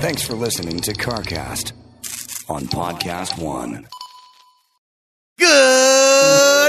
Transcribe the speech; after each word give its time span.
Thanks 0.00 0.22
for 0.22 0.34
listening 0.34 0.80
to 0.80 0.92
CarCast 0.92 1.72
on 2.48 2.62
Podcast 2.66 3.42
One. 3.42 3.88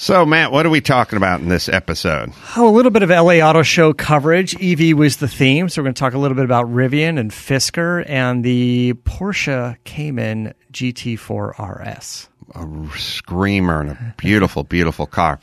So, 0.00 0.24
Matt, 0.24 0.50
what 0.50 0.64
are 0.64 0.70
we 0.70 0.80
talking 0.80 1.18
about 1.18 1.42
in 1.42 1.50
this 1.50 1.68
episode? 1.68 2.32
Oh, 2.56 2.66
a 2.66 2.72
little 2.72 2.90
bit 2.90 3.02
of 3.02 3.10
LA 3.10 3.46
Auto 3.46 3.62
Show 3.62 3.92
coverage. 3.92 4.56
EV 4.58 4.96
was 4.96 5.18
the 5.18 5.28
theme, 5.28 5.68
so 5.68 5.82
we're 5.82 5.84
going 5.84 5.94
to 5.94 6.00
talk 6.00 6.14
a 6.14 6.18
little 6.18 6.34
bit 6.34 6.46
about 6.46 6.68
Rivian 6.68 7.20
and 7.20 7.30
Fisker 7.30 8.02
and 8.08 8.42
the 8.42 8.94
Porsche 9.04 9.76
Cayman 9.84 10.54
GT4 10.72 11.58
RS. 11.58 12.30
A 12.54 12.98
screamer 12.98 13.82
and 13.82 13.90
a 13.90 14.14
beautiful, 14.16 14.64
beautiful 14.64 15.04
car. 15.04 15.38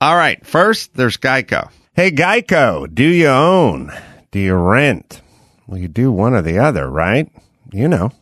All 0.00 0.16
right, 0.16 0.46
first, 0.46 0.94
there's 0.94 1.18
Geico. 1.18 1.70
Hey, 1.92 2.10
Geico, 2.10 2.92
do 2.92 3.04
you 3.04 3.26
own? 3.26 3.92
Do 4.30 4.38
you 4.38 4.54
rent? 4.54 5.20
Well, 5.66 5.78
you 5.78 5.88
do 5.88 6.10
one 6.10 6.32
or 6.32 6.40
the 6.40 6.58
other, 6.58 6.88
right? 6.88 7.30
You 7.70 7.86
know, 7.86 8.12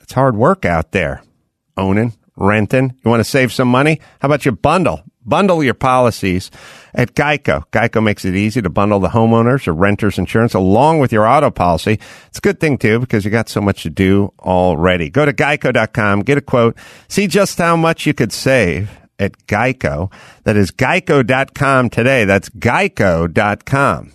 it's 0.00 0.12
hard 0.12 0.36
work 0.36 0.64
out 0.64 0.92
there. 0.92 1.24
Owning, 1.76 2.12
renting. 2.36 2.94
You 3.04 3.10
want 3.10 3.18
to 3.18 3.24
save 3.24 3.52
some 3.52 3.66
money? 3.66 4.00
How 4.20 4.26
about 4.26 4.46
you 4.46 4.52
bundle? 4.52 5.02
Bundle 5.26 5.62
your 5.62 5.74
policies 5.74 6.50
at 6.94 7.14
Geico. 7.14 7.64
Geico 7.72 8.02
makes 8.02 8.24
it 8.24 8.34
easy 8.34 8.62
to 8.62 8.70
bundle 8.70 9.00
the 9.00 9.08
homeowners 9.08 9.66
or 9.66 9.74
renters 9.74 10.18
insurance 10.18 10.54
along 10.54 11.00
with 11.00 11.12
your 11.12 11.26
auto 11.26 11.50
policy. 11.50 11.98
It's 12.28 12.38
a 12.38 12.40
good 12.40 12.60
thing 12.60 12.78
too 12.78 13.00
because 13.00 13.24
you 13.24 13.30
got 13.30 13.48
so 13.48 13.60
much 13.60 13.82
to 13.82 13.90
do 13.90 14.32
already. 14.38 15.10
Go 15.10 15.26
to 15.26 15.32
geico.com, 15.32 16.20
get 16.20 16.38
a 16.38 16.42
quote, 16.42 16.76
see 17.08 17.26
just 17.26 17.58
how 17.58 17.76
much 17.76 18.06
you 18.06 18.14
could 18.14 18.32
save 18.32 18.90
at 19.18 19.46
Geico. 19.46 20.12
That 20.44 20.56
is 20.56 20.70
geico.com 20.70 21.90
today. 21.90 22.24
That's 22.24 22.48
geico.com. 22.50 24.12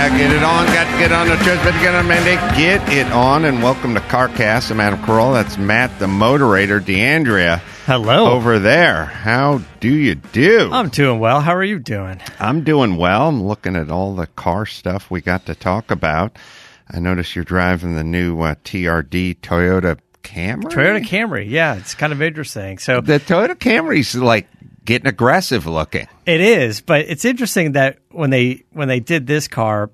Yeah, 0.00 0.16
get 0.16 0.30
it 0.34 0.42
on. 0.42 0.64
Got 0.68 0.90
to 0.92 0.98
get 0.98 1.12
on 1.12 1.28
the 1.28 1.36
church, 1.44 1.60
but 1.62 1.72
get 1.82 1.94
on 1.94 2.08
Monday. 2.08 2.36
Get 2.56 2.88
it 2.90 3.12
on, 3.12 3.44
and 3.44 3.62
welcome 3.62 3.92
to 3.92 4.00
CarCast. 4.00 4.70
I'm 4.70 4.80
Adam 4.80 4.98
Carolla. 5.00 5.42
That's 5.42 5.58
Matt, 5.58 5.98
the 5.98 6.08
moderator. 6.08 6.80
Deandria, 6.80 7.58
Hello. 7.84 8.32
over 8.32 8.58
there. 8.58 9.04
How 9.04 9.60
do 9.80 9.94
you 9.94 10.14
do? 10.14 10.70
I'm 10.72 10.88
doing 10.88 11.20
well. 11.20 11.42
How 11.42 11.54
are 11.54 11.62
you 11.62 11.78
doing? 11.78 12.18
I'm 12.38 12.64
doing 12.64 12.96
well. 12.96 13.28
I'm 13.28 13.44
looking 13.44 13.76
at 13.76 13.90
all 13.90 14.14
the 14.14 14.26
car 14.26 14.64
stuff 14.64 15.10
we 15.10 15.20
got 15.20 15.44
to 15.44 15.54
talk 15.54 15.90
about. 15.90 16.34
I 16.88 16.98
notice 16.98 17.36
you're 17.36 17.44
driving 17.44 17.94
the 17.94 18.02
new 18.02 18.40
uh, 18.40 18.54
TRD 18.64 19.40
Toyota 19.40 19.98
Camry. 20.22 20.62
Toyota 20.72 21.04
Camry. 21.04 21.46
Yeah, 21.46 21.74
it's 21.74 21.94
kind 21.94 22.14
of 22.14 22.22
interesting. 22.22 22.78
So 22.78 23.02
The 23.02 23.20
Toyota 23.20 23.54
Camry's 23.54 24.14
like 24.14 24.48
getting 24.84 25.06
aggressive 25.06 25.66
looking. 25.66 26.08
It 26.26 26.40
is, 26.40 26.80
but 26.80 27.06
it's 27.08 27.24
interesting 27.24 27.72
that 27.72 27.98
when 28.10 28.30
they 28.30 28.64
when 28.72 28.88
they 28.88 29.00
did 29.00 29.26
this 29.26 29.48
car, 29.48 29.90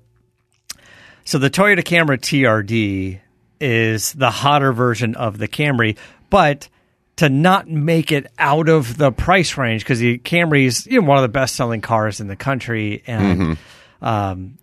so 1.25 1.37
the 1.37 1.49
Toyota 1.49 1.83
Camry 1.83 2.19
TRD 2.19 3.19
is 3.59 4.13
the 4.13 4.29
hotter 4.29 4.71
version 4.71 5.15
of 5.15 5.37
the 5.37 5.47
Camry, 5.47 5.97
but 6.29 6.69
to 7.17 7.29
not 7.29 7.67
make 7.67 8.11
it 8.11 8.27
out 8.37 8.69
of 8.69 8.97
the 8.97 9.11
price 9.11 9.57
range 9.57 9.83
because 9.83 9.99
the 9.99 10.19
Camry 10.19 10.65
is 10.65 10.85
you 10.87 11.01
know, 11.01 11.07
one 11.07 11.17
of 11.17 11.23
the 11.23 11.29
best 11.29 11.55
selling 11.55 11.81
cars 11.81 12.19
in 12.19 12.27
the 12.27 12.35
country 12.35 13.03
and 13.07 13.57
um, 14.01 14.57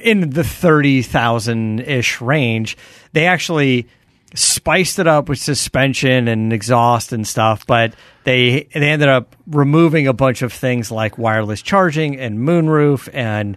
in 0.00 0.30
the 0.30 0.44
thirty 0.44 1.02
thousand 1.02 1.80
ish 1.80 2.20
range, 2.20 2.76
they 3.12 3.26
actually 3.26 3.88
spiced 4.34 4.98
it 4.98 5.06
up 5.06 5.28
with 5.28 5.38
suspension 5.38 6.28
and 6.28 6.52
exhaust 6.52 7.12
and 7.12 7.26
stuff, 7.26 7.66
but 7.66 7.94
they 8.24 8.68
they 8.74 8.90
ended 8.90 9.08
up 9.08 9.36
removing 9.46 10.06
a 10.06 10.12
bunch 10.12 10.42
of 10.42 10.52
things 10.52 10.90
like 10.90 11.18
wireless 11.18 11.62
charging 11.62 12.18
and 12.18 12.38
moonroof 12.38 13.08
and 13.12 13.56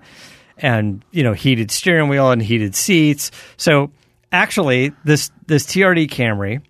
and 0.57 1.03
you 1.11 1.23
know 1.23 1.33
heated 1.33 1.71
steering 1.71 2.09
wheel 2.09 2.31
and 2.31 2.41
heated 2.41 2.75
seats. 2.75 3.31
So 3.57 3.91
actually, 4.31 4.93
this 5.03 5.31
this 5.45 5.65
TRD 5.65 6.09
Camry 6.09 6.61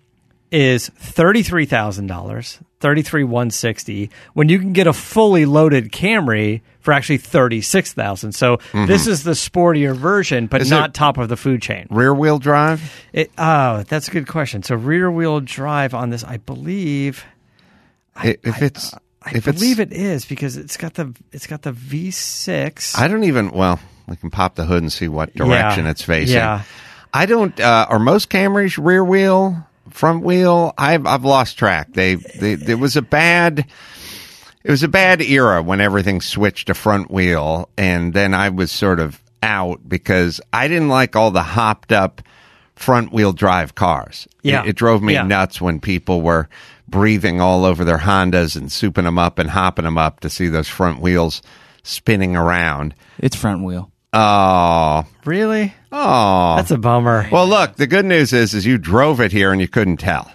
is 0.50 0.88
thirty 0.88 1.42
three 1.42 1.66
thousand 1.66 2.06
dollars, 2.06 2.58
thirty 2.80 3.02
three 3.02 3.24
one 3.24 3.50
sixty. 3.50 4.10
When 4.34 4.48
you 4.48 4.58
can 4.58 4.72
get 4.72 4.86
a 4.86 4.92
fully 4.92 5.44
loaded 5.44 5.92
Camry 5.92 6.62
for 6.80 6.92
actually 6.92 7.18
thirty 7.18 7.60
six 7.60 7.92
thousand. 7.92 8.32
So 8.32 8.58
mm-hmm. 8.58 8.86
this 8.86 9.06
is 9.06 9.24
the 9.24 9.32
sportier 9.32 9.94
version, 9.94 10.46
but 10.46 10.60
Is 10.60 10.70
not 10.70 10.94
top 10.94 11.18
of 11.18 11.28
the 11.28 11.36
food 11.36 11.62
chain. 11.62 11.86
Rear 11.90 12.14
wheel 12.14 12.38
drive? 12.38 12.92
It, 13.12 13.30
oh, 13.36 13.82
that's 13.82 14.08
a 14.08 14.10
good 14.10 14.28
question. 14.28 14.62
So 14.62 14.74
rear 14.74 15.10
wheel 15.10 15.40
drive 15.40 15.94
on 15.94 16.10
this, 16.10 16.24
I 16.24 16.36
believe. 16.38 17.24
I- 18.18 18.36
if 18.42 18.62
it's 18.62 18.94
I 19.22 19.32
if 19.34 19.44
believe 19.44 19.80
it 19.80 19.92
is 19.92 20.24
because 20.24 20.56
it's 20.56 20.76
got 20.76 20.94
the 20.94 21.14
it's 21.32 21.46
got 21.46 21.62
the 21.62 21.72
V6. 21.72 22.98
I 22.98 23.08
don't 23.08 23.24
even. 23.24 23.50
Well, 23.50 23.78
we 24.06 24.16
can 24.16 24.30
pop 24.30 24.54
the 24.54 24.64
hood 24.64 24.82
and 24.82 24.92
see 24.92 25.08
what 25.08 25.34
direction 25.34 25.84
Yeah. 25.84 25.90
it's 25.90 26.02
facing. 26.02 26.36
Yeah. 26.36 26.62
I 27.12 27.26
don't. 27.26 27.58
Uh, 27.58 27.86
are 27.88 27.98
most 27.98 28.30
Camrys 28.30 28.82
rear 28.82 29.04
wheel, 29.04 29.66
front 29.90 30.22
wheel? 30.22 30.72
I've 30.78 31.06
I've 31.06 31.24
lost 31.24 31.58
track. 31.58 31.92
They, 31.92 32.14
they 32.16 32.54
there 32.54 32.76
was 32.76 32.96
a 32.96 33.02
bad. 33.02 33.66
It 34.64 34.70
was 34.70 34.82
a 34.82 34.88
bad 34.88 35.22
era 35.22 35.62
when 35.62 35.80
everything 35.80 36.20
switched 36.20 36.66
to 36.66 36.74
front 36.74 37.10
wheel, 37.10 37.68
and 37.78 38.12
then 38.12 38.34
I 38.34 38.50
was 38.50 38.70
sort 38.70 39.00
of 39.00 39.20
out 39.42 39.88
because 39.88 40.40
I 40.52 40.68
didn't 40.68 40.88
like 40.88 41.16
all 41.16 41.30
the 41.30 41.42
hopped 41.42 41.92
up 41.92 42.20
front 42.76 43.12
wheel 43.12 43.32
drive 43.32 43.74
cars. 43.74 44.28
Yeah. 44.42 44.62
It, 44.64 44.70
it 44.70 44.76
drove 44.76 45.02
me 45.02 45.14
Yeah. 45.14 45.22
nuts 45.22 45.60
when 45.60 45.80
people 45.80 46.20
were 46.22 46.48
breathing 46.88 47.40
all 47.40 47.64
over 47.64 47.84
their 47.84 47.98
Hondas 47.98 48.56
and 48.56 48.68
souping 48.70 49.04
them 49.04 49.18
up 49.18 49.38
and 49.38 49.50
hopping 49.50 49.84
them 49.84 49.98
up 49.98 50.20
to 50.20 50.30
see 50.30 50.48
those 50.48 50.68
front 50.68 51.00
wheels 51.00 51.42
spinning 51.82 52.36
around. 52.36 52.94
It's 53.18 53.36
front 53.36 53.62
wheel. 53.64 53.90
Oh, 54.12 55.04
really? 55.24 55.74
oh. 55.92 56.56
That's 56.56 56.70
a 56.70 56.78
bummer. 56.78 57.28
Well, 57.30 57.46
look, 57.46 57.76
the 57.76 57.86
good 57.86 58.04
news 58.06 58.32
is, 58.32 58.54
is 58.54 58.64
you 58.64 58.78
drove 58.78 59.20
it 59.20 59.32
here 59.32 59.52
and 59.52 59.60
you 59.60 59.68
couldn't 59.68 59.98
tell. 59.98 60.30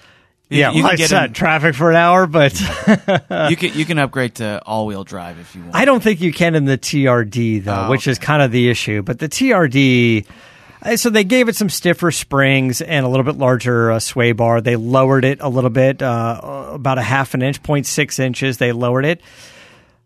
yeah, 0.50 0.70
you 0.72 0.84
well, 0.84 0.92
can 0.92 0.94
I 0.94 0.96
get 0.98 1.10
sat 1.10 1.24
in- 1.24 1.28
in 1.30 1.34
traffic 1.34 1.74
for 1.76 1.90
an 1.90 1.96
hour, 1.96 2.28
but 2.28 2.60
you 3.50 3.56
can 3.56 3.74
you 3.74 3.86
can 3.86 3.98
upgrade 3.98 4.36
to 4.36 4.62
all 4.66 4.86
wheel 4.86 5.04
drive 5.04 5.40
if 5.40 5.56
you 5.56 5.64
want. 5.64 5.76
I 5.76 5.86
don't 5.86 6.04
think 6.04 6.22
you 6.22 6.32
can 6.32 6.54
in 6.54 6.66
the 6.66 6.78
TRD 6.78 7.64
though, 7.64 7.86
Oh, 7.86 7.90
which 7.90 8.06
is 8.08 8.20
kind 8.20 8.44
of 8.44 8.52
the 8.52 8.70
issue. 8.70 9.02
But 9.02 9.18
the 9.18 9.28
TRD, 9.28 10.28
so 10.96 11.10
they 11.10 11.24
gave 11.24 11.50
it 11.50 11.56
some 11.56 11.70
stiffer 11.70 12.12
springs 12.12 12.82
and 12.82 13.06
a 13.06 13.10
little 13.10 13.24
bit 13.24 13.38
larger 13.38 13.92
uh, 13.92 14.00
sway 14.00 14.32
bar. 14.32 14.62
They 14.62 14.76
lowered 14.76 15.26
it 15.26 15.40
a 15.42 15.50
little 15.50 15.70
bit, 15.70 16.02
uh, 16.02 16.72
about 16.74 16.98
a 16.98 17.02
half 17.04 17.34
an 17.34 17.42
inch, 17.42 17.62
0.6 17.62 18.20
inches. 18.20 18.58
They 18.58 18.72
lowered 18.72 19.06
it. 19.06 19.22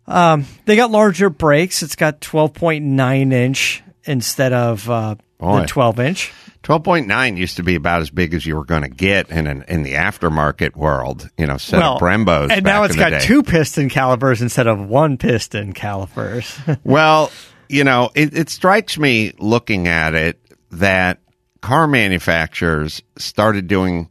Um, 0.05 0.45
they 0.65 0.75
got 0.75 0.91
larger 0.91 1.29
brakes. 1.29 1.83
It's 1.83 1.95
got 1.95 2.21
12.9 2.21 3.33
inch 3.33 3.83
instead 4.05 4.53
of 4.53 4.89
uh, 4.89 5.15
the 5.39 5.65
12 5.67 5.99
inch. 5.99 6.33
12.9 6.63 7.37
used 7.37 7.57
to 7.57 7.63
be 7.63 7.75
about 7.75 8.01
as 8.01 8.09
big 8.09 8.33
as 8.33 8.45
you 8.45 8.55
were 8.55 8.65
going 8.65 8.81
to 8.81 8.89
get 8.89 9.29
in 9.29 9.47
an, 9.47 9.63
in 9.69 9.83
the 9.83 9.93
aftermarket 9.93 10.75
world, 10.75 11.29
you 11.37 11.45
know, 11.47 11.57
set 11.57 11.81
of 11.81 12.01
Brembos. 12.01 12.51
and 12.51 12.65
now 12.65 12.83
it's 12.83 12.95
got 12.95 13.21
two 13.21 13.41
piston 13.41 13.87
calipers 13.87 14.41
instead 14.41 14.67
of 14.67 14.79
one 14.87 15.17
piston 15.17 15.73
calipers. 15.73 16.57
Well, 16.83 17.31
you 17.69 17.83
know, 17.83 18.11
it, 18.15 18.37
it 18.37 18.49
strikes 18.49 18.97
me 18.97 19.33
looking 19.39 19.87
at 19.87 20.13
it 20.13 20.39
that 20.71 21.19
car 21.61 21.87
manufacturers 21.87 23.01
started 23.17 23.67
doing 23.67 24.09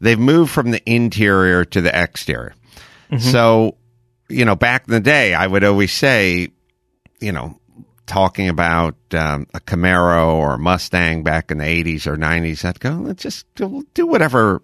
they've 0.00 0.18
moved 0.18 0.50
from 0.50 0.70
the 0.70 0.82
interior 0.90 1.64
to 1.64 1.80
the 1.80 2.02
exterior. 2.02 2.54
So, 3.18 3.76
you 4.28 4.44
know, 4.44 4.56
back 4.56 4.84
in 4.86 4.92
the 4.92 5.00
day, 5.00 5.34
I 5.34 5.46
would 5.46 5.64
always 5.64 5.92
say, 5.92 6.48
you 7.20 7.32
know, 7.32 7.58
talking 8.06 8.48
about 8.48 8.94
um, 9.12 9.46
a 9.54 9.60
Camaro 9.60 10.34
or 10.34 10.54
a 10.54 10.58
Mustang 10.58 11.22
back 11.22 11.50
in 11.50 11.58
the 11.58 11.64
80s 11.64 12.06
or 12.06 12.16
90s, 12.16 12.64
I'd 12.64 12.80
go, 12.80 12.90
let's 12.90 13.22
just 13.22 13.52
do, 13.54 13.86
do 13.94 14.06
whatever 14.06 14.62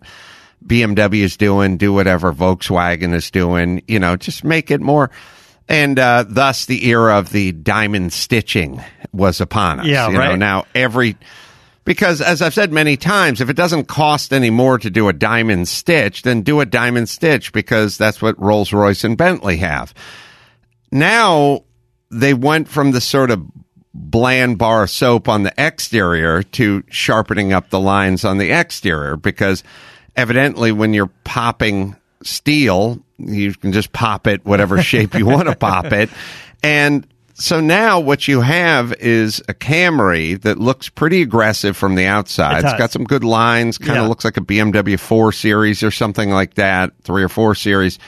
BMW 0.64 1.22
is 1.22 1.36
doing, 1.36 1.76
do 1.76 1.92
whatever 1.92 2.32
Volkswagen 2.32 3.14
is 3.14 3.30
doing, 3.30 3.82
you 3.88 3.98
know, 3.98 4.16
just 4.16 4.44
make 4.44 4.70
it 4.70 4.80
more. 4.80 5.10
And 5.68 5.98
uh, 5.98 6.24
thus, 6.28 6.66
the 6.66 6.86
era 6.88 7.18
of 7.18 7.30
the 7.30 7.52
diamond 7.52 8.12
stitching 8.12 8.82
was 9.12 9.40
upon 9.40 9.80
us. 9.80 9.86
Yeah, 9.86 10.08
you 10.08 10.14
Know, 10.14 10.18
right. 10.20 10.38
now, 10.38 10.66
every 10.74 11.16
because 11.84 12.20
as 12.20 12.42
I've 12.42 12.54
said 12.54 12.72
many 12.72 12.96
times, 12.96 13.40
if 13.40 13.50
it 13.50 13.56
doesn't 13.56 13.86
cost 13.86 14.32
any 14.32 14.50
more 14.50 14.78
to 14.78 14.88
do 14.90 15.08
a 15.08 15.12
diamond 15.12 15.68
stitch, 15.68 16.22
then 16.22 16.42
do 16.42 16.60
a 16.60 16.66
diamond 16.66 17.08
stitch 17.08 17.52
because 17.52 17.98
that's 17.98 18.22
what 18.22 18.40
Rolls 18.40 18.72
Royce 18.72 19.04
and 19.04 19.16
Bentley 19.16 19.56
have. 19.58 19.92
Now 20.90 21.64
they 22.10 22.34
went 22.34 22.68
from 22.68 22.92
the 22.92 23.00
sort 23.00 23.30
of 23.30 23.42
bland 23.94 24.58
bar 24.58 24.86
soap 24.86 25.28
on 25.28 25.42
the 25.42 25.52
exterior 25.58 26.42
to 26.42 26.82
sharpening 26.88 27.52
up 27.52 27.70
the 27.70 27.80
lines 27.80 28.24
on 28.24 28.38
the 28.38 28.50
exterior 28.52 29.16
because 29.16 29.62
evidently 30.16 30.72
when 30.72 30.94
you're 30.94 31.10
popping 31.24 31.96
steel, 32.22 33.02
you 33.18 33.52
can 33.54 33.72
just 33.72 33.92
pop 33.92 34.26
it 34.26 34.44
whatever 34.44 34.80
shape 34.82 35.14
you 35.14 35.26
want 35.26 35.48
to 35.48 35.56
pop 35.56 35.86
it. 35.86 36.08
And 36.64 37.04
so 37.42 37.60
now 37.60 37.98
what 37.98 38.28
you 38.28 38.40
have 38.40 38.92
is 38.94 39.40
a 39.48 39.54
Camry 39.54 40.40
that 40.42 40.58
looks 40.58 40.88
pretty 40.88 41.22
aggressive 41.22 41.76
from 41.76 41.94
the 41.96 42.06
outside. 42.06 42.52
It 42.52 42.58
It's 42.64 42.72
does. 42.72 42.78
got 42.78 42.90
some 42.92 43.04
good 43.04 43.24
lines, 43.24 43.78
kind 43.78 43.90
of 43.98 44.04
Yeah. 44.04 44.08
looks 44.08 44.24
like 44.24 44.36
a 44.36 44.40
BMW 44.40 44.96
4 44.98 45.32
Series 45.32 45.82
or 45.82 45.90
something 45.90 46.30
like 46.30 46.54
that, 46.54 46.92
3 47.02 47.22
or 47.22 47.28
4 47.28 47.54
Series. 47.54 47.98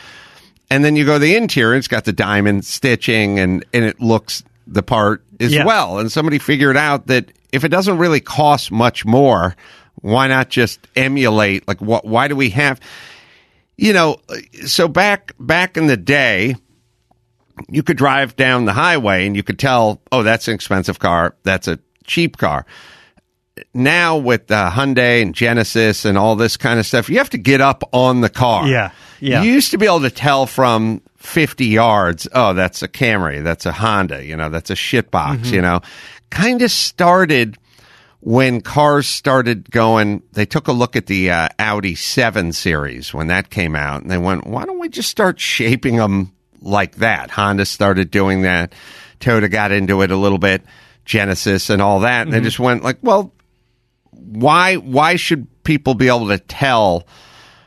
And 0.70 0.84
then 0.84 0.96
you 0.96 1.04
go 1.04 1.14
to 1.14 1.19
the 1.19 1.36
interior, 1.36 1.76
it's 1.76 1.88
got 1.88 2.04
the 2.04 2.12
diamond 2.12 2.64
stitching 2.64 3.38
and, 3.38 3.64
and 3.75 3.84
it 3.84 4.00
looks 4.00 4.42
the 4.66 4.82
part 4.82 5.22
as 5.40 5.52
Yeah. 5.52 5.64
well. 5.64 5.98
And 5.98 6.10
somebody 6.10 6.38
figured 6.38 6.76
out 6.76 7.08
that 7.08 7.31
if 7.52 7.64
it 7.64 7.69
doesn't 7.69 7.98
really 7.98 8.20
cost 8.20 8.70
much 8.72 9.04
more, 9.04 9.56
why 9.96 10.28
not 10.28 10.48
just 10.48 10.81
emulate? 10.96 11.66
Like, 11.69 11.81
what, 11.81 12.04
why 12.06 12.28
do 12.28 12.36
we 12.36 12.50
have, 12.50 12.81
you 13.76 13.92
know, 13.92 14.16
so 14.66 14.88
back, 14.88 15.32
back 15.38 15.76
in 15.76 15.86
the 15.86 15.96
day, 15.96 16.56
you 17.69 17.83
could 17.83 17.97
drive 17.97 18.37
down 18.37 18.65
the 18.65 18.73
highway 18.73 19.27
and 19.27 19.37
you 19.37 19.43
could 19.43 19.59
tell, 19.59 20.01
oh, 20.12 20.23
that's 20.23 20.49
an 20.49 20.55
expensive 20.55 20.99
car. 20.99 21.35
That's 21.43 21.69
a 21.69 21.79
cheap 22.05 22.37
car. 22.37 22.67
Now 23.73 24.17
with 24.17 24.51
uh, 24.51 24.71
Hyundai 24.71 25.23
and 25.23 25.35
Genesis 25.35 26.05
and 26.05 26.19
all 26.19 26.35
this 26.35 26.56
kind 26.56 26.81
of 26.81 26.87
stuff, 26.87 27.09
you 27.09 27.19
have 27.19 27.31
to 27.31 27.39
get 27.39 27.61
up 27.61 27.85
on 27.93 28.21
the 28.21 28.29
car. 28.29 28.67
Yeah, 28.67 28.91
yeah. 29.21 29.43
You 29.43 29.53
used 29.53 29.71
to 29.71 29.79
be 29.79 29.87
able 29.87 30.01
to 30.01 30.11
tell 30.11 30.47
from 30.47 31.01
50 31.19 31.67
yards, 31.67 32.27
oh, 32.33 32.53
that's 32.55 32.83
a 32.83 32.89
Camry, 32.89 33.45
that's 33.45 33.65
a 33.65 33.73
Honda, 33.73 34.25
you 34.25 34.37
know, 34.37 34.49
that's 34.49 34.71
a 34.71 34.75
shitbox, 34.75 35.37
Mm-hmm. 35.39 35.55
you 35.55 35.62
know. 35.62 35.81
Kind 36.31 36.62
of 36.62 36.71
started 36.73 37.56
when 38.21 38.61
cars 38.61 39.06
started 39.06 39.71
going, 39.71 40.23
they 40.33 40.47
took 40.47 40.67
a 40.67 40.73
look 40.73 40.97
at 40.97 41.06
the 41.06 41.31
uh, 41.31 41.49
Audi 41.61 41.95
7 41.95 42.53
series 42.53 43.15
when 43.15 43.29
that 43.29 43.51
came 43.51 43.77
out, 43.77 44.03
and 44.03 44.11
they 44.11 44.19
went, 44.19 44.47
why 44.49 44.65
don't 44.65 44.81
we 44.81 44.89
just 44.89 45.11
start 45.11 45.39
shaping 45.39 45.97
them 45.97 46.33
like 46.64 46.96
that? 46.96 47.31
Honda 47.31 47.64
started 47.64 48.11
doing 48.11 48.43
that. 48.43 48.72
Toyota 49.20 49.50
got 49.50 49.72
into 49.72 50.02
it 50.02 50.11
a 50.11 50.16
little 50.16 50.38
bit, 50.38 50.62
Genesis 51.05 51.70
and 51.70 51.81
all 51.81 52.00
that. 52.00 52.22
And 52.22 52.32
they 52.32 52.38
mm-hmm. 52.38 52.44
just 52.44 52.58
went 52.58 52.82
like, 52.82 52.99
well, 53.02 53.32
why 54.11 54.76
why 54.76 55.16
should 55.16 55.46
people 55.64 55.94
be 55.94 56.08
able 56.08 56.28
to 56.28 56.38
tell 56.38 57.06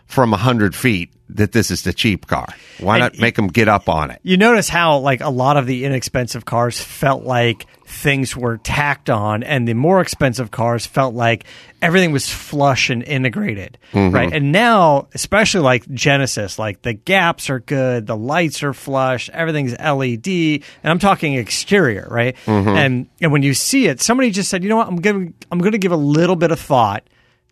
from 0.06 0.32
100 0.32 0.76
feet 0.76 1.12
that 1.30 1.52
this 1.52 1.72
is 1.72 1.84
the 1.84 1.94
cheap 1.94 2.28
car? 2.28 2.48
Why 2.80 3.00
not 3.00 3.20
make 3.20 3.36
them 3.36 3.48
get 3.48 3.68
up 3.68 3.90
on 3.90 4.12
it? 4.12 4.20
You 4.24 4.38
notice 4.38 4.70
how 4.70 5.00
like 5.00 5.22
a 5.22 5.30
lot 5.30 5.58
of 5.58 5.66
the 5.66 5.86
inexpensive 5.86 6.46
cars 6.46 6.80
felt 6.80 7.24
like 7.24 7.66
things 7.86 8.36
were 8.36 8.58
tacked 8.58 9.10
on, 9.10 9.44
and 9.44 9.68
the 9.68 9.74
more 9.74 10.02
expensive 10.02 10.52
cars 10.52 10.86
felt 10.86 11.16
like 11.16 11.46
everything 11.82 12.12
was 12.12 12.30
flush 12.30 12.90
and 12.90 13.02
integrated, 13.04 13.78
mm-hmm. 13.94 14.14
right? 14.14 14.32
And 14.34 14.52
now, 14.52 15.08
especially 15.14 15.62
like 15.62 15.90
Genesis, 15.94 16.60
like 16.60 16.82
the 16.82 16.94
gaps 16.94 17.50
are 17.50 17.60
good, 17.60 18.06
the 18.06 18.18
lights 18.18 18.62
are 18.64 18.74
flush, 18.74 19.30
everything's 19.30 19.72
LED, 19.78 20.28
and 20.28 20.64
I'm 20.84 21.00
talking 21.00 21.36
exterior, 21.36 22.08
right? 22.10 22.36
Mm-hmm. 22.46 22.70
And 22.70 23.10
and 23.22 23.32
when 23.32 23.44
you 23.44 23.54
see 23.54 23.88
it, 23.88 24.02
somebody 24.02 24.32
just 24.32 24.50
said, 24.50 24.64
you 24.64 24.70
know 24.70 24.78
what, 24.78 24.88
I'm 24.88 24.98
giving, 24.98 25.34
I'm 25.52 25.60
going 25.60 25.72
to 25.72 25.78
give 25.78 25.94
a 25.94 25.98
little 25.98 26.36
bit 26.36 26.52
of 26.52 26.60
thought 26.60 27.04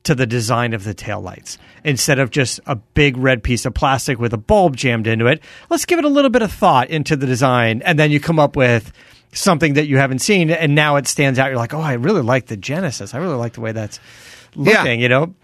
to 0.06 0.16
the 0.16 0.26
design 0.26 0.74
of 0.74 0.84
the 0.84 0.94
taillights 0.96 1.58
instead 1.84 2.18
of 2.20 2.32
just 2.32 2.60
a 2.66 2.76
big 2.76 3.18
red 3.18 3.44
piece 3.44 3.66
of 3.66 3.74
plastic 3.74 4.18
with 4.20 4.34
a 4.34 4.38
bulb 4.38 4.76
jammed 4.76 5.06
into 5.08 5.28
it. 5.28 5.42
Let's 5.70 5.86
give 5.86 6.00
it 6.00 6.06
a 6.06 6.10
little 6.10 6.32
bit 6.32 6.42
of 6.42 6.52
thought 6.52 6.90
into 6.90 7.16
the 7.16 7.26
design, 7.28 7.82
and 7.86 8.00
then 8.00 8.10
you 8.12 8.20
come 8.20 8.40
up 8.40 8.56
with 8.56 8.92
something 9.34 9.74
that 9.74 9.88
you 9.88 9.98
haven't 9.98 10.20
seen, 10.20 10.50
and 10.50 10.74
now 10.76 10.96
it 10.96 11.08
stands 11.08 11.38
out. 11.38 11.48
You're 11.48 11.58
like, 11.58 11.74
oh, 11.74 11.82
I 11.82 11.94
really 11.94 12.22
like 12.22 12.46
the 12.48 12.58
Genesis. 12.58 13.14
I 13.14 13.18
really 13.18 13.36
like 13.36 13.54
the 13.54 13.62
way 13.62 13.74
that's 13.74 14.00
looking. 14.56 15.02
You 15.02 15.10
know, 15.10 15.36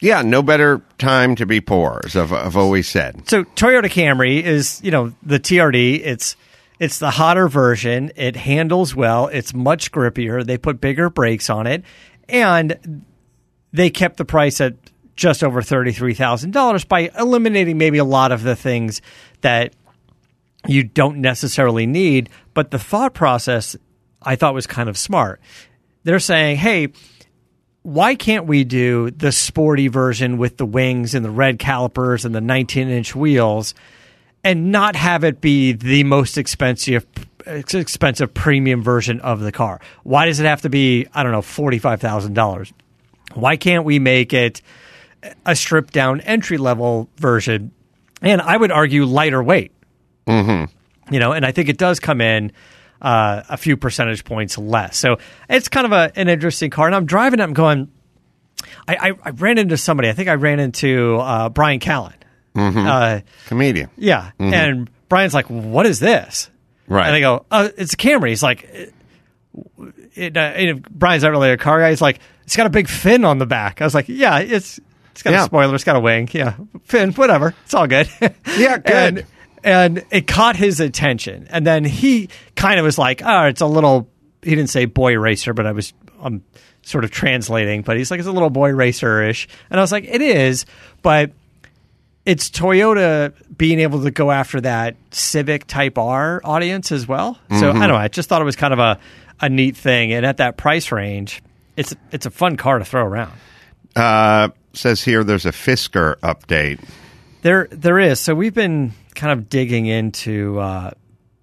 Yeah, 0.00 0.22
no 0.22 0.42
better 0.42 0.82
time 0.98 1.34
to 1.36 1.46
be 1.46 1.60
poor, 1.60 2.00
as 2.04 2.14
I've, 2.16 2.32
I've 2.32 2.56
always 2.56 2.88
said. 2.88 3.28
so 3.28 3.44
Toyota 3.44 3.84
Camry 3.86 4.42
is 4.42 4.80
you 4.84 4.90
know 4.90 5.12
the 5.22 5.40
TRD. 5.40 6.00
It's 6.04 6.36
it's 6.78 6.98
the 6.98 7.10
hotter 7.10 7.48
version. 7.48 8.10
It 8.16 8.34
handles 8.36 8.94
well. 8.94 9.28
It's 9.28 9.54
much 9.54 9.92
grippier. 9.92 10.44
They 10.44 10.58
put 10.58 10.80
bigger 10.80 11.08
brakes 11.08 11.48
on 11.48 11.66
it, 11.66 11.84
and 12.28 13.04
they 13.72 13.90
kept 13.90 14.16
the 14.16 14.24
price 14.24 14.60
at 14.60 14.74
just 15.16 15.44
over 15.44 15.62
thirty 15.62 15.92
three 15.92 16.14
thousand 16.14 16.52
dollars 16.52 16.84
by 16.84 17.10
eliminating 17.18 17.78
maybe 17.78 17.98
a 17.98 18.04
lot 18.04 18.32
of 18.32 18.42
the 18.42 18.56
things 18.56 19.02
that 19.42 19.74
you 20.66 20.82
don't 20.82 21.18
necessarily 21.18 21.86
need. 21.86 22.30
But 22.54 22.70
the 22.70 22.78
thought 22.78 23.14
process 23.14 23.76
I 24.22 24.36
thought 24.36 24.54
was 24.54 24.66
kind 24.66 24.88
of 24.88 24.96
smart. 24.96 25.40
They're 26.04 26.18
saying, 26.18 26.56
hey, 26.56 26.88
why 27.82 28.14
can't 28.14 28.46
we 28.46 28.64
do 28.64 29.10
the 29.10 29.32
sporty 29.32 29.88
version 29.88 30.38
with 30.38 30.56
the 30.56 30.66
wings 30.66 31.14
and 31.14 31.24
the 31.24 31.30
red 31.30 31.58
calipers 31.58 32.24
and 32.24 32.34
the 32.34 32.40
19 32.40 32.88
inch 32.88 33.14
wheels 33.14 33.74
and 34.44 34.70
not 34.72 34.96
have 34.96 35.24
it 35.24 35.40
be 35.40 35.72
the 35.72 36.04
most 36.04 36.38
expensive 36.38 37.06
expensive 37.44 38.32
premium 38.34 38.82
version 38.82 39.20
of 39.20 39.40
the 39.40 39.52
car? 39.52 39.80
Why 40.04 40.26
does 40.26 40.38
it 40.38 40.46
have 40.46 40.62
to 40.62 40.68
be, 40.68 41.06
I 41.12 41.22
don't 41.22 41.32
know, 41.32 41.42
$45,000? 41.42 42.72
Why 43.34 43.56
can't 43.56 43.84
we 43.84 43.98
make 43.98 44.32
it 44.32 44.62
a 45.46 45.54
stripped 45.54 45.92
down 45.92 46.20
entry 46.20 46.58
level 46.58 47.08
version? 47.16 47.72
And 48.20 48.40
I 48.40 48.56
would 48.56 48.70
argue 48.70 49.04
lighter 49.04 49.42
weight. 49.42 49.72
Mm-hmm. 50.26 51.12
You 51.12 51.20
know, 51.20 51.32
and 51.32 51.44
I 51.44 51.52
think 51.52 51.68
it 51.68 51.78
does 51.78 52.00
come 52.00 52.20
in 52.20 52.52
uh, 53.00 53.42
a 53.48 53.56
few 53.56 53.76
percentage 53.76 54.24
points 54.24 54.56
less. 54.56 54.96
So 54.96 55.18
it's 55.48 55.68
kind 55.68 55.86
of 55.86 55.92
a, 55.92 56.12
an 56.16 56.28
interesting 56.28 56.70
car. 56.70 56.86
And 56.86 56.94
I'm 56.94 57.06
driving 57.06 57.40
it, 57.40 57.42
I'm 57.42 57.52
going, 57.52 57.90
I, 58.86 59.10
I, 59.10 59.12
I 59.24 59.30
ran 59.30 59.58
into 59.58 59.76
somebody. 59.76 60.08
I 60.08 60.12
think 60.12 60.28
I 60.28 60.34
ran 60.34 60.60
into 60.60 61.16
uh, 61.18 61.48
Brian 61.48 61.80
Callen. 61.80 62.14
Uh, 62.54 63.20
Comedian. 63.46 63.90
yeah. 63.96 64.30
And 64.38 64.90
Brian's 65.08 65.34
like, 65.34 65.46
what 65.46 65.86
is 65.86 65.98
this? 65.98 66.50
Right. 66.86 67.06
And 67.06 67.16
I 67.16 67.20
go, 67.20 67.46
uh, 67.50 67.70
it's 67.76 67.94
a 67.94 67.96
Camry. 67.96 68.28
He's 68.28 68.42
like, 68.42 68.64
it, 68.64 68.94
it, 70.14 70.36
uh, 70.36 70.74
Brian's 70.90 71.22
not 71.22 71.30
really 71.32 71.50
a 71.50 71.56
car 71.56 71.80
guy. 71.80 71.90
He's 71.90 72.02
like, 72.02 72.20
it's 72.44 72.56
got 72.56 72.66
a 72.66 72.70
big 72.70 72.88
fin 72.88 73.24
on 73.24 73.38
the 73.38 73.46
back. 73.46 73.80
I 73.80 73.84
was 73.84 73.94
like, 73.94 74.08
yeah, 74.08 74.38
it's 74.38 74.80
it's 75.12 75.22
got 75.22 75.32
Yeah. 75.32 75.42
a 75.42 75.46
spoiler, 75.46 75.74
it's 75.74 75.84
got 75.84 75.96
a 75.96 76.00
wing, 76.00 76.28
yeah, 76.32 76.54
fin, 76.84 77.12
whatever, 77.12 77.54
it's 77.64 77.74
all 77.74 77.86
good. 77.86 78.08
Yeah, 78.56 78.78
good. 78.78 78.86
And, 79.18 79.26
and 79.64 80.04
it 80.10 80.26
caught 80.26 80.56
his 80.56 80.80
attention, 80.80 81.46
and 81.50 81.66
then 81.66 81.84
he 81.84 82.28
kind 82.56 82.78
of 82.80 82.84
was 82.84 82.98
like, 82.98 83.22
oh, 83.24 83.44
it's 83.44 83.60
a 83.60 83.66
little. 83.66 84.08
He 84.42 84.50
didn't 84.50 84.70
say 84.70 84.86
boy 84.86 85.16
racer, 85.18 85.54
but 85.54 85.66
I 85.66 85.72
was 85.72 85.92
I'm 86.20 86.42
sort 86.82 87.04
of 87.04 87.12
translating. 87.12 87.82
But 87.82 87.96
he's 87.96 88.10
like, 88.10 88.18
it's 88.18 88.26
a 88.28 88.32
little 88.32 88.50
boy 88.50 88.70
racer 88.70 89.22
ish, 89.22 89.46
and 89.70 89.78
I 89.78 89.82
was 89.82 89.92
like, 89.92 90.02
it 90.04 90.20
is, 90.20 90.66
but 91.02 91.30
it's 92.24 92.50
Toyota 92.50 93.32
being 93.56 93.80
able 93.80 94.02
to 94.04 94.10
go 94.10 94.30
after 94.30 94.60
that 94.62 94.96
Civic 95.12 95.66
Type 95.66 95.98
R 95.98 96.40
audience 96.44 96.90
as 96.92 97.06
well. 97.06 97.34
So 97.50 97.54
Mm-hmm. 97.54 97.76
I 97.82 97.86
don't 97.86 97.96
know. 97.96 97.96
I 97.96 98.08
just 98.08 98.28
thought 98.28 98.40
it 98.42 98.44
was 98.44 98.56
kind 98.56 98.72
of 98.72 98.78
a, 98.80 98.98
a 99.40 99.48
neat 99.48 99.76
thing, 99.76 100.12
and 100.12 100.24
at 100.26 100.38
that 100.38 100.56
price 100.56 100.90
range, 100.92 101.42
it's 101.76 101.94
it's 102.10 102.26
a 102.26 102.30
fun 102.30 102.56
car 102.56 102.78
to 102.78 102.84
throw 102.84 103.04
around. 103.04 103.32
Uh, 103.94 104.48
says 104.72 105.02
here 105.02 105.24
there's 105.24 105.46
a 105.46 105.50
Fisker 105.52 106.16
update. 106.20 106.82
There 107.42 107.68
there 107.70 107.98
is. 107.98 108.20
So 108.20 108.34
we've 108.34 108.54
been 108.54 108.92
kind 109.14 109.32
of 109.38 109.48
digging 109.48 109.86
into 109.86 110.58
uh, 110.60 110.92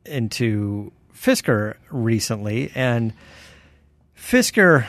into 0.05 0.91
Fisker 1.13 1.75
recently, 1.91 2.71
and 2.75 3.13
Fisker 4.17 4.85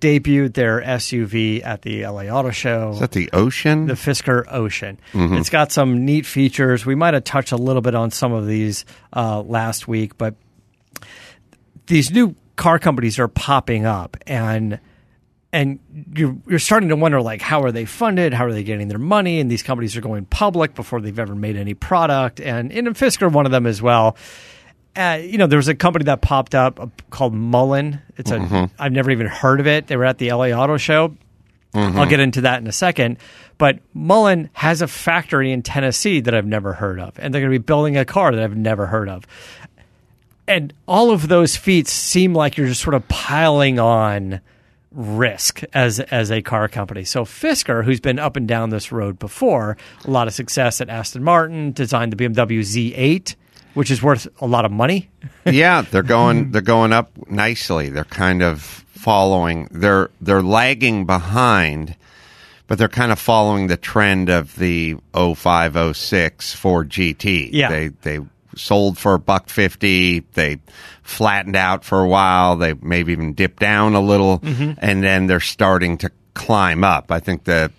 debuted 0.00 0.52
their 0.52 0.82
SUV 0.82 1.64
at 1.64 1.80
the 1.82 2.06
LA 2.06 2.24
Auto 2.24 2.50
Show. 2.50 2.90
Is 2.90 3.00
that 3.00 3.12
the 3.12 3.30
ocean? 3.32 3.86
the 3.86 3.94
Fisker 3.94 4.44
Ocean. 4.50 4.98
It's 5.14 5.48
got 5.48 5.72
some 5.72 6.04
neat 6.04 6.26
features. 6.26 6.84
We 6.84 6.94
might 6.94 7.14
have 7.14 7.24
touched 7.24 7.52
a 7.52 7.56
little 7.56 7.80
bit 7.80 7.94
on 7.94 8.10
some 8.10 8.32
of 8.32 8.46
these 8.46 8.84
uh, 9.14 9.40
last 9.40 9.88
week, 9.88 10.18
but 10.18 10.34
these 11.86 12.10
new 12.10 12.34
car 12.56 12.78
companies 12.78 13.18
are 13.18 13.28
popping 13.28 13.86
up, 13.86 14.16
and 14.26 14.78
and 15.52 15.78
you're 16.14 16.36
you're 16.48 16.58
starting 16.58 16.88
to 16.88 16.96
wonder 16.96 17.20
like 17.20 17.40
how 17.40 17.62
are 17.62 17.72
they 17.72 17.84
funded? 17.84 18.34
How 18.34 18.44
are 18.44 18.52
they 18.52 18.64
getting 18.64 18.88
their 18.88 18.98
money? 18.98 19.40
And 19.40 19.50
these 19.50 19.62
companies 19.62 19.96
are 19.96 20.00
going 20.00 20.24
public 20.26 20.74
before 20.74 21.00
they've 21.00 21.18
ever 21.18 21.34
made 21.34 21.56
any 21.56 21.74
product. 21.74 22.40
And 22.40 22.72
and 22.72 22.88
Fisker 22.88 23.30
one 23.30 23.46
of 23.46 23.52
them 23.52 23.66
as 23.66 23.80
well. 23.80 24.16
Uh, 24.96 25.18
you 25.20 25.38
know, 25.38 25.46
there 25.48 25.56
was 25.56 25.66
a 25.68 25.74
company 25.74 26.04
that 26.04 26.20
popped 26.20 26.54
up 26.54 26.78
uh, 26.78 26.86
called 27.10 27.34
Mullen. 27.34 28.00
It's 28.16 28.30
a 28.30 28.38
have 28.78 28.92
never 28.92 29.10
even 29.10 29.26
heard 29.26 29.58
of 29.60 29.66
it. 29.66 29.86
They 29.88 29.96
were 29.96 30.04
at 30.04 30.18
the 30.18 30.30
LA 30.32 30.50
Auto 30.50 30.76
Show. 30.76 31.16
I'll 31.98 32.06
get 32.06 32.20
into 32.20 32.42
that 32.42 32.60
in 32.60 32.68
a 32.68 32.72
second. 32.72 33.18
But 33.58 33.80
Mullen 33.94 34.50
has 34.52 34.82
a 34.82 34.86
factory 34.86 35.50
in 35.50 35.62
Tennessee 35.62 36.20
that 36.20 36.34
I've 36.34 36.46
never 36.46 36.72
heard 36.72 37.00
of, 37.00 37.18
and 37.18 37.34
they're 37.34 37.40
going 37.40 37.52
to 37.52 37.58
be 37.58 37.62
building 37.62 37.96
a 37.96 38.04
car 38.04 38.32
that 38.32 38.42
I've 38.42 38.56
never 38.56 38.86
heard 38.86 39.08
of. 39.08 39.24
And 40.46 40.74
all 40.86 41.10
of 41.10 41.28
those 41.28 41.56
feats 41.56 41.92
seem 41.92 42.34
like 42.34 42.56
you're 42.56 42.66
just 42.66 42.82
sort 42.82 42.94
of 42.94 43.06
piling 43.08 43.78
on 43.78 44.40
risk 44.94 45.62
as 45.72 46.00
as 46.00 46.30
a 46.30 46.42
car 46.42 46.68
company. 46.68 47.04
So 47.04 47.24
Fisker, 47.24 47.84
who's 47.84 48.00
been 48.00 48.18
up 48.18 48.36
and 48.36 48.46
down 48.46 48.70
this 48.70 48.92
road 48.92 49.18
before, 49.18 49.76
a 50.04 50.10
lot 50.10 50.28
of 50.28 50.34
success 50.34 50.80
at 50.80 50.88
Aston 50.88 51.24
Martin, 51.24 51.72
designed 51.72 52.12
the 52.12 52.16
BMW 52.16 52.60
Z8, 52.60 53.34
which 53.74 53.90
is 53.90 54.02
worth 54.02 54.28
a 54.40 54.46
lot 54.46 54.64
of 54.64 54.70
money. 54.70 55.08
yeah, 55.44 55.82
they're 55.82 56.02
going 56.02 56.52
they're 56.52 56.62
going 56.62 56.92
up 56.92 57.10
nicely. 57.28 57.88
They're 57.88 58.04
kind 58.04 58.42
of 58.42 58.62
following 58.62 59.68
they're 59.70 60.10
they're 60.20 60.42
lagging 60.42 61.06
behind, 61.06 61.96
but 62.66 62.78
they're 62.78 62.88
kind 62.88 63.12
of 63.12 63.18
following 63.18 63.66
the 63.66 63.76
trend 63.76 64.28
of 64.28 64.56
the 64.56 64.96
0506 65.14 66.54
Ford 66.54 66.88
GT. 66.88 67.50
Yeah. 67.52 67.68
They 67.68 67.88
they 67.88 68.20
sold 68.56 68.98
for 68.98 69.14
a 69.14 69.18
buck 69.18 69.48
50, 69.48 70.20
they 70.34 70.58
flattened 71.02 71.56
out 71.56 71.84
for 71.84 72.00
a 72.00 72.08
while, 72.08 72.56
they 72.56 72.74
maybe 72.74 73.12
even 73.12 73.34
dipped 73.34 73.60
down 73.60 73.94
a 73.94 74.00
little 74.00 74.40
mm-hmm. 74.40 74.72
and 74.78 75.02
then 75.02 75.26
they're 75.26 75.40
starting 75.40 75.98
to 75.98 76.10
climb 76.34 76.84
up. 76.84 77.10
I 77.10 77.20
think 77.20 77.44
the 77.44 77.70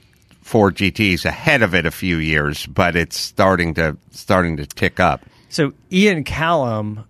Ford 0.41 0.75
GT 0.75 1.13
is 1.13 1.25
ahead 1.25 1.63
of 1.63 1.73
it 1.73 1.85
a 1.85 1.91
few 1.91 2.17
years, 2.17 2.65
but 2.67 2.95
it's 2.95 3.17
starting 3.17 3.73
to 3.75 3.97
starting 4.11 4.57
to 4.57 4.65
tick 4.65 4.99
up. 4.99 5.21
So 5.49 5.73
Ian 5.91 6.23
Callum, 6.23 7.05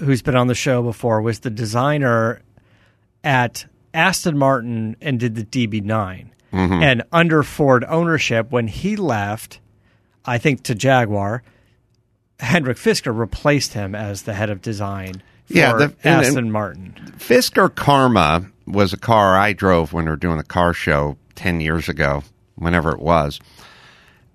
who's 0.00 0.22
been 0.22 0.36
on 0.36 0.48
the 0.48 0.54
show 0.54 0.82
before, 0.82 1.22
was 1.22 1.40
the 1.40 1.50
designer 1.50 2.42
at 3.22 3.64
Aston 3.94 4.36
Martin 4.36 4.96
and 5.00 5.18
did 5.18 5.34
the 5.34 5.44
DB9. 5.44 6.26
Mm-hmm. 6.52 6.82
And 6.82 7.02
under 7.10 7.42
Ford 7.42 7.84
ownership, 7.88 8.50
when 8.50 8.68
he 8.68 8.96
left, 8.96 9.60
I 10.24 10.38
think 10.38 10.62
to 10.64 10.74
Jaguar, 10.74 11.42
Hendrik 12.44 12.76
Fisker 12.76 13.16
replaced 13.16 13.72
him 13.72 13.94
as 13.94 14.22
the 14.22 14.34
head 14.34 14.50
of 14.50 14.60
design 14.62 15.22
for 15.46 15.52
Yeah, 15.54 15.72
the- 15.74 15.84
and- 15.84 15.94
and- 16.04 16.26
Aston 16.26 16.50
Martin. 16.52 16.94
Fisker 17.18 17.74
Karma 17.74 18.46
was 18.66 18.92
a 18.92 18.96
car 18.96 19.36
I 19.36 19.52
drove 19.52 19.92
when 19.92 20.04
we 20.04 20.10
were 20.10 20.16
doing 20.16 20.38
the 20.38 20.44
car 20.44 20.72
show 20.72 21.16
10 21.34 21.60
years 21.60 21.88
ago, 21.88 22.22
whenever 22.54 22.92
it 22.92 23.00
was. 23.00 23.40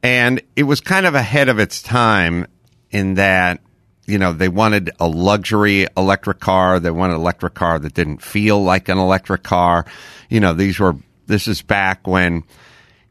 And 0.03 0.41
it 0.55 0.63
was 0.63 0.79
kind 0.81 1.05
of 1.05 1.15
ahead 1.15 1.49
of 1.49 1.59
its 1.59 1.81
time 1.81 2.45
in 2.91 3.15
that, 3.15 3.59
you 4.05 4.17
know, 4.17 4.33
they 4.33 4.47
wanted 4.49 4.91
a 4.99 5.07
luxury 5.07 5.87
electric 5.97 6.39
car. 6.39 6.79
They 6.79 6.91
wanted 6.91 7.15
an 7.15 7.19
electric 7.21 7.53
car 7.53 7.79
that 7.79 7.93
didn't 7.93 8.21
feel 8.21 8.63
like 8.63 8.87
an 8.89 8.97
electric 8.97 9.43
car. 9.43 9.85
You 10.29 10.39
know, 10.39 10.53
these 10.53 10.79
were, 10.79 10.95
this 11.27 11.47
is 11.47 11.61
back 11.61 12.07
when, 12.07 12.43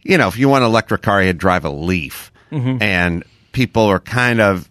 you 0.02 0.16
know, 0.18 0.28
if 0.28 0.38
you 0.38 0.48
want 0.48 0.64
an 0.64 0.70
electric 0.70 1.02
car, 1.02 1.20
you 1.20 1.26
had 1.28 1.36
to 1.36 1.40
drive 1.40 1.64
a 1.64 1.70
Leaf. 1.70 2.32
Mm-hmm. 2.50 2.82
And 2.82 3.24
people 3.52 3.82
are 3.84 4.00
kind 4.00 4.40
of, 4.40 4.68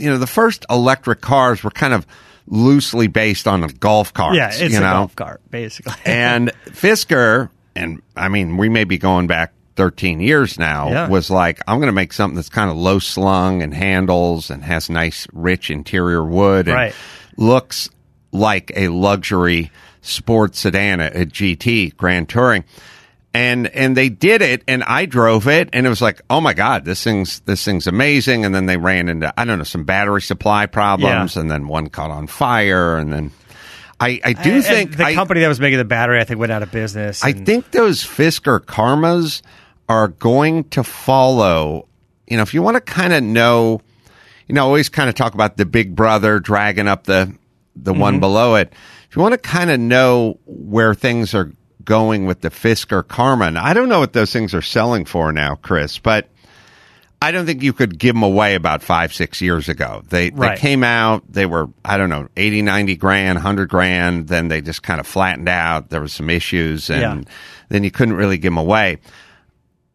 you 0.00 0.10
know, 0.10 0.18
the 0.18 0.26
first 0.26 0.64
electric 0.70 1.20
cars 1.20 1.62
were 1.62 1.70
kind 1.70 1.94
of 1.94 2.06
loosely 2.46 3.06
based 3.06 3.46
on 3.46 3.62
a 3.62 3.68
golf 3.68 4.12
cart. 4.12 4.34
Yeah, 4.34 4.48
it's 4.52 4.60
a 4.60 4.68
know? 4.80 4.80
golf 4.80 5.14
cart, 5.16 5.40
basically. 5.50 5.92
and 6.04 6.50
Fisker, 6.66 7.50
and 7.76 8.02
I 8.16 8.28
mean, 8.28 8.56
we 8.56 8.68
may 8.68 8.84
be 8.84 8.98
going 8.98 9.26
back 9.26 9.52
13 9.76 10.20
years 10.20 10.58
now, 10.58 10.90
Yeah. 10.90 11.08
was 11.08 11.30
like, 11.30 11.60
I'm 11.68 11.78
going 11.78 11.86
to 11.88 11.92
make 11.92 12.12
something 12.12 12.34
that's 12.36 12.48
kind 12.48 12.70
of 12.70 12.76
low 12.76 12.98
slung 12.98 13.62
and 13.62 13.72
handles 13.72 14.50
and 14.50 14.62
has 14.64 14.90
nice, 14.90 15.26
rich 15.32 15.70
interior 15.70 16.24
wood 16.24 16.66
and 16.68 16.74
Right. 16.76 16.94
looks 17.36 17.88
like 18.32 18.72
a 18.76 18.88
luxury 18.88 19.70
sports 20.02 20.60
sedan, 20.60 21.00
a 21.00 21.24
GT 21.24 21.96
Grand 21.96 22.28
Touring. 22.28 22.64
And 23.32 23.68
and 23.68 23.96
they 23.96 24.08
did 24.08 24.42
it, 24.42 24.64
and 24.66 24.82
I 24.82 25.06
drove 25.06 25.46
it, 25.46 25.68
and 25.72 25.86
it 25.86 25.88
was 25.88 26.02
like, 26.02 26.20
oh 26.28 26.40
my 26.40 26.52
god, 26.52 26.84
this 26.84 27.04
thing's 27.04 27.38
this 27.40 27.64
thing's 27.64 27.86
amazing. 27.86 28.44
And 28.44 28.52
then 28.52 28.66
they 28.66 28.76
ran 28.76 29.08
into 29.08 29.32
I 29.38 29.44
don't 29.44 29.58
know 29.58 29.64
some 29.64 29.84
battery 29.84 30.20
supply 30.20 30.66
problems, 30.66 31.36
Yeah. 31.36 31.42
and 31.42 31.50
then 31.50 31.68
one 31.68 31.90
caught 31.90 32.10
on 32.10 32.26
fire, 32.26 32.98
and 32.98 33.12
then 33.12 33.30
I 34.00 34.20
I 34.24 34.32
do 34.32 34.54
And 34.54 34.64
think 34.64 34.96
the 34.96 35.04
I- 35.04 35.14
company 35.14 35.40
that 35.42 35.48
was 35.48 35.60
making 35.60 35.78
the 35.78 35.84
battery, 35.84 36.20
I 36.20 36.24
think, 36.24 36.40
went 36.40 36.50
out 36.50 36.64
of 36.64 36.72
business. 36.72 37.22
I 37.22 37.28
and- 37.28 37.46
think 37.46 37.70
those 37.70 38.02
Fisker 38.02 38.58
karmas 38.58 39.42
are 39.88 40.08
going 40.08 40.64
to 40.70 40.82
follow. 40.82 41.86
You 42.26 42.36
know, 42.36 42.42
if 42.42 42.52
you 42.52 42.62
want 42.62 42.76
to 42.76 42.80
kind 42.80 43.12
of 43.12 43.22
know, 43.22 43.80
you 44.48 44.56
know, 44.56 44.64
always 44.64 44.88
kind 44.88 45.08
of 45.08 45.14
talk 45.14 45.34
about 45.34 45.56
the 45.56 45.66
big 45.66 45.94
brother 45.94 46.40
dragging 46.40 46.88
up 46.88 47.04
the 47.04 47.32
the 47.76 47.94
one 47.94 48.14
mm-hmm. 48.14 48.20
below 48.20 48.56
it. 48.56 48.72
If 49.08 49.14
you 49.16 49.22
want 49.22 49.32
to 49.34 49.38
kind 49.38 49.70
of 49.70 49.78
know 49.78 50.38
where 50.46 50.94
things 50.94 51.32
are 51.34 51.52
going 51.84 52.26
with 52.26 52.40
the 52.40 52.50
Fisker 52.50 53.06
Karma, 53.06 53.46
and 53.46 53.58
I 53.58 53.72
don't 53.72 53.88
know 53.88 54.00
what 54.00 54.12
those 54.12 54.32
things 54.32 54.54
are 54.54 54.62
selling 54.62 55.04
for 55.04 55.32
now, 55.32 55.54
Chris, 55.56 55.98
but 55.98 56.28
I 57.22 57.32
don't 57.32 57.44
think 57.46 57.62
you 57.62 57.72
could 57.74 57.98
give 57.98 58.14
them 58.14 58.22
away 58.22 58.54
about 58.54 58.82
five, 58.82 59.12
six 59.12 59.40
years 59.42 59.68
ago. 59.68 60.02
They, 60.08 60.30
Right. 60.30 60.54
they 60.56 60.60
came 60.60 60.82
out, 60.82 61.22
they 61.30 61.44
were, 61.46 61.68
I 61.84 61.98
don't 61.98 62.08
know, 62.08 62.28
80, 62.36 62.62
90 62.62 62.96
grand, 62.96 63.36
100 63.36 63.68
grand. 63.68 64.28
Then 64.28 64.48
they 64.48 64.62
just 64.62 64.82
kind 64.82 64.98
of 65.00 65.06
flattened 65.06 65.48
out. 65.48 65.90
There 65.90 66.00
was 66.00 66.14
some 66.14 66.30
issues 66.30 66.88
and 66.88 67.00
Yeah. 67.00 67.30
then 67.68 67.84
you 67.84 67.90
couldn't 67.90 68.14
really 68.14 68.38
give 68.38 68.52
them 68.52 68.58
away. 68.58 68.98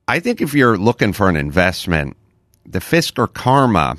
I 0.08 0.20
think 0.20 0.40
if 0.40 0.54
you're 0.54 0.78
looking 0.78 1.14
for 1.14 1.28
an 1.28 1.36
investment, 1.36 2.16
the 2.64 2.78
Fisker 2.80 3.32
Karma 3.32 3.98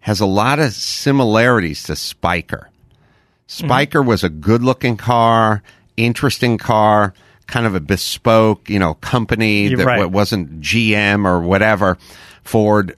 has 0.00 0.20
a 0.20 0.26
lot 0.26 0.58
of 0.58 0.74
similarities 0.74 1.82
to 1.84 1.92
Spyker. 1.92 2.66
Mm-hmm. 3.48 3.70
Spyker 3.70 4.04
was 4.04 4.22
a 4.22 4.28
good 4.28 4.62
looking 4.62 4.96
car, 4.98 5.62
interesting 5.96 6.58
car, 6.58 7.14
kind 7.46 7.66
of 7.66 7.74
a 7.74 7.80
bespoke, 7.80 8.68
you 8.70 8.78
know, 8.78 8.94
company 8.94 9.68
You're 9.68 9.78
that 9.78 9.86
right. 9.86 10.06
wasn't 10.10 10.60
GM 10.60 11.26
or 11.26 11.40
whatever. 11.40 11.98
Ford 12.44 12.96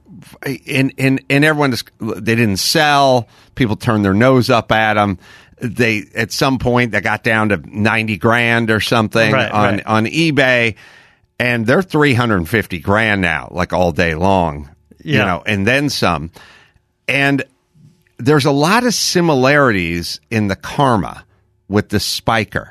and 0.66 0.92
and 0.98 1.22
and 1.28 1.44
everyone 1.44 1.72
just 1.72 1.90
they 2.00 2.34
didn't 2.34 2.58
sell. 2.58 3.28
People 3.54 3.76
turned 3.76 4.04
their 4.04 4.14
nose 4.14 4.50
up 4.50 4.70
at 4.72 4.94
them. 4.94 5.18
They 5.60 6.04
at 6.14 6.32
some 6.32 6.58
point 6.58 6.92
they 6.92 7.00
got 7.00 7.22
down 7.22 7.50
to 7.50 7.56
ninety 7.64 8.16
grand 8.16 8.70
or 8.70 8.80
something 8.80 9.32
Right, 9.32 9.50
on 9.50 9.74
right. 9.74 9.86
on 9.86 10.06
eBay, 10.06 10.76
and 11.38 11.66
they're 11.66 11.82
three 11.82 12.14
hundred 12.14 12.36
and 12.38 12.48
fifty 12.48 12.78
grand 12.78 13.20
now, 13.20 13.48
like 13.50 13.72
all 13.72 13.92
day 13.92 14.14
long. 14.14 14.70
You 15.04 15.18
know, 15.18 15.42
and 15.44 15.66
then 15.66 15.90
some. 15.90 16.30
And 17.08 17.42
there's 18.18 18.44
a 18.44 18.52
lot 18.52 18.84
of 18.84 18.94
similarities 18.94 20.20
in 20.30 20.46
the 20.46 20.54
karma 20.54 21.24
with 21.66 21.88
the 21.88 21.96
Spyker. 21.98 22.70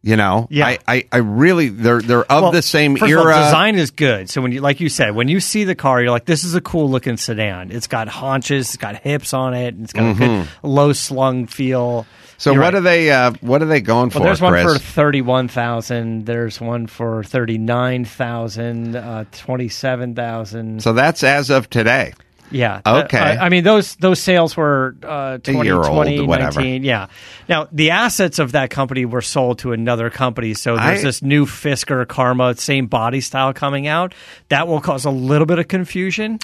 You 0.00 0.14
know, 0.16 0.46
Yeah. 0.48 0.66
I, 0.66 0.78
I, 0.86 1.04
I 1.10 1.16
really 1.18 1.70
they're 1.70 2.00
they're 2.00 2.22
of 2.30 2.42
Well, 2.42 2.52
the 2.52 2.62
same 2.62 2.96
era. 3.02 3.34
All, 3.34 3.44
design 3.44 3.74
is 3.74 3.90
good. 3.90 4.30
So 4.30 4.40
when 4.40 4.52
you, 4.52 4.60
like 4.60 4.78
you 4.78 4.88
said, 4.88 5.14
when 5.16 5.26
you 5.26 5.40
see 5.40 5.64
the 5.64 5.74
car, 5.74 6.00
you're 6.00 6.12
like, 6.12 6.24
this 6.24 6.44
is 6.44 6.54
a 6.54 6.60
cool 6.60 6.88
looking 6.88 7.16
sedan. 7.16 7.72
It's 7.72 7.88
got 7.88 8.06
haunches, 8.08 8.68
it's 8.68 8.76
got 8.76 8.94
hips 9.02 9.34
on 9.34 9.54
it, 9.54 9.74
and 9.74 9.82
it's 9.82 9.92
got 9.92 10.12
a 10.12 10.14
good 10.14 10.48
low 10.62 10.92
slung 10.92 11.48
feel. 11.48 12.02
Mm-hmm. 12.04 12.34
so 12.38 12.52
You're 12.52 12.60
what 12.62 12.74
right. 12.74 12.78
are 12.78 12.80
they? 12.82 13.10
Uh, 13.10 13.32
what 13.40 13.60
are 13.60 13.66
they 13.66 13.80
going 13.80 14.10
for? 14.10 14.20
There's 14.20 14.40
one 14.40 14.52
Chris? 14.52 14.72
for 14.74 14.78
thirty 14.78 15.20
one 15.20 15.48
thousand. 15.48 16.26
There's 16.26 16.60
one 16.60 16.86
for 16.86 17.24
thirty 17.24 17.58
nine 17.58 18.04
thousand. 18.04 18.94
Uh, 18.94 19.24
Twenty 19.32 19.68
seven 19.68 20.14
thousand. 20.14 20.80
so 20.80 20.92
that's 20.92 21.24
as 21.24 21.50
of 21.50 21.68
today. 21.70 22.14
Yeah. 22.50 22.80
Okay. 22.86 23.18
Uh, 23.36 23.44
I 23.44 23.48
mean, 23.48 23.64
those 23.64 23.96
those 23.96 24.20
sales 24.20 24.56
were 24.56 24.96
uh, 25.02 25.38
20, 25.38 25.66
year 25.66 25.76
old, 25.76 25.86
20, 25.86 26.26
whatever. 26.26 26.60
19. 26.60 26.84
Yeah. 26.84 27.08
Now, 27.48 27.68
the 27.72 27.90
assets 27.90 28.38
of 28.38 28.52
that 28.52 28.70
company 28.70 29.04
were 29.04 29.22
sold 29.22 29.60
to 29.60 29.72
another 29.72 30.10
company. 30.10 30.54
So 30.54 30.76
there's 30.76 31.00
I- 31.00 31.02
this 31.02 31.22
new 31.22 31.46
Fisker 31.46 32.06
Karma, 32.06 32.54
same 32.56 32.86
body 32.86 33.20
style 33.20 33.52
coming 33.52 33.86
out. 33.86 34.14
That 34.48 34.68
will 34.68 34.80
cause 34.80 35.04
a 35.04 35.10
little 35.10 35.46
bit 35.46 35.58
of 35.58 35.68
confusion. 35.68 36.38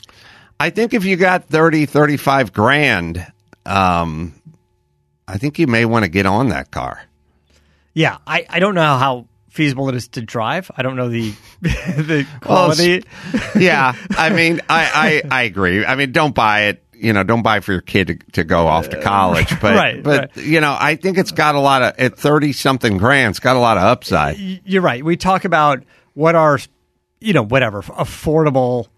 I 0.61 0.71
think 0.71 0.95
if 0.95 1.05
you 1.05 1.17
got 1.17 1.49
30, 1.49 1.87
35 1.87 2.53
grand, 2.53 3.27
um, 3.67 4.35
I 5.27 5.39
think 5.39 5.59
you 5.59 5.67
may 5.67 5.85
want 5.85 6.05
to 6.05 6.09
get 6.11 6.27
on 6.27 6.51
that 6.51 6.71
car. 6.71 7.03
Yeah. 7.93 8.19
I, 8.27 8.47
I 8.49 8.59
don't 8.61 8.75
know 8.75 8.97
how 8.97 9.27
feasible 9.55 9.89
it 9.89 9.95
is 9.95 10.09
to 10.09 10.21
drive. 10.21 10.71
I 10.77 10.83
don't 10.83 10.97
know 10.97 11.09
the 11.09 11.33
the 11.63 12.27
quality. 12.41 13.05
yeah, 13.57 13.95
I 14.11 14.31
mean, 14.31 14.61
I, 14.69 15.23
I, 15.31 15.41
I 15.41 15.43
agree. 15.45 15.85
I 15.85 15.95
mean, 15.95 16.13
don't 16.13 16.35
buy 16.35 16.63
it. 16.63 16.85
You 16.93 17.13
know, 17.13 17.23
don't 17.23 17.43
buy 17.43 17.61
for 17.61 17.73
your 17.73 17.81
kid 17.81 18.07
to, 18.07 18.15
to 18.33 18.45
go 18.45 18.67
off 18.67 18.89
to 18.91 19.01
college. 19.01 19.53
Uh, 19.53 19.59
but, 19.61 19.77
Right, 19.77 20.03
but 20.03 20.37
you 20.37 20.61
know, 20.61 20.77
I 20.79 20.97
think 20.97 21.19
it's 21.19 21.33
got 21.33 21.55
a 21.55 21.61
lot 21.61 21.83
of 21.83 21.95
at 21.99 22.19
thirty 22.19 22.53
something 22.53 22.99
grand. 22.99 23.31
It's 23.31 23.41
got 23.41 23.57
a 23.57 23.61
lot 23.61 23.77
of 23.77 23.85
upside. 23.85 24.39
you're 24.39 24.83
right. 24.83 25.05
We 25.05 25.17
talk 25.17 25.45
about 25.45 25.83
what 26.15 26.35
are, 26.35 26.59
you 27.21 27.33
know, 27.33 27.43
whatever 27.43 27.83
affordable 27.83 28.89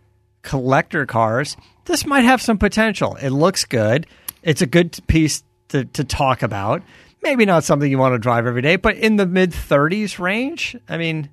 collector 0.43 1.05
cars. 1.07 1.57
This 1.85 2.07
might 2.07 2.23
have 2.25 2.41
some 2.41 2.59
potential. 2.59 3.17
It 3.17 3.31
looks 3.31 3.65
good. 3.65 4.07
It's 4.43 4.63
a 4.63 4.67
good 4.67 4.99
piece 5.07 5.43
to, 5.69 5.85
to 5.85 6.05
talk 6.05 6.43
about. 6.43 6.83
Maybe 7.27 7.45
not 7.45 7.65
something 7.65 7.91
you 7.91 7.99
want 7.99 8.15
to 8.15 8.19
drive 8.19 8.47
every 8.47 8.63
day, 8.63 8.77
but 8.77 8.97
in 8.97 9.17
the 9.17 9.27
mid 9.27 9.51
30s 9.51 10.19
range, 10.19 10.77
I 10.89 10.97
mean, 10.97 11.29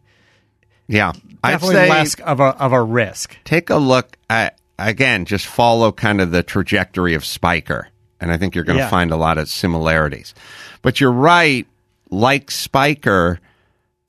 Yeah, 0.87 1.13
I'd 1.43 1.51
definitely 1.51 1.75
say 1.75 1.89
less 1.89 2.15
of 2.15 2.39
a 2.39 2.43
of 2.61 2.73
a 2.73 2.81
risk. 2.83 3.37
take 3.45 3.69
a 3.69 3.75
look 3.77 4.17
at 4.29 4.57
again. 4.79 5.25
Just 5.25 5.45
follow 5.45 5.91
kind 5.91 6.19
of 6.19 6.31
the 6.31 6.41
trajectory 6.43 7.13
of 7.13 7.21
Spyker, 7.23 7.85
and 8.19 8.31
I 8.31 8.37
think 8.37 8.55
you're 8.55 8.63
going 8.63 8.77
to 8.79 8.83
Yeah. 8.85 8.89
find 8.89 9.11
a 9.11 9.15
lot 9.17 9.37
of 9.37 9.47
similarities. 9.49 10.33
But 10.81 10.99
you're 10.99 11.11
right. 11.11 11.67
Like 12.09 12.47
Spyker, 12.47 13.37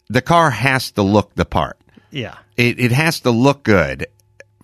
the 0.08 0.22
car 0.22 0.50
has 0.50 0.90
to 0.92 1.02
look 1.02 1.34
the 1.34 1.44
part. 1.44 1.76
Yeah. 2.10 2.34
It 2.56 2.80
it 2.80 2.92
has 2.92 3.20
to 3.20 3.30
look 3.30 3.62
good 3.62 4.06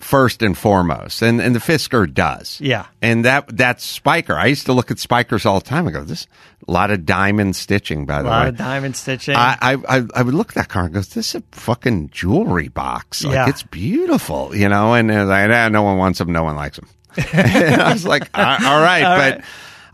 first 0.01 0.43
and 0.43 0.57
foremost, 0.59 1.23
and 1.23 1.41
and 1.41 1.55
the 1.55 1.61
Fisker 1.61 2.13
does. 2.13 2.59
Yeah. 2.61 2.87
and 3.01 3.25
that 3.25 3.57
that's 3.57 4.01
Spyker. 4.01 4.35
I 4.37 4.47
used 4.47 4.67
to 4.67 4.73
look 4.73 4.91
at 4.91 4.97
Spykers 4.97 5.47
all 5.47 5.61
the 5.61 5.67
time. 5.67 5.87
and 5.87 5.95
go, 5.95 6.03
this 6.05 6.27
a 6.67 6.73
lot 6.73 6.91
of 6.91 7.07
diamond 7.07 7.55
stitching, 7.57 8.07
by 8.07 8.23
the 8.23 8.29
way. 8.29 8.31
A 8.31 8.37
lot 8.37 8.43
way. 8.45 8.49
of 8.51 8.57
diamond 8.57 8.97
stitching. 8.97 9.35
I, 9.37 9.57
I 9.61 9.77
I 9.99 10.03
I 10.17 10.23
would 10.23 10.35
look 10.35 10.49
at 10.51 10.55
that 10.57 10.69
car 10.69 10.85
and 10.85 10.95
go, 10.95 11.01
"This 11.01 11.17
is 11.17 11.35
a 11.37 11.43
fucking 11.53 12.11
jewelry 12.11 12.69
box. 12.69 13.25
Like 13.25 13.35
Yeah. 13.35 13.49
it's 13.49 13.63
beautiful, 13.63 14.55
you 14.57 14.69
know." 14.69 14.95
And 14.95 15.09
was 15.09 15.29
like, 15.29 15.51
ah, 15.51 15.69
"No 15.69 15.83
one 15.83 15.97
wants 15.99 16.19
them. 16.19 16.33
No 16.33 16.45
one 16.45 16.57
likes 16.57 16.77
them." 16.79 16.89
and 17.33 17.81
I 17.81 17.93
was 17.93 18.07
like, 18.07 18.29
"All 18.35 18.45
all 18.45 18.81
right," 18.81 19.03
All 19.05 19.17
but 19.17 19.35
right. 19.37 19.45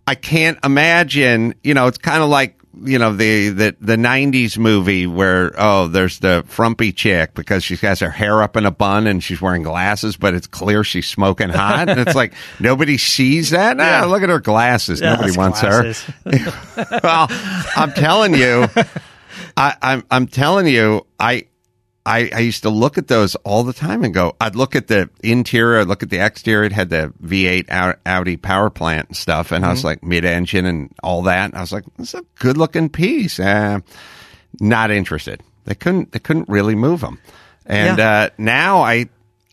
I 0.07 0.15
can't 0.15 0.59
imagine. 0.65 1.55
You 1.65 1.75
know, 1.75 1.87
it's 1.89 1.99
kind 1.99 2.23
of 2.23 2.29
like 2.29 2.57
you 2.83 2.99
know 2.99 3.15
the 3.15 3.51
the 3.51 3.77
the 3.81 3.97
'90s 3.97 4.59
movie 4.59 5.07
where 5.07 5.53
oh, 5.59 5.89
there's 5.89 6.19
the 6.19 6.45
frumpy 6.47 6.93
chick 6.93 7.35
because 7.35 7.65
she 7.65 7.77
has 7.77 8.01
got 8.01 8.07
her 8.07 8.11
hair 8.11 8.43
up 8.43 8.57
in 8.57 8.67
a 8.67 8.71
bun 8.71 9.07
and 9.07 9.23
she's 9.23 9.41
wearing 9.41 9.63
glasses, 9.63 10.17
but 10.17 10.35
it's 10.35 10.47
clear 10.47 10.85
she's 10.85 11.07
smoking 11.09 11.49
hot. 11.49 11.89
and 11.89 12.01
it's 12.01 12.15
like 12.15 12.35
nobody 12.61 12.99
sees 12.99 13.51
that. 13.51 13.77
Yeah. 13.77 14.05
look 14.05 14.23
at 14.23 14.29
her 14.29 14.41
glasses. 14.41 15.01
Yeah, 15.01 15.15
nobody 15.15 15.37
wants 15.37 15.61
glasses. 15.61 16.03
her 16.25 17.01
well, 17.03 17.27
I'm 17.77 17.93
telling 17.93 18.35
you, 18.35 18.67
I, 19.57 19.75
I'm 19.81 20.05
I'm 20.11 20.27
telling 20.27 20.67
you, 20.67 21.07
I, 21.19 21.47
I 22.07 22.31
I 22.35 22.39
used 22.39 22.63
to 22.63 22.71
look 22.71 22.97
at 22.97 23.09
those 23.09 23.35
all 23.37 23.65
the 23.65 23.73
time 23.73 24.05
and 24.05 24.15
go. 24.15 24.35
I'd 24.41 24.55
look 24.55 24.75
at 24.77 24.87
the 24.87 25.11
interior, 25.23 25.81
I'd 25.81 25.89
look 25.89 26.03
at 26.03 26.09
the 26.11 26.25
exterior. 26.25 26.65
It 26.65 26.73
had 26.73 26.89
the 26.89 27.13
V8 27.23 27.67
Au- 27.71 27.99
Audi 28.07 28.37
power 28.37 28.71
plant 28.71 29.09
and 29.09 29.17
stuff, 29.17 29.51
and 29.53 29.65
I 29.65 29.69
Mm-hmm. 29.69 29.75
was 29.75 29.85
like 29.85 30.03
mid-engine 30.05 30.65
and 30.65 30.91
all 31.03 31.23
that. 31.23 31.47
And 31.47 31.55
I 31.57 31.61
was 31.61 31.73
like, 31.73 31.85
it's 31.99 32.15
a 32.15 32.23
good-looking 32.39 32.89
piece. 32.91 33.39
Uh, 33.41 33.81
not 34.61 34.91
interested. 34.91 35.43
They 35.65 35.75
couldn't. 35.75 36.13
They 36.13 36.21
couldn't 36.21 36.49
really 36.49 36.75
move 36.77 37.01
them. 37.01 37.19
And 37.67 37.99
Yeah. 37.99 38.11
uh, 38.11 38.29
now 38.39 38.83
I, 38.83 39.09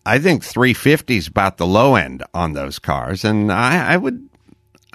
I 0.06 0.20
think 0.20 0.44
350 0.44 1.18
is 1.18 1.28
about 1.28 1.58
the 1.58 1.66
low 1.66 1.96
end 1.96 2.24
on 2.34 2.54
those 2.54 2.78
cars, 2.78 3.26
and 3.26 3.52
I, 3.52 3.94
I 3.94 3.98
would. 3.98 4.30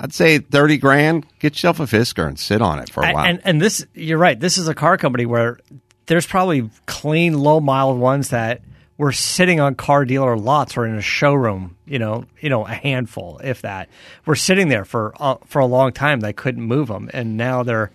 I'd 0.01 0.15
say 0.15 0.39
thirty 0.39 0.79
grand. 0.79 1.27
Get 1.41 1.55
yourself 1.55 1.81
a 1.81 1.83
Fisker 1.83 2.25
and 2.25 2.39
sit 2.39 2.63
on 2.63 2.79
it 2.79 2.89
for 2.89 3.03
a 3.05 3.13
while. 3.13 3.25
And 3.25 3.41
and 3.45 3.61
this, 3.61 3.85
you're 3.95 4.17
right. 4.17 4.39
This 4.39 4.57
is 4.57 4.69
a 4.69 4.75
car 4.75 4.97
company 4.97 5.27
where 5.27 5.59
there's 6.09 6.27
probably 6.27 6.69
clean, 6.87 7.39
low 7.39 7.61
mile 7.61 7.97
ones 7.97 8.31
that 8.31 8.61
were 8.97 9.13
sitting 9.13 9.61
on 9.61 9.77
car 9.77 10.05
dealer 10.05 10.37
lots 10.37 10.77
or 10.77 10.85
in 10.85 10.97
a 10.97 11.01
showroom. 11.01 11.77
You 11.87 12.01
know, 12.01 12.25
you 12.41 12.51
know, 12.51 12.67
a 12.67 12.73
handful, 12.73 13.41
if 13.45 13.63
that, 13.63 13.89
were 14.27 14.35
sitting 14.37 14.69
there 14.69 14.85
for 14.85 15.15
uh, 15.21 15.37
for 15.47 15.61
a 15.61 15.67
long 15.67 15.93
time. 15.93 16.21
They 16.21 16.33
couldn't 16.33 16.63
move 16.63 16.89
them, 16.89 17.09
and 17.15 17.37
now 17.37 17.63
they're 17.63 17.93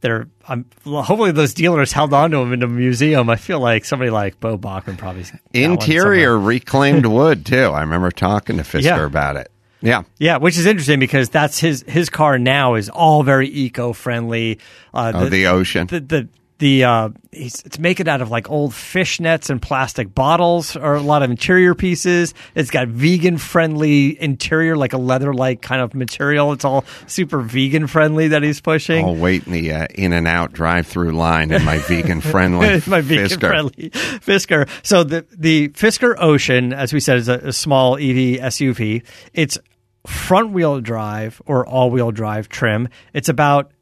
they're. 0.00 0.28
Um, 0.48 0.64
hopefully, 0.84 1.32
those 1.32 1.52
dealers 1.52 1.92
held 1.92 2.14
on 2.14 2.30
to 2.30 2.36
them 2.38 2.52
in 2.52 2.62
a 2.62 2.68
museum. 2.68 3.28
I 3.28 3.36
feel 3.36 3.58
like 3.60 3.84
somebody 3.84 4.10
like 4.10 4.38
Beau 4.38 4.56
Boeckmann 4.56 4.96
probably 4.96 5.24
Interior 5.52 6.38
reclaimed 6.38 7.04
wood 7.06 7.44
too. 7.44 7.64
I 7.64 7.80
remember 7.80 8.10
talking 8.10 8.56
to 8.58 8.62
Fisker 8.62 8.82
Yeah. 8.84 9.04
about 9.04 9.36
it. 9.36 9.50
Yeah. 9.82 10.02
Yeah, 10.18 10.38
which 10.38 10.56
is 10.56 10.64
interesting 10.66 11.00
because 11.00 11.28
that's 11.28 11.58
his 11.58 11.84
his 11.86 12.08
car 12.08 12.38
now 12.38 12.74
is 12.74 12.88
all 12.88 13.22
very 13.22 13.48
eco 13.48 13.92
friendly. 13.92 14.58
Uh, 14.94 15.12
Oh, 15.14 15.28
the 15.28 15.48
ocean. 15.48 15.86
the 15.88 16.00
the 16.00 16.28
the 16.58 16.84
uh, 16.84 17.08
he's, 17.32 17.62
it's 17.62 17.78
making 17.78 18.08
out 18.08 18.22
of 18.22 18.30
like 18.30 18.50
old 18.50 18.74
fish 18.74 19.20
nets 19.20 19.50
and 19.50 19.60
plastic 19.60 20.14
bottles, 20.14 20.74
or 20.74 20.94
a 20.94 21.02
lot 21.02 21.22
of 21.22 21.30
interior 21.30 21.74
pieces. 21.74 22.32
It's 22.54 22.70
got 22.70 22.88
vegan 22.88 23.38
friendly 23.38 24.20
interior, 24.20 24.76
like 24.76 24.92
a 24.92 24.98
leather 24.98 25.34
like 25.34 25.60
kind 25.60 25.82
of 25.82 25.94
material. 25.94 26.52
It's 26.52 26.64
all 26.64 26.84
super 27.06 27.40
vegan 27.40 27.86
friendly 27.86 28.28
that 28.28 28.42
he's 28.42 28.60
pushing. 28.60 29.04
I'll 29.04 29.14
wait 29.14 29.46
in 29.46 29.52
the 29.52 29.72
uh, 29.72 29.86
in 29.94 30.12
and 30.12 30.26
out 30.26 30.52
drive 30.52 30.86
through 30.86 31.12
line 31.12 31.52
in 31.52 31.64
my 31.64 31.78
vegan 31.78 32.20
friendly 32.20 32.82
my 32.86 33.02
vegan 33.02 33.26
Fisker. 33.26 33.48
friendly 33.48 33.90
Fisker. 33.90 34.68
So 34.82 35.04
the 35.04 35.26
the 35.32 35.68
Fisker 35.70 36.14
Ocean, 36.18 36.72
as 36.72 36.92
we 36.92 37.00
said, 37.00 37.18
is 37.18 37.28
a, 37.28 37.38
a 37.38 37.52
small 37.52 37.96
EV 37.96 38.40
SUV. 38.40 39.04
It's 39.34 39.58
front 40.06 40.52
wheel 40.52 40.80
drive 40.80 41.42
or 41.46 41.66
all 41.66 41.90
wheel 41.90 42.12
drive 42.12 42.48
trim. 42.48 42.88
It's 43.12 43.28
about 43.28 43.72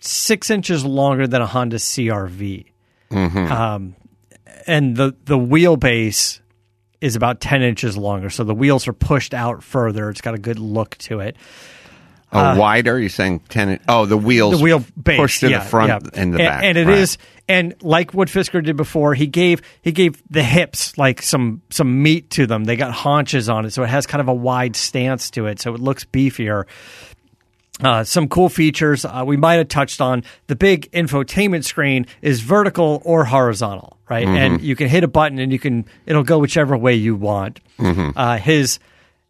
six 0.00 0.50
inches 0.50 0.84
longer 0.84 1.26
than 1.26 1.42
a 1.42 1.46
Honda 1.46 1.76
CRV, 1.76 2.66
um, 3.10 3.96
and 4.66 4.96
the 4.96 5.14
the 5.24 5.38
wheelbase 5.38 6.40
is 7.00 7.16
about 7.16 7.40
ten 7.40 7.62
inches 7.62 7.96
longer. 7.96 8.30
So 8.30 8.44
the 8.44 8.54
wheels 8.54 8.88
are 8.88 8.92
pushed 8.92 9.34
out 9.34 9.62
further. 9.62 10.10
It's 10.10 10.20
got 10.20 10.34
a 10.34 10.38
good 10.38 10.58
look 10.58 10.96
to 10.98 11.20
it. 11.20 11.36
Oh, 12.30 12.58
wider? 12.58 12.98
You're 12.98 13.08
saying 13.08 13.40
ten? 13.48 13.80
Oh, 13.88 14.04
the 14.04 14.18
wheels. 14.18 14.54
Uh, 14.54 14.56
the 14.58 14.62
wheel 14.62 14.84
base 15.02 15.18
pushed 15.18 15.40
to 15.40 15.50
yeah, 15.50 15.60
the 15.60 15.64
front 15.64 15.88
yeah. 15.88 16.20
and 16.20 16.34
the 16.34 16.38
back, 16.38 16.62
and 16.62 16.76
it 16.76 16.86
right. 16.86 16.98
is 16.98 17.16
and 17.48 17.74
like 17.82 18.12
what 18.12 18.28
Fisker 18.28 18.62
did 18.62 18.76
before, 18.76 19.14
he 19.14 19.26
gave 19.26 19.62
he 19.80 19.92
gave 19.92 20.22
the 20.28 20.42
hips 20.42 20.98
like 20.98 21.22
some 21.22 21.62
some 21.70 22.02
meat 22.02 22.28
to 22.30 22.46
them. 22.46 22.64
They 22.64 22.76
got 22.76 22.92
haunches 22.92 23.48
on 23.48 23.64
it, 23.64 23.70
so 23.70 23.82
it 23.82 23.88
has 23.88 24.06
kind 24.06 24.20
of 24.20 24.28
a 24.28 24.34
wide 24.34 24.76
stance 24.76 25.30
to 25.30 25.46
it, 25.46 25.58
so 25.58 25.74
it 25.74 25.80
looks 25.80 26.04
beefier. 26.04 26.64
Uh, 27.82 28.04
some 28.04 28.28
cool 28.28 28.48
features 28.48 29.04
uh, 29.04 29.22
we 29.26 29.36
might 29.36 29.54
have 29.54 29.68
touched 29.68 30.00
on. 30.00 30.24
The 30.46 30.56
big 30.56 30.90
infotainment 30.92 31.64
screen 31.64 32.06
is 32.22 32.40
vertical 32.40 33.02
or 33.04 33.24
horizontal, 33.24 33.98
right? 34.08 34.26
Mm-hmm. 34.26 34.36
And 34.36 34.60
you 34.62 34.74
can 34.76 34.88
hit 34.88 35.04
a 35.04 35.08
button 35.08 35.38
and 35.38 35.52
you 35.52 35.58
can 35.58 35.84
it'll 36.06 36.24
go 36.24 36.38
whichever 36.38 36.76
way 36.76 36.94
you 36.94 37.14
want. 37.14 37.60
Mm-hmm. 37.78 38.18
Uh, 38.18 38.38
his 38.38 38.78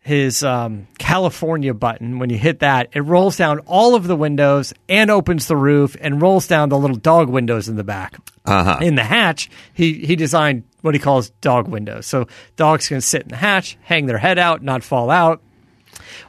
his 0.00 0.42
um, 0.42 0.86
California 0.98 1.74
button 1.74 2.18
when 2.18 2.30
you 2.30 2.38
hit 2.38 2.60
that, 2.60 2.88
it 2.92 3.00
rolls 3.00 3.36
down 3.36 3.58
all 3.60 3.94
of 3.94 4.06
the 4.06 4.16
windows 4.16 4.72
and 4.88 5.10
opens 5.10 5.48
the 5.48 5.56
roof 5.56 5.96
and 6.00 6.22
rolls 6.22 6.46
down 6.46 6.70
the 6.70 6.78
little 6.78 6.96
dog 6.96 7.28
windows 7.28 7.68
in 7.68 7.76
the 7.76 7.84
back. 7.84 8.16
Uh-huh. 8.46 8.78
In 8.80 8.94
the 8.94 9.04
hatch, 9.04 9.50
he 9.74 10.06
he 10.06 10.16
designed 10.16 10.64
what 10.80 10.94
he 10.94 11.00
calls 11.00 11.30
dog 11.42 11.68
windows, 11.68 12.06
so 12.06 12.26
dogs 12.56 12.88
can 12.88 13.02
sit 13.02 13.22
in 13.22 13.28
the 13.28 13.36
hatch, 13.36 13.76
hang 13.82 14.06
their 14.06 14.16
head 14.16 14.38
out, 14.38 14.62
not 14.62 14.82
fall 14.82 15.10
out 15.10 15.42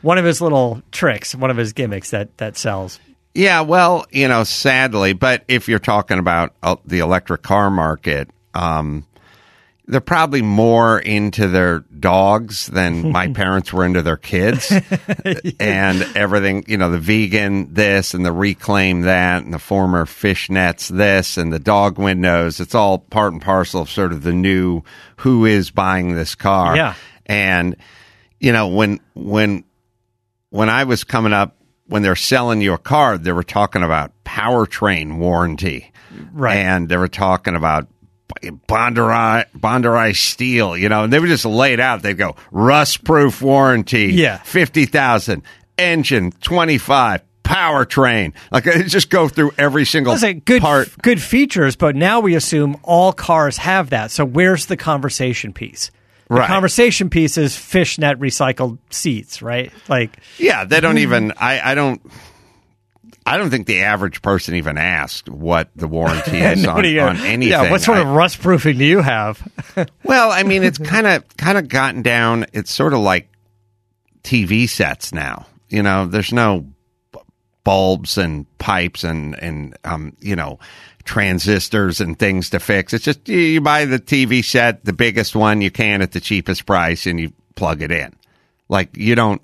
one 0.02 0.18
of 0.18 0.26
his 0.26 0.42
little 0.42 0.82
tricks, 0.92 1.36
one 1.36 1.52
of 1.52 1.58
his 1.58 1.74
gimmicks 1.74 2.12
that 2.12 2.38
that 2.38 2.58
sells. 2.58 3.00
Yeah, 3.34 3.62
well, 3.62 4.06
you 4.12 4.28
know, 4.28 4.44
sadly, 4.44 5.13
but 5.13 5.44
if 5.48 5.68
you're 5.68 5.80
talking 5.80 6.20
about 6.20 6.56
uh, 6.63 6.78
the 6.86 7.00
electric 7.00 7.44
car 7.44 7.70
market, 7.70 8.30
um, 8.54 9.06
they're 9.89 10.02
probably 10.02 10.44
more 10.44 11.00
into 11.00 11.48
their 11.48 11.80
dogs 11.80 12.68
than 12.68 13.12
my 13.12 13.28
parents 13.28 13.74
were 13.74 13.84
into 13.84 14.04
their 14.04 14.18
kids 14.18 14.72
and 15.60 16.08
everything, 16.15 16.63
you 16.68 16.78
know, 16.78 16.92
the 16.92 17.00
vegan 17.00 17.74
this 17.74 18.13
and 18.13 18.24
the 18.24 18.32
reclaim 18.32 19.02
that 19.02 19.44
and 19.44 19.54
the 19.54 19.60
former 19.60 20.06
fishnets 20.06 20.89
this 20.89 21.38
and 21.38 21.52
the 21.52 21.60
dog 21.60 21.98
windows. 21.98 22.60
It's 22.60 22.76
all 22.76 23.00
part 23.00 23.34
and 23.34 23.42
parcel 23.42 23.82
of 23.82 23.89
sort 23.89 24.12
of 24.12 24.22
the 24.22 24.34
new 24.34 24.84
who 25.18 25.46
is 25.46 25.72
buying 25.72 26.13
this 26.13 26.36
car. 26.36 26.76
Yeah. 26.76 26.94
And, 27.26 27.76
you 28.39 28.52
know, 28.52 28.68
when, 28.68 29.00
when, 29.15 29.63
when 30.50 30.70
I 30.70 30.84
was 30.84 31.04
coming 31.04 31.34
up, 31.34 31.56
when 31.88 32.02
they're 32.02 32.16
selling 32.16 32.62
you 32.62 32.74
a 32.74 32.78
car, 32.78 33.18
they 33.18 33.32
were 33.32 33.44
talking 33.44 33.84
about 33.84 34.12
powertrain 34.24 35.18
warranty. 35.18 35.92
Right. 36.32 36.58
And 36.58 36.90
they 36.90 36.98
were 36.98 37.08
talking 37.08 37.56
about 37.56 37.88
Bondari, 38.44 39.46
Bondari 39.58 40.16
steel, 40.16 40.78
you 40.78 40.90
know, 40.90 41.04
and 41.04 41.14
they 41.14 41.20
would 41.20 41.30
just 41.30 41.46
lay 41.46 41.74
it 41.74 41.80
out. 41.80 42.02
They'd 42.02 42.18
go 42.18 42.36
rust 42.52 43.04
proof 43.04 43.42
warranty. 43.42 44.08
Yeah. 44.14 44.38
50,000 44.38 45.44
engine 45.78 46.32
25 46.42 47.24
powertrain. 47.44 48.34
Like 48.52 48.68
it 48.68 48.84
just 48.86 49.10
go 49.10 49.28
through 49.28 49.52
every 49.58 49.86
single 49.86 50.16
good 50.18 50.62
part. 50.62 50.90
good 51.02 51.22
features, 51.22 51.76
but 51.76 51.96
now 51.96 52.20
we 52.20 52.36
assume 52.36 52.78
all 52.84 53.12
cars 53.12 53.58
have 53.58 53.90
that. 53.90 54.12
So 54.12 54.24
where's 54.26 54.68
the 54.68 54.78
conversation 54.78 55.54
piece? 55.54 55.90
The 56.30 56.36
Right. 56.36 56.48
conversation 56.48 57.10
piece 57.10 57.38
is 57.38 57.56
fishnet 57.58 58.20
recycled 58.20 58.78
seats, 58.92 59.42
right? 59.42 59.72
Like 59.88 60.18
Yeah. 60.38 60.63
They 60.65 60.80
don't 60.80 61.00
even, 61.00 61.34
I, 61.38 61.72
I 61.72 61.76
don't, 61.76 62.02
I 63.26 63.38
don't 63.38 63.50
think 63.50 63.65
the 63.68 63.82
average 63.82 64.22
person 64.22 64.56
even 64.56 64.78
asked 64.78 65.28
what 65.30 65.70
the 65.76 65.88
warranty 65.88 66.38
is 66.42 66.65
on, 66.65 66.86
uh, 66.86 67.02
on 67.04 67.18
anything. 67.18 67.52
Yeah, 67.52 67.70
what 67.72 67.82
sort 67.82 67.98
I- 67.98 68.02
of 68.02 68.08
rust 68.08 68.42
proofing 68.42 68.78
do 68.78 68.86
you 68.86 69.02
have? 69.02 69.42
Well, 70.04 70.32
I 70.32 70.44
mean, 70.44 70.63
it's 70.63 70.78
kind 70.78 71.06
of 71.08 71.24
kind 71.38 71.58
of 71.58 71.68
gotten 71.70 72.02
down. 72.02 72.46
It's 72.54 72.72
sort 72.74 72.94
of 72.94 73.00
like 73.00 73.30
TV 74.24 74.68
sets 74.68 75.13
now. 75.13 75.46
You 75.70 75.84
know, 75.84 76.06
there's 76.08 76.34
no 76.34 76.65
bulbs 77.63 78.18
and 78.18 78.46
pipes 78.58 79.04
and 79.04 79.36
and 79.42 79.78
um, 79.84 80.15
you 80.20 80.36
know, 80.36 80.60
transistors 81.10 82.00
and 82.00 82.19
things 82.19 82.52
to 82.52 82.60
fix. 82.60 82.93
It's 82.93 83.04
just 83.04 83.28
you, 83.28 83.60
buy 83.62 83.86
the 83.86 83.98
TV 83.98 84.45
set, 84.45 84.86
the 84.86 84.93
biggest 84.93 85.36
one 85.36 85.60
you 85.60 85.72
can 85.72 86.04
at 86.04 86.12
the 86.12 86.19
cheapest 86.19 86.67
price, 86.67 87.08
and 87.08 87.19
you 87.19 87.34
plug 87.56 87.82
it 87.82 87.91
in. 87.91 88.15
Like 88.69 88.95
you 88.95 89.15
don't 89.15 89.41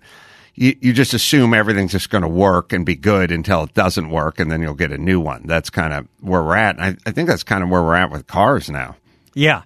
you, 0.53 0.75
you 0.79 0.93
just 0.93 1.15
assume 1.15 1.55
everything's 1.55 1.91
just 1.91 2.11
going 2.11 2.21
to 2.21 2.27
work 2.27 2.71
and 2.71 2.85
be 2.85 2.95
good 2.95 3.31
until 3.31 3.63
it 3.63 3.73
doesn't 3.73 4.11
work, 4.11 4.39
and 4.39 4.51
then 4.51 4.61
you'll 4.61 4.75
get 4.75 4.91
a 4.91 4.97
new 4.99 5.19
one. 5.19 5.47
That's 5.47 5.71
kind 5.71 5.91
of 5.91 6.07
where 6.21 6.43
we're 6.43 6.55
at. 6.55 6.79
I, 6.79 6.95
I 7.03 7.11
think 7.11 7.27
that's 7.27 7.41
kind 7.41 7.63
of 7.63 7.69
where 7.69 7.81
we're 7.81 7.95
at 7.95 8.11
with 8.11 8.27
cars 8.27 8.69
now. 8.69 8.95
Yeah. 9.33 9.63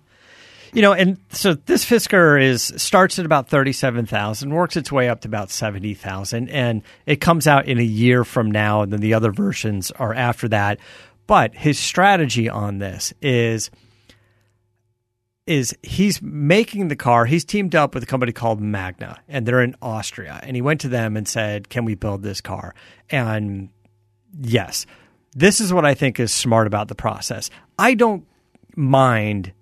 You 0.71 0.81
know, 0.81 0.93
and 0.93 1.17
so 1.31 1.55
this 1.55 1.83
Fisker 1.83 2.41
is 2.41 2.63
starts 2.77 3.19
at 3.19 3.25
about 3.25 3.49
thirty-seven 3.49 4.05
thousand, 4.05 4.53
works 4.53 4.77
its 4.77 4.89
way 4.89 5.09
up 5.09 5.21
to 5.21 5.27
about 5.27 5.49
seventy 5.49 5.95
thousand, 5.95 6.47
and 6.49 6.83
it 7.05 7.17
comes 7.17 7.45
out 7.45 7.65
in 7.65 7.77
a 7.77 7.83
year 7.83 8.23
from 8.23 8.51
now, 8.51 8.83
and 8.83 8.93
then 8.93 9.01
the 9.01 9.15
other 9.15 9.31
versions 9.31 9.91
are 9.91 10.13
after 10.13 10.47
that. 10.49 10.79
But 11.29 11.53
his 11.53 11.77
strategy 11.77 12.49
on 12.49 12.79
this 12.79 13.13
is 13.21 13.69
is 15.45 15.77
he's 15.83 16.23
making 16.23 16.87
the 16.87 16.95
car. 16.95 17.25
He's 17.25 17.45
teamed 17.45 17.75
up 17.75 17.93
with 17.93 18.01
a 18.01 18.07
company 18.07 18.31
called 18.31 18.59
Magna, 18.59 19.19
and 19.27 19.45
they're 19.45 19.61
in 19.61 19.75
Austria. 19.79 20.39
And 20.41 20.55
he 20.55 20.63
went 20.63 20.81
to 20.81 20.89
them 20.89 21.15
and 21.15 21.27
said, 21.27 21.69
"Can 21.69 21.85
we 21.85 21.93
build 21.93 22.23
this 22.23 22.41
car?" 22.41 22.73
And 23.11 23.69
yes, 24.41 24.87
this 25.35 25.61
is 25.61 25.71
what 25.71 25.85
I 25.85 25.93
think 25.93 26.19
is 26.19 26.31
smart 26.31 26.65
about 26.65 26.87
the 26.87 26.95
process. 26.95 27.51
I 27.77 27.93
don't 27.93 28.25
mind 28.75 29.53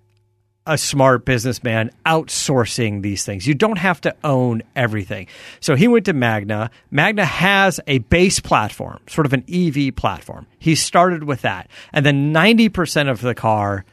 a 0.68 0.78
smart 0.78 1.24
businessman 1.24 1.90
outsourcing 2.06 3.02
these 3.02 3.24
things. 3.24 3.46
You 3.46 3.54
don't 3.54 3.78
have 3.78 4.00
to 4.02 4.14
own 4.22 4.62
everything. 4.76 5.26
So 5.60 5.74
he 5.74 5.88
went 5.88 6.04
to 6.04 6.12
Magna. 6.12 6.70
Magna 6.90 7.24
has 7.24 7.80
a 7.86 7.98
base 7.98 8.38
platform, 8.38 9.00
sort 9.08 9.26
of 9.26 9.32
an 9.32 9.44
EV 9.52 9.96
platform. 9.96 10.46
He 10.58 10.74
started 10.74 11.24
with 11.24 11.40
that. 11.42 11.68
And 11.92 12.04
then 12.04 12.34
90% 12.34 13.10
of 13.10 13.22
the 13.22 13.34
car 13.34 13.86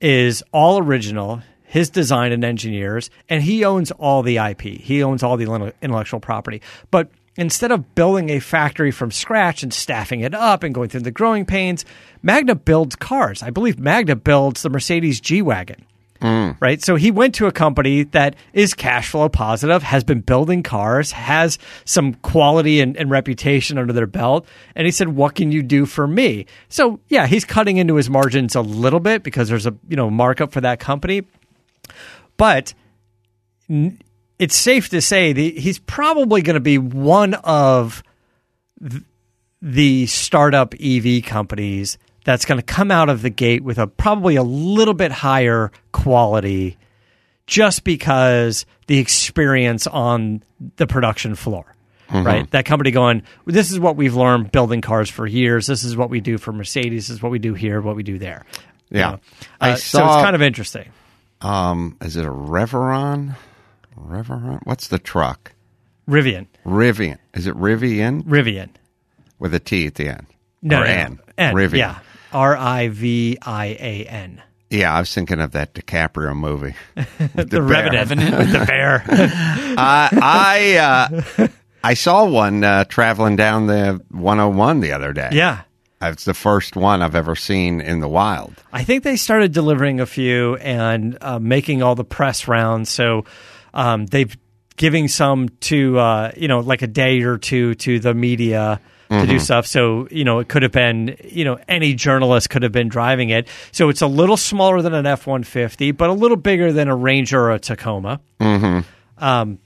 is 0.00 0.42
all 0.52 0.78
original, 0.78 1.42
his 1.64 1.90
design 1.90 2.32
and 2.32 2.44
engineers, 2.44 3.10
and 3.28 3.42
he 3.42 3.64
owns 3.64 3.90
all 3.90 4.22
the 4.22 4.38
IP. 4.38 4.62
He 4.62 5.02
owns 5.02 5.22
all 5.22 5.36
the 5.36 5.74
intellectual 5.82 6.20
property. 6.20 6.62
But 6.90 7.10
instead 7.36 7.72
of 7.72 7.94
building 7.94 8.30
a 8.30 8.38
factory 8.38 8.92
from 8.92 9.10
scratch 9.10 9.62
and 9.62 9.74
staffing 9.74 10.20
it 10.20 10.34
up 10.34 10.62
and 10.62 10.74
going 10.74 10.90
through 10.90 11.00
the 11.00 11.10
growing 11.10 11.44
pains, 11.44 11.84
Magna 12.22 12.54
builds 12.54 12.96
cars. 12.96 13.42
I 13.42 13.50
believe 13.50 13.78
Magna 13.78 14.14
builds 14.14 14.62
the 14.62 14.70
Mercedes 14.70 15.20
G 15.20 15.42
Wagon. 15.42 15.84
Mm. 16.20 16.56
Right. 16.60 16.82
So 16.82 16.96
he 16.96 17.10
went 17.10 17.34
to 17.36 17.46
a 17.46 17.52
company 17.52 18.04
that 18.04 18.36
is 18.52 18.74
cash 18.74 19.08
flow 19.10 19.30
positive, 19.30 19.82
has 19.82 20.04
been 20.04 20.20
building 20.20 20.62
cars, 20.62 21.12
has 21.12 21.58
some 21.86 22.12
quality 22.14 22.80
and, 22.80 22.94
and, 22.96 23.10
reputation 23.10 23.78
under 23.78 23.94
their 23.94 24.06
belt. 24.06 24.46
And 24.74 24.86
he 24.86 24.90
said, 24.90 25.08
What 25.08 25.34
can 25.34 25.50
you 25.50 25.62
do 25.62 25.86
for 25.86 26.06
me? 26.06 26.44
So 26.68 27.00
yeah, 27.08 27.26
he's 27.26 27.46
cutting 27.46 27.78
into 27.78 27.94
his 27.94 28.10
margins 28.10 28.54
a 28.54 28.60
little 28.60 29.00
bit 29.00 29.22
because 29.22 29.48
there's 29.48 29.66
a 29.66 29.74
you 29.88 29.96
know 29.96 30.10
markup 30.10 30.52
for 30.52 30.60
that 30.60 30.78
company. 30.78 31.22
But 32.36 32.74
it's 34.38 34.56
safe 34.56 34.90
to 34.90 35.00
say 35.00 35.32
that 35.32 35.40
he's 35.58 35.78
probably 35.78 36.42
going 36.42 36.54
to 36.54 36.60
be 36.60 36.78
one 36.78 37.34
of 37.34 38.02
the 39.62 40.06
startup 40.06 40.74
EV 40.80 41.22
companies 41.22 41.98
that's 42.24 42.44
going 42.44 42.58
to 42.58 42.64
come 42.64 42.90
out 42.90 43.08
of 43.08 43.22
the 43.22 43.30
gate 43.30 43.62
with 43.64 43.78
a 43.78 43.86
probably 43.86 44.36
a 44.36 44.42
little 44.42 44.94
bit 44.94 45.10
higher 45.12 45.70
quality 45.92 46.76
just 47.46 47.82
because 47.84 48.66
the 48.86 48.98
experience 48.98 49.86
on 49.86 50.42
the 50.76 50.86
production 50.86 51.34
floor. 51.34 51.64
Mm-hmm. 52.08 52.26
Right, 52.26 52.50
that 52.50 52.64
company 52.64 52.90
going. 52.90 53.22
This 53.46 53.70
is 53.70 53.78
what 53.78 53.94
we've 53.94 54.16
learned 54.16 54.50
building 54.50 54.80
cars 54.80 55.08
for 55.08 55.28
years. 55.28 55.68
This 55.68 55.84
is 55.84 55.96
what 55.96 56.10
we 56.10 56.20
do 56.20 56.38
for 56.38 56.50
Mercedes. 56.52 57.06
This 57.06 57.16
is 57.16 57.22
what 57.22 57.30
we 57.30 57.38
do 57.38 57.54
here. 57.54 57.80
What 57.80 57.94
we 57.94 58.02
do 58.02 58.18
there. 58.18 58.44
You 58.90 58.98
Yeah. 58.98 59.10
know? 59.12 59.20
I 59.60 59.70
Uh, 59.70 59.76
so 59.76 60.04
it's 60.04 60.16
kind 60.16 60.34
of 60.34 60.42
interesting. 60.42 60.86
Um, 61.40 61.96
is 62.00 62.16
it 62.16 62.24
a 62.26 62.30
Reveron? 62.30 63.36
Reveron? 63.96 64.58
What's 64.64 64.88
the 64.88 64.98
truck? 64.98 65.52
Rivian, 66.08 66.48
Rivian. 66.66 67.18
Is 67.34 67.46
it 67.46 67.54
Rivian 67.54 68.24
Rivian. 68.24 68.70
with 69.38 69.54
a 69.54 69.60
T 69.60 69.86
at 69.86 69.94
the 69.94 70.08
end? 70.08 70.26
No, 70.62 70.78
or 70.82 70.84
no, 70.84 70.86
no. 70.86 70.92
N. 70.92 71.18
N. 71.38 71.54
Rivian. 71.54 71.76
Yeah, 71.78 71.98
R 72.32 72.56
I 72.56 72.88
V 72.88 73.38
I 73.42 73.66
A 73.66 74.04
N. 74.06 74.42
Yeah, 74.70 74.94
I 74.94 75.00
was 75.00 75.12
thinking 75.12 75.40
of 75.40 75.50
that 75.52 75.74
DiCaprio 75.74 76.34
movie. 76.36 76.74
The, 77.34 77.44
bear. 77.44 77.62
Revenant, 77.62 78.38
with 78.38 78.52
the 78.52 78.64
bear. 78.66 79.04
uh, 79.08 80.08
I 80.12 81.22
uh, 81.38 81.48
I 81.82 81.94
saw 81.94 82.24
one 82.28 82.62
uh, 82.62 82.84
traveling 82.84 83.36
down 83.36 83.66
the 83.66 84.02
101 84.10 84.80
the 84.80 84.92
other 84.92 85.12
day. 85.12 85.30
yeah, 85.32 85.62
It's 86.02 86.24
the 86.24 86.34
first 86.34 86.76
one 86.76 87.02
I've 87.02 87.14
ever 87.14 87.34
seen 87.34 87.80
in 87.80 88.00
the 88.00 88.08
wild. 88.08 88.54
I 88.72 88.84
think 88.84 89.02
they 89.04 89.16
started 89.16 89.52
delivering 89.52 90.00
a 90.00 90.06
few 90.06 90.56
and 90.56 91.16
uh, 91.20 91.38
making 91.38 91.82
all 91.82 91.94
the 91.94 92.04
press 92.04 92.46
rounds. 92.46 92.90
So 92.90 93.24
um, 93.74 94.06
they've 94.06 94.36
giving 94.76 95.08
some 95.08 95.48
to 95.60 95.98
uh, 95.98 96.32
you 96.36 96.48
know 96.48 96.60
like 96.60 96.82
a 96.82 96.86
day 96.86 97.22
or 97.22 97.38
two 97.38 97.74
to 97.76 97.98
the 98.00 98.14
media 98.14 98.80
to 99.10 99.26
do 99.26 99.38
stuff. 99.38 99.66
So 99.66 100.06
you 100.10 100.24
know 100.24 100.38
it 100.38 100.48
could 100.48 100.62
have 100.62 100.72
been 100.72 101.16
you 101.24 101.44
know 101.44 101.58
any 101.68 101.94
journalist 101.94 102.48
could 102.50 102.62
have 102.62 102.72
been 102.72 102.88
driving 102.88 103.30
it. 103.30 103.48
So 103.72 103.88
it's 103.88 104.02
a 104.02 104.06
little 104.06 104.36
smaller 104.36 104.80
than 104.82 104.94
an 104.94 105.06
F 105.06 105.26
one 105.26 105.42
fifty, 105.42 105.90
but 105.90 106.08
a 106.08 106.12
little 106.12 106.36
bigger 106.36 106.72
than 106.72 106.88
a 106.88 106.94
Ranger 106.96 107.40
or 107.40 107.52
a 107.52 107.58
Tacoma. 107.58 108.20
Um, 109.18 109.58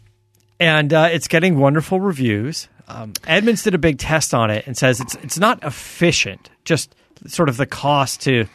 and 0.58 0.92
uh, 0.92 1.08
it's 1.12 1.28
getting 1.28 1.58
wonderful 1.58 2.00
reviews. 2.00 2.68
Um, 2.88 3.12
Edmunds 3.26 3.62
did 3.62 3.74
a 3.74 3.78
big 3.78 3.98
test 3.98 4.34
on 4.34 4.50
it 4.50 4.66
and 4.66 4.76
says 4.76 5.00
it's 5.00 5.14
it's 5.16 5.38
not 5.38 5.62
efficient. 5.62 6.50
Just 6.64 6.94
sort 7.26 7.48
of 7.48 7.56
the 7.56 7.66
cost 7.66 8.22
to 8.22 8.46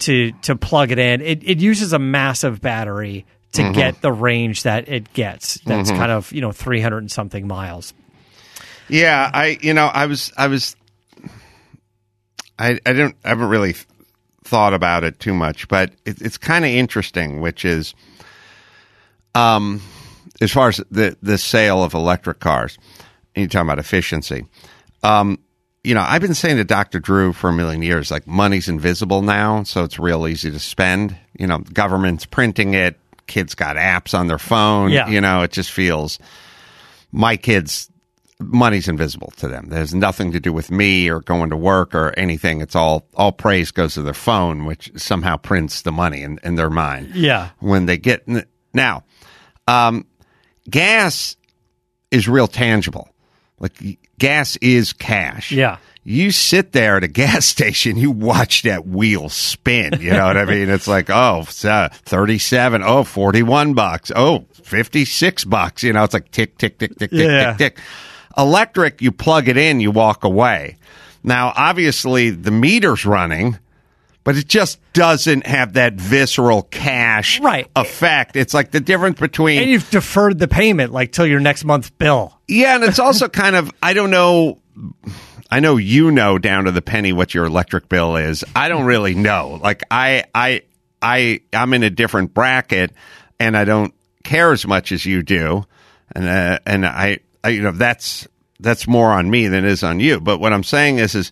to 0.00 0.32
to 0.42 0.56
plug 0.56 0.90
it 0.90 0.98
in. 0.98 1.20
It 1.20 1.42
it 1.44 1.58
uses 1.60 1.92
a 1.92 1.98
massive 1.98 2.60
battery 2.60 3.26
to 3.52 3.62
get 3.72 4.02
the 4.02 4.12
range 4.12 4.64
that 4.64 4.88
it 4.88 5.12
gets. 5.14 5.58
That's 5.64 5.90
kind 5.90 6.12
of 6.12 6.30
you 6.32 6.40
know 6.40 6.52
three 6.52 6.80
hundred 6.80 6.98
and 6.98 7.10
something 7.10 7.46
miles. 7.46 7.94
Yeah, 8.88 9.30
I 9.32 9.58
you 9.60 9.74
know 9.74 9.86
I 9.86 10.06
was 10.06 10.32
I 10.36 10.48
was 10.48 10.76
I 12.58 12.78
I 12.84 12.92
don't 12.92 13.16
I 13.24 13.28
haven't 13.28 13.48
really 13.48 13.74
thought 14.44 14.74
about 14.74 15.04
it 15.04 15.20
too 15.20 15.34
much, 15.34 15.68
but 15.68 15.92
it, 16.04 16.20
it's 16.22 16.38
kind 16.38 16.64
of 16.64 16.70
interesting, 16.70 17.40
which 17.40 17.64
is 17.64 17.94
um 19.34 19.82
as 20.40 20.52
far 20.52 20.68
as 20.68 20.80
the 20.90 21.16
the 21.22 21.38
sale 21.38 21.82
of 21.82 21.94
electric 21.94 22.40
cars. 22.40 22.78
And 23.34 23.42
you're 23.42 23.48
talking 23.48 23.68
about 23.68 23.78
efficiency. 23.78 24.46
Um, 25.02 25.38
you 25.84 25.94
know, 25.94 26.00
I've 26.00 26.20
been 26.20 26.34
saying 26.34 26.56
to 26.56 26.64
Dr. 26.64 26.98
Drew 26.98 27.32
for 27.32 27.50
a 27.50 27.52
million 27.52 27.82
years, 27.82 28.10
like 28.10 28.26
money's 28.26 28.68
invisible 28.68 29.22
now, 29.22 29.62
so 29.62 29.84
it's 29.84 29.98
real 29.98 30.26
easy 30.26 30.50
to 30.50 30.58
spend. 30.58 31.16
You 31.38 31.46
know, 31.46 31.58
government's 31.58 32.26
printing 32.26 32.74
it, 32.74 32.98
kids 33.28 33.54
got 33.54 33.76
apps 33.76 34.18
on 34.18 34.26
their 34.26 34.38
phone. 34.38 34.90
Yeah. 34.90 35.08
You 35.08 35.20
know, 35.20 35.42
it 35.42 35.52
just 35.52 35.70
feels 35.70 36.18
my 37.12 37.36
kids 37.36 37.88
money's 38.40 38.88
invisible 38.88 39.32
to 39.36 39.48
them. 39.48 39.66
There's 39.68 39.94
nothing 39.94 40.32
to 40.32 40.40
do 40.40 40.52
with 40.52 40.70
me 40.70 41.08
or 41.10 41.20
going 41.20 41.50
to 41.50 41.56
work 41.56 41.94
or 41.94 42.10
anything. 42.18 42.60
It's 42.60 42.76
all 42.76 43.06
all 43.14 43.32
praise 43.32 43.70
goes 43.70 43.94
to 43.94 44.02
their 44.02 44.14
phone, 44.14 44.64
which 44.64 44.90
somehow 44.96 45.36
prints 45.36 45.82
the 45.82 45.92
money 45.92 46.22
in, 46.22 46.38
in 46.44 46.54
their 46.54 46.70
mind. 46.70 47.14
Yeah. 47.14 47.50
When 47.58 47.86
they 47.86 47.98
get 47.98 48.26
now, 48.72 49.04
um, 49.66 50.06
gas 50.70 51.36
is 52.10 52.28
real 52.28 52.46
tangible. 52.48 53.08
Like 53.58 53.98
gas 54.18 54.56
is 54.58 54.92
cash. 54.92 55.50
Yeah. 55.50 55.78
You 56.04 56.30
sit 56.30 56.72
there 56.72 56.96
at 56.96 57.04
a 57.04 57.08
gas 57.24 57.44
station, 57.44 57.96
you 57.98 58.10
watch 58.12 58.62
that 58.62 58.86
wheel 58.86 59.28
spin. 59.28 60.00
You 60.00 60.12
know 60.12 60.26
what 60.26 60.36
I 60.36 60.44
mean? 60.44 60.70
It's 60.70 60.86
like, 60.88 61.10
oh, 61.10 61.42
so 61.50 61.88
37, 62.04 62.82
oh, 62.84 63.02
41 63.02 63.74
bucks, 63.74 64.12
oh, 64.14 64.46
56 64.62 65.44
bucks. 65.44 65.82
You 65.82 65.92
know, 65.92 66.04
it's 66.04 66.14
like 66.14 66.30
tick, 66.30 66.56
tick, 66.56 66.78
tick, 66.78 66.96
tick, 66.96 67.10
tick, 67.10 67.20
Yeah. 67.20 67.54
tick, 67.56 67.74
tick. 67.76 67.84
Electric, 68.38 69.02
you 69.02 69.10
plug 69.12 69.48
it 69.48 69.56
in, 69.56 69.80
you 69.80 69.90
walk 69.90 70.24
away. 70.24 70.76
Now, 71.24 71.52
obviously, 71.56 72.30
the 72.30 72.50
meter's 72.52 73.04
running, 73.04 73.58
but 74.24 74.36
it 74.36 74.46
just 74.46 74.78
doesn't 74.92 75.46
have 75.46 75.72
that 75.74 75.94
visceral 75.94 76.62
cash 76.62 77.40
Right. 77.40 77.66
effect. 77.74 78.36
It's 78.36 78.54
like 78.54 78.70
the 78.70 78.80
difference 78.80 79.18
between 79.18 79.60
And 79.62 79.70
you've 79.70 79.90
deferred 79.90 80.38
the 80.38 80.48
payment 80.48 80.92
like 80.92 81.12
till 81.12 81.26
your 81.26 81.40
next 81.40 81.64
month's 81.64 81.90
bill. 81.90 82.38
yeah, 82.46 82.76
and 82.76 82.84
it's 82.84 82.98
also 83.00 83.28
kind 83.28 83.56
of 83.56 83.70
I 83.82 83.94
don't 83.94 84.10
know. 84.10 84.58
I 85.50 85.60
know 85.60 85.76
you 85.78 86.10
know 86.10 86.38
down 86.38 86.64
to 86.64 86.70
the 86.70 86.82
penny 86.82 87.12
what 87.12 87.34
your 87.34 87.46
electric 87.46 87.88
bill 87.88 88.16
is. 88.16 88.44
I 88.54 88.68
don't 88.68 88.84
really 88.84 89.14
know. 89.14 89.58
Like 89.62 89.82
I 89.90 90.24
I 90.34 90.62
I 91.02 91.40
I'm 91.52 91.72
in 91.74 91.82
a 91.82 91.90
different 91.90 92.34
bracket, 92.34 92.92
and 93.40 93.56
I 93.56 93.64
don't 93.64 93.94
care 94.24 94.52
as 94.52 94.66
much 94.66 94.92
as 94.92 95.06
you 95.06 95.22
do, 95.22 95.64
and 96.14 96.28
uh, 96.28 96.58
and 96.66 96.84
I, 96.86 96.90
I 96.90 97.18
you 97.48 97.62
know 97.62 97.72
that's 97.72 98.26
that's 98.60 98.86
more 98.88 99.10
on 99.12 99.30
me 99.30 99.48
than 99.48 99.64
it 99.64 99.70
is 99.70 99.82
on 99.82 100.00
you. 100.00 100.20
But 100.20 100.38
what 100.40 100.52
I'm 100.52 100.64
saying 100.64 100.98
is 100.98 101.14
is 101.14 101.30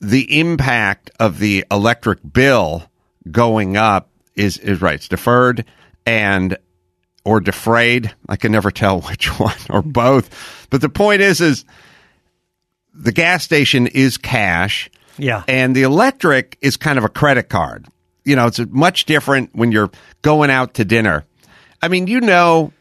the 0.00 0.38
impact 0.40 1.10
of 1.18 1.38
the 1.38 1.64
electric 1.70 2.20
bill 2.32 2.84
going 3.30 3.76
up 3.76 4.10
is 4.34 4.58
is 4.58 4.80
right. 4.80 4.94
It's 4.94 5.08
deferred 5.08 5.64
and 6.06 6.56
or 7.24 7.40
defrayed. 7.40 8.12
I 8.28 8.36
can 8.36 8.52
never 8.52 8.70
tell 8.70 9.00
which 9.08 9.26
one 9.38 9.56
or 9.70 9.82
both. 9.82 10.66
But 10.70 10.80
the 10.80 10.88
point 10.88 11.20
is, 11.20 11.40
is 11.40 11.64
the 12.94 13.12
gas 13.12 13.44
station 13.44 13.86
is 13.86 14.18
cash, 14.18 14.90
Yeah. 15.18 15.42
and 15.48 15.74
the 15.74 15.82
electric 15.82 16.58
is 16.60 16.76
kind 16.76 16.98
of 16.98 17.04
a 17.04 17.08
credit 17.08 17.48
card. 17.48 17.86
You 18.24 18.36
know, 18.36 18.46
it's 18.46 18.60
much 18.70 19.04
different 19.04 19.50
when 19.54 19.72
you're 19.72 19.90
going 20.22 20.50
out 20.50 20.74
to 20.74 20.84
dinner. 20.84 21.24
I 21.80 21.88
mean, 21.88 22.06
you 22.06 22.20
know, 22.20 22.72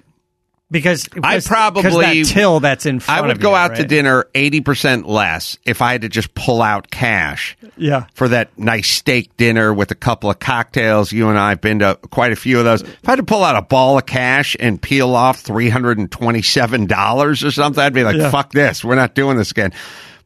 because, 0.70 1.08
I 1.24 1.40
probably 1.40 2.24
that 2.24 2.34
till 2.34 2.60
that's 2.60 2.86
in 2.86 3.00
front 3.00 3.24
I 3.24 3.28
would 3.28 3.40
go 3.40 3.52
you, 3.52 3.56
out 3.56 3.76
to 3.78 3.86
dinner 3.86 4.26
80% 4.34 5.06
less 5.06 5.58
if 5.66 5.82
I 5.82 5.94
had 5.94 6.02
to 6.02 6.10
just 6.10 6.34
pull 6.36 6.62
out 6.62 6.92
cash 6.92 7.58
Yeah. 7.78 8.06
for 8.14 8.28
that 8.28 8.58
nice 8.60 8.90
steak 8.90 9.36
dinner 9.38 9.74
with 9.74 9.92
a 9.92 9.96
couple 9.96 10.30
of 10.30 10.40
cocktails. 10.40 11.12
You 11.14 11.30
and 11.30 11.40
I 11.40 11.50
have 11.50 11.62
been 11.62 11.80
to 11.80 11.98
quite 12.12 12.34
a 12.34 12.36
few 12.36 12.60
of 12.60 12.66
those. 12.66 12.82
If 12.82 13.08
I 13.08 13.12
had 13.12 13.16
to 13.18 13.24
pull 13.24 13.44
out 13.44 13.56
a 13.56 13.62
ball 13.62 13.98
of 13.98 14.06
cash 14.06 14.56
and 14.60 14.82
peel 14.82 15.16
off 15.16 15.44
$327 15.44 17.44
or 17.44 17.52
something, 17.52 17.84
I'd 17.84 17.94
be 17.94 18.04
like, 18.04 18.18
Yeah. 18.18 18.30
fuck 18.30 18.52
this. 18.52 18.84
We're 18.84 18.96
not 18.96 19.16
doing 19.16 19.38
this 19.38 19.52
again. 19.52 19.72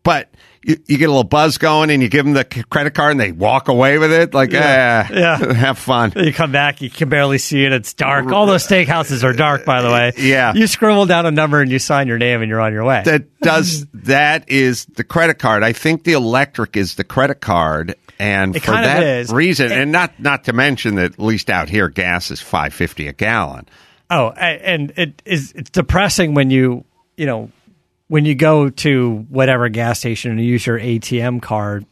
But 0.04 0.30
you, 0.64 0.78
you 0.88 0.98
get 0.98 1.06
a 1.06 1.12
little 1.12 1.24
buzz 1.24 1.58
going 1.58 1.90
and 1.90 2.02
you 2.04 2.10
give 2.10 2.24
them 2.26 2.34
the 2.34 2.44
credit 2.46 2.94
card 2.94 3.12
and 3.12 3.20
they 3.20 3.32
walk 3.32 3.68
away 3.68 3.98
with 3.98 4.12
it. 4.12 4.34
Like, 4.34 4.52
Yeah. 4.52 5.08
eh, 5.10 5.20
Yeah. 5.20 5.54
have 5.56 5.78
fun. 5.78 6.14
You 6.16 6.32
come 6.34 6.52
back, 6.52 6.82
you 6.82 6.90
can 6.90 7.10
barely 7.10 7.38
see 7.40 7.64
it. 7.66 7.72
It's 7.74 7.94
dark. 7.94 8.32
All 8.32 8.46
those 8.46 8.68
steakhouses 8.68 9.24
are 9.24 9.34
dark, 9.34 9.66
by 9.66 9.82
the 9.82 9.90
way. 9.90 10.12
Yeah. 10.18 10.54
You 10.54 10.68
scribble 10.68 11.06
down 11.08 11.26
a 11.26 11.32
number 11.32 11.62
and 11.62 11.72
you 11.72 11.80
sign 11.80 12.08
your 12.08 12.18
name 12.20 12.42
and 12.42 12.50
you're 12.50 12.62
on 12.62 12.74
your 12.74 12.84
way. 12.84 13.02
that 13.06 13.40
does 13.42 13.86
that 13.94 14.50
is 14.50 14.86
the 14.86 15.04
credit 15.04 15.40
card. 15.40 15.64
I 15.64 15.74
think 15.74 16.04
the 16.04 16.14
electric 16.14 16.78
is 16.78 16.96
the 16.96 17.04
credit 17.04 17.42
card, 17.42 17.96
and 18.20 18.56
It 18.56 18.62
for 18.64 18.72
that 18.72 19.02
is. 19.04 19.32
reason, 19.34 19.72
and 19.72 19.92
not 19.92 20.20
not 20.20 20.44
to 20.44 20.54
mention 20.54 20.96
that 20.96 21.14
at 21.14 21.20
least 21.20 21.50
out 21.50 21.70
here, 21.70 21.90
gas 21.90 22.30
is 22.30 22.40
five 22.40 22.72
fifty 22.74 23.08
a 23.08 23.14
gallon. 23.14 23.68
Oh, 24.12 24.30
and 24.30 24.92
it 24.96 25.22
is 25.26 25.54
it's 25.56 25.70
depressing 25.72 26.34
when 26.36 26.52
you 26.52 26.86
you 27.18 27.26
know 27.26 27.50
when 28.12 28.26
you 28.26 28.36
go 28.36 28.70
to 28.70 29.26
whatever 29.30 29.70
gas 29.70 30.00
station 30.00 30.32
and 30.32 30.40
you 30.42 30.48
use 30.48 30.66
your 30.66 30.78
ATM 30.78 31.42
card 31.42 31.86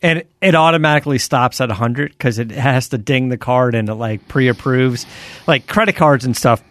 and 0.00 0.22
it 0.40 0.54
automatically 0.54 1.18
stops 1.18 1.60
at 1.60 1.68
100 1.68 2.12
because 2.12 2.38
it 2.38 2.52
has 2.52 2.90
to 2.90 2.98
ding 2.98 3.28
the 3.28 3.36
card 3.36 3.74
and 3.74 3.88
it 3.88 3.94
like 3.94 4.28
pre-approves 4.28 5.04
like 5.48 5.66
credit 5.66 5.96
cards 5.96 6.24
and 6.24 6.36
stuff 6.36 6.62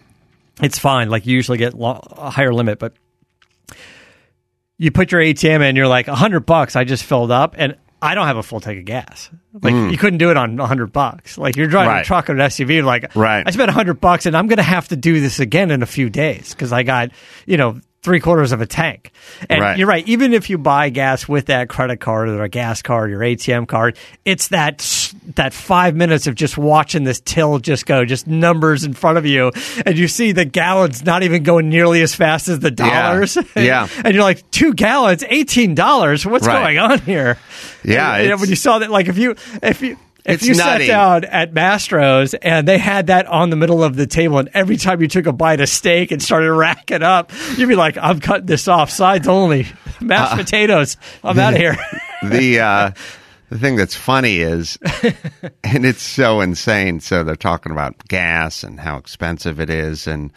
it's 0.62 0.79
fine 0.79 1.10
like 1.10 1.25
you 1.25 1.36
usually 1.36 1.57
get 1.57 1.73
lo- 1.73 1.99
a 2.12 2.29
higher 2.29 2.53
limit 2.53 2.79
but 2.79 2.93
you 4.77 4.91
put 4.91 5.12
your 5.12 5.19
atm 5.21 5.62
in 5.67 5.75
you're 5.75 5.88
like 5.88 6.07
100 6.07 6.41
bucks 6.45 6.75
i 6.77 6.84
just 6.86 7.03
filled 7.03 7.31
up 7.31 7.55
and 7.57 7.75
i 8.01 8.15
don't 8.15 8.27
have 8.27 8.38
a 8.38 8.43
full 8.43 8.60
tank 8.62 8.79
of 8.79 8.86
gas 8.86 9.29
like 9.62 9.73
you 9.91 9.97
couldn't 9.97 10.19
do 10.19 10.29
it 10.31 10.38
on 10.38 10.55
100 10.55 10.93
bucks 10.93 11.38
like 11.38 11.55
you're 11.57 11.67
driving 11.67 11.89
Mm. 11.91 11.95
Right. 11.95 12.01
a 12.05 12.07
truck 12.07 12.29
or 12.29 12.34
an 12.34 12.39
suv 12.39 12.84
like 12.86 13.13
Right. 13.15 13.43
i 13.45 13.51
spent 13.51 13.67
100 13.67 13.99
bucks 13.99 14.25
and 14.25 14.36
i'm 14.38 14.47
gonna 14.47 14.63
have 14.63 14.88
to 14.89 14.95
do 14.95 15.19
this 15.19 15.39
again 15.41 15.71
in 15.71 15.84
a 15.84 15.88
few 15.88 16.10
days 16.10 16.51
because 16.53 16.71
i 16.71 16.84
got 16.84 17.12
you 17.45 17.57
know 17.57 17.79
three 18.04 18.20
quarters 18.20 18.52
of 18.52 18.62
a 18.62 18.66
tank 18.66 19.12
and 19.48 19.62
Right. 19.62 19.78
you're 19.78 19.88
right 19.88 20.08
even 20.08 20.34
if 20.34 20.50
you 20.50 20.58
buy 20.58 20.90
gas 20.90 21.28
with 21.28 21.46
that 21.48 21.70
credit 21.70 22.00
card 22.00 22.30
or 22.30 22.42
a 22.42 22.50
gas 22.50 22.82
card 22.82 23.12
your 23.12 23.20
atm 23.20 23.68
card 23.68 23.96
it's 24.26 24.48
that 24.48 24.80
that 25.36 25.54
five 25.54 25.96
minutes 25.96 26.26
of 26.26 26.34
just 26.34 26.58
watching 26.58 27.04
this 27.04 27.20
till 27.20 27.60
just 27.60 27.86
go 27.86 28.04
just 28.04 28.26
numbers 28.26 28.84
in 28.84 28.94
front 28.94 29.20
of 29.20 29.26
you 29.28 29.52
and 29.86 30.00
you 30.00 30.08
see 30.08 30.32
the 30.32 30.46
gallons 30.46 31.06
not 31.06 31.22
even 31.22 31.44
going 31.44 31.70
nearly 31.70 32.02
as 32.02 32.16
fast 32.16 32.48
as 32.48 32.60
the 32.60 32.74
Yeah. 32.76 33.02
dollars 33.04 33.38
Yeah. 33.56 33.88
and 34.04 34.16
you're 34.16 34.24
like 34.24 34.50
two 34.50 34.74
gallons 34.74 35.24
eighteen 35.30 35.76
dollars 35.76 36.26
what's 36.26 36.48
Right. 36.48 36.60
going 36.76 36.80
on 36.80 37.00
here 37.02 37.38
Yeah, 37.84 38.16
and, 38.16 38.32
and 38.32 38.40
when 38.42 38.50
you 38.50 38.56
saw 38.56 38.80
that 38.80 38.90
like 38.90 39.10
if 39.10 39.18
you 39.20 39.36
if 39.62 39.84
you 39.84 39.98
if 40.25 40.36
It's 40.41 40.45
you 40.47 40.55
nutty. 40.55 40.88
sat 40.88 40.91
down 40.91 41.23
at 41.25 41.53
Mastro's 41.53 42.34
and 42.36 42.67
they 42.67 42.77
had 42.77 43.07
that 43.07 43.25
on 43.27 43.49
the 43.49 43.55
middle 43.55 43.84
of 43.84 43.95
the 43.95 44.05
table, 44.07 44.38
and 44.39 44.49
every 44.53 44.77
time 44.77 45.01
you 45.01 45.07
took 45.07 45.25
a 45.25 45.34
bite 45.34 45.60
of 45.62 45.69
steak 45.69 46.12
and 46.12 46.21
started 46.21 46.51
racking 46.53 47.03
up, 47.03 47.31
you'd 47.57 47.67
be 47.69 47.75
like, 47.75 47.97
"I'm 47.97 48.19
cutting 48.19 48.45
this 48.45 48.67
off, 48.67 48.89
sides 48.89 49.27
only, 49.27 49.67
mashed 49.99 50.34
Uh, 50.34 50.38
potatoes. 50.38 50.97
I'm 51.23 51.38
out 51.39 51.53
of 51.53 51.60
here." 51.60 51.75
the 52.23 52.60
uh, 52.60 52.91
the 53.49 53.57
thing 53.57 53.75
that's 53.75 53.95
funny 53.95 54.38
is, 54.39 54.77
and 55.63 55.86
it's 55.86 56.01
so 56.03 56.39
insane. 56.41 56.99
So 56.99 57.23
they're 57.23 57.36
talking 57.36 57.71
about 57.71 58.07
gas 58.07 58.63
and 58.63 58.79
how 58.79 58.97
expensive 58.97 59.60
it 59.60 59.69
is, 59.69 60.07
and 60.07 60.31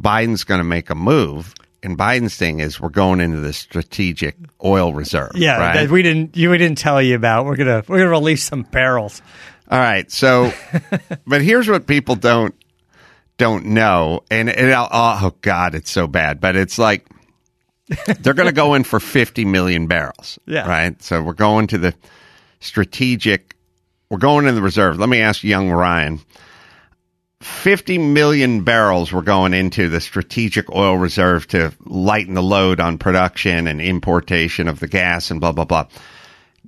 Biden's 0.00 0.44
going 0.44 0.58
to 0.58 0.64
make 0.64 0.90
a 0.90 0.94
move. 0.94 1.54
And 1.84 1.96
Biden's 1.98 2.34
thing 2.36 2.60
is, 2.60 2.80
we're 2.80 2.88
going 2.88 3.20
into 3.20 3.40
the 3.40 3.52
strategic 3.52 4.36
oil 4.64 4.92
reserve. 4.92 5.32
yeah, 5.34 5.58
right? 5.58 5.74
that 5.74 5.90
we 5.90 6.02
didn't 6.02 6.36
you 6.36 6.50
we 6.50 6.58
didn't 6.58 6.78
tell 6.78 7.00
you 7.00 7.14
about. 7.14 7.44
We're 7.46 7.56
gonna 7.56 7.84
we're 7.86 7.98
gonna 7.98 8.10
release 8.10 8.42
some 8.44 8.62
barrels. 8.62 9.22
All 9.70 9.78
right. 9.78 10.10
So, 10.10 10.52
but 11.26 11.42
here's 11.42 11.68
what 11.68 11.86
people 11.86 12.16
don't 12.16 12.54
don't 13.36 13.66
know, 13.66 14.20
and, 14.30 14.48
I'll- 14.50 14.88
oh 14.92 15.34
god, 15.40 15.74
it's 15.74 15.90
so 15.90 16.06
bad. 16.06 16.40
But 16.40 16.56
it's 16.56 16.78
like 16.78 17.06
they're 18.20 18.34
going 18.34 18.48
to 18.48 18.52
go 18.54 18.74
in 18.74 18.84
for 18.84 18.98
50 18.98 19.44
million 19.44 19.86
barrels. 19.86 20.38
Yeah. 20.46 20.66
Right. 20.66 21.02
So 21.02 21.22
we're 21.22 21.34
going 21.34 21.66
to 21.68 21.78
the 21.78 21.94
strategic. 22.60 23.56
We're 24.10 24.18
going 24.18 24.46
in 24.46 24.54
the 24.54 24.62
reserve. 24.62 24.98
Let 24.98 25.08
me 25.08 25.20
ask 25.20 25.42
young 25.44 25.70
Ryan. 25.70 26.20
50 27.44 27.98
million 27.98 28.64
barrels 28.64 29.12
we're 29.12 29.22
going 29.22 29.54
into 29.54 29.88
the 29.88 30.00
strategic 30.00 30.70
oil 30.74 30.96
reserve 30.96 31.46
to 31.48 31.72
lighten 31.84 32.34
the 32.34 32.42
load 32.42 32.80
on 32.80 32.98
production 32.98 33.66
and 33.66 33.80
importation 33.80 34.68
of 34.68 34.80
the 34.80 34.88
gas 34.88 35.30
and 35.30 35.40
blah 35.40 35.52
blah 35.52 35.64
blah 35.64 35.86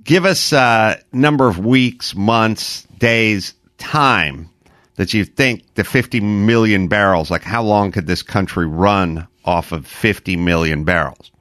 give 0.07 0.25
us 0.25 0.53
a 0.53 0.99
number 1.11 1.47
of 1.47 1.59
weeks, 1.59 2.15
months, 2.15 2.83
days, 2.97 3.53
time 3.77 4.49
that 4.95 5.13
you 5.13 5.23
think 5.25 5.75
the 5.75 5.83
50 5.83 6.21
million 6.21 6.87
barrels, 6.87 7.29
like 7.29 7.43
how 7.43 7.61
long 7.61 7.91
could 7.91 8.07
this 8.07 8.23
country 8.23 8.65
run 8.65 9.27
off 9.45 9.71
of 9.71 9.85
50 9.85 10.37
million 10.37 10.83
barrels? 10.85 11.31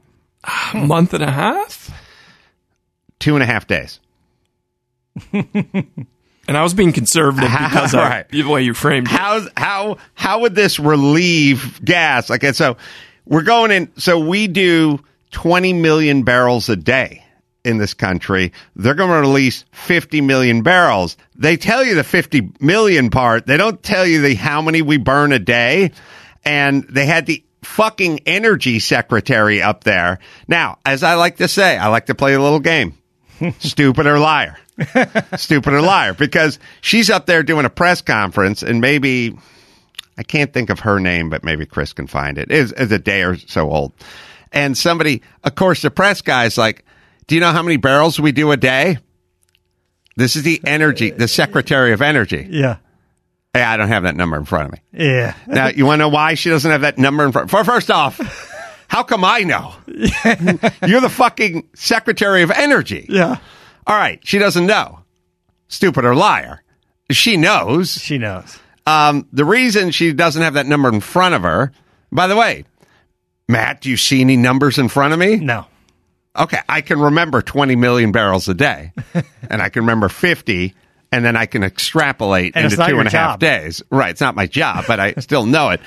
A 0.74 0.78
month 0.78 1.14
and 1.14 1.24
a 1.24 1.30
half. 1.30 1.90
Two 3.18 3.34
and 3.34 3.42
a 3.42 3.46
half 3.46 3.66
days. 3.66 4.00
And 6.48 6.56
I 6.56 6.62
was 6.62 6.74
being 6.74 6.92
conservative 6.92 7.50
because 7.58 7.94
of 7.94 8.00
Right. 8.00 8.28
the 8.28 8.42
way 8.44 8.62
you 8.62 8.74
framed 8.74 9.08
it. 9.08 9.12
How's, 9.12 9.48
how, 9.56 9.96
how 10.14 10.40
would 10.40 10.54
this 10.54 10.78
relieve 10.78 11.84
gas? 11.84 12.30
Like, 12.30 12.42
so 12.54 12.76
we're 13.24 13.42
going 13.42 13.70
in, 13.72 13.90
so 13.98 14.18
we 14.20 14.46
do 14.46 15.00
20 15.32 15.72
million 15.72 16.22
barrels 16.22 16.68
a 16.68 16.76
day 16.76 17.24
in 17.64 17.78
this 17.78 17.94
country. 17.94 18.52
They're 18.76 18.94
going 18.94 19.10
to 19.10 19.18
release 19.28 19.64
50 19.72 20.20
million 20.20 20.62
barrels. 20.62 21.16
They 21.34 21.56
tell 21.56 21.84
you 21.84 21.96
the 21.96 22.04
50 22.04 22.50
million 22.60 23.10
part. 23.10 23.44
They 23.46 23.56
don't 23.56 23.82
tell 23.82 24.06
you 24.06 24.20
the 24.22 24.34
how 24.36 24.62
many 24.62 24.82
we 24.82 24.98
burn 24.98 25.32
a 25.32 25.40
day. 25.40 25.90
And 26.44 26.84
they 26.84 27.06
had 27.06 27.26
the 27.26 27.42
fucking 27.64 28.20
energy 28.24 28.78
secretary 28.78 29.60
up 29.60 29.82
there. 29.82 30.20
Now, 30.46 30.78
as 30.86 31.02
I 31.02 31.14
like 31.14 31.38
to 31.38 31.48
say, 31.48 31.76
I 31.76 31.88
like 31.88 32.06
to 32.06 32.14
play 32.14 32.34
a 32.34 32.40
little 32.40 32.60
game. 32.60 32.96
Stupid 33.58 34.06
or 34.06 34.20
liar. 34.20 34.56
Stupid 35.36 35.72
or 35.72 35.80
liar. 35.80 36.14
Because 36.14 36.58
she's 36.80 37.10
up 37.10 37.26
there 37.26 37.42
doing 37.42 37.64
a 37.64 37.70
press 37.70 38.00
conference 38.02 38.62
and 38.62 38.80
maybe 38.80 39.36
I 40.18 40.22
can't 40.22 40.52
think 40.52 40.70
of 40.70 40.80
her 40.80 40.98
name, 41.00 41.28
but 41.30 41.44
maybe 41.44 41.66
Chris 41.66 41.92
can 41.92 42.06
find 42.06 42.38
it. 42.38 42.50
Is 42.50 42.72
is 42.72 42.90
a 42.92 42.98
day 42.98 43.22
or 43.22 43.36
so 43.36 43.70
old. 43.70 43.92
And 44.52 44.76
somebody, 44.78 45.22
of 45.44 45.54
course, 45.54 45.82
the 45.82 45.90
press 45.90 46.22
guy's 46.22 46.56
like, 46.56 46.84
"Do 47.26 47.34
you 47.34 47.40
know 47.40 47.52
how 47.52 47.62
many 47.62 47.76
barrels 47.76 48.18
we 48.18 48.32
do 48.32 48.50
a 48.52 48.56
day?" 48.56 48.98
This 50.16 50.34
is 50.36 50.44
the 50.44 50.60
energy, 50.64 51.10
the 51.10 51.28
Secretary 51.28 51.92
of 51.92 52.00
Energy. 52.00 52.46
Yeah, 52.48 52.76
Hey, 53.52 53.62
I 53.62 53.76
don't 53.76 53.88
have 53.88 54.04
that 54.04 54.16
number 54.16 54.36
in 54.38 54.44
front 54.46 54.66
of 54.66 54.72
me. 54.72 54.78
yeah. 55.04 55.34
Now, 55.46 55.68
you 55.68 55.84
want 55.84 55.98
to 55.98 56.04
know 56.04 56.08
why 56.08 56.34
she 56.34 56.48
doesn't 56.48 56.70
have 56.70 56.80
that 56.82 56.96
number 56.96 57.24
in 57.24 57.32
front? 57.32 57.50
For 57.50 57.62
first 57.64 57.90
off, 57.90 58.18
how 58.88 59.02
come 59.02 59.24
I 59.24 59.40
know? 59.40 59.74
You're 60.86 61.00
the 61.02 61.12
fucking 61.12 61.68
Secretary 61.74 62.42
of 62.42 62.50
Energy. 62.50 63.04
Yeah, 63.10 63.36
All 63.86 63.96
right, 63.96 64.20
she 64.24 64.38
doesn't 64.38 64.66
know. 64.66 65.00
Stupid 65.68 66.04
or 66.04 66.14
liar. 66.14 66.62
She 67.10 67.36
knows. 67.36 67.92
she 68.00 68.18
knows. 68.18 68.58
Um, 68.86 69.26
the 69.32 69.44
reason 69.44 69.90
she 69.90 70.12
doesn't 70.12 70.42
have 70.42 70.54
that 70.54 70.66
number 70.66 70.88
in 70.88 71.00
front 71.00 71.34
of 71.34 71.42
her, 71.42 71.72
by 72.12 72.26
the 72.26 72.36
way, 72.36 72.64
Matt, 73.48 73.80
do 73.80 73.90
you 73.90 73.96
see 73.96 74.20
any 74.20 74.36
numbers 74.36 74.78
in 74.78 74.88
front 74.88 75.12
of 75.12 75.18
me? 75.18 75.36
No, 75.36 75.66
Okay, 76.38 76.58
I 76.68 76.82
can 76.82 77.00
remember 77.00 77.40
20 77.40 77.76
million 77.76 78.12
barrels 78.12 78.46
a 78.48 78.54
day, 78.54 78.92
and 79.50 79.62
I 79.62 79.70
can 79.70 79.82
remember 79.84 80.08
50, 80.10 80.74
and 81.10 81.24
then 81.24 81.34
I 81.34 81.46
can 81.46 81.62
extrapolate 81.64 82.54
And 82.54 82.64
into 82.70 82.76
two 82.76 82.98
and 82.98 83.08
a 83.08 83.10
half 83.10 83.34
job. 83.34 83.40
days. 83.40 83.82
Right, 83.90 84.10
it's 84.10 84.20
not 84.20 84.34
my 84.34 84.46
job, 84.46 84.84
but 84.86 85.00
I 85.00 85.12
still 85.20 85.46
know 85.46 85.70
it. 85.70 85.80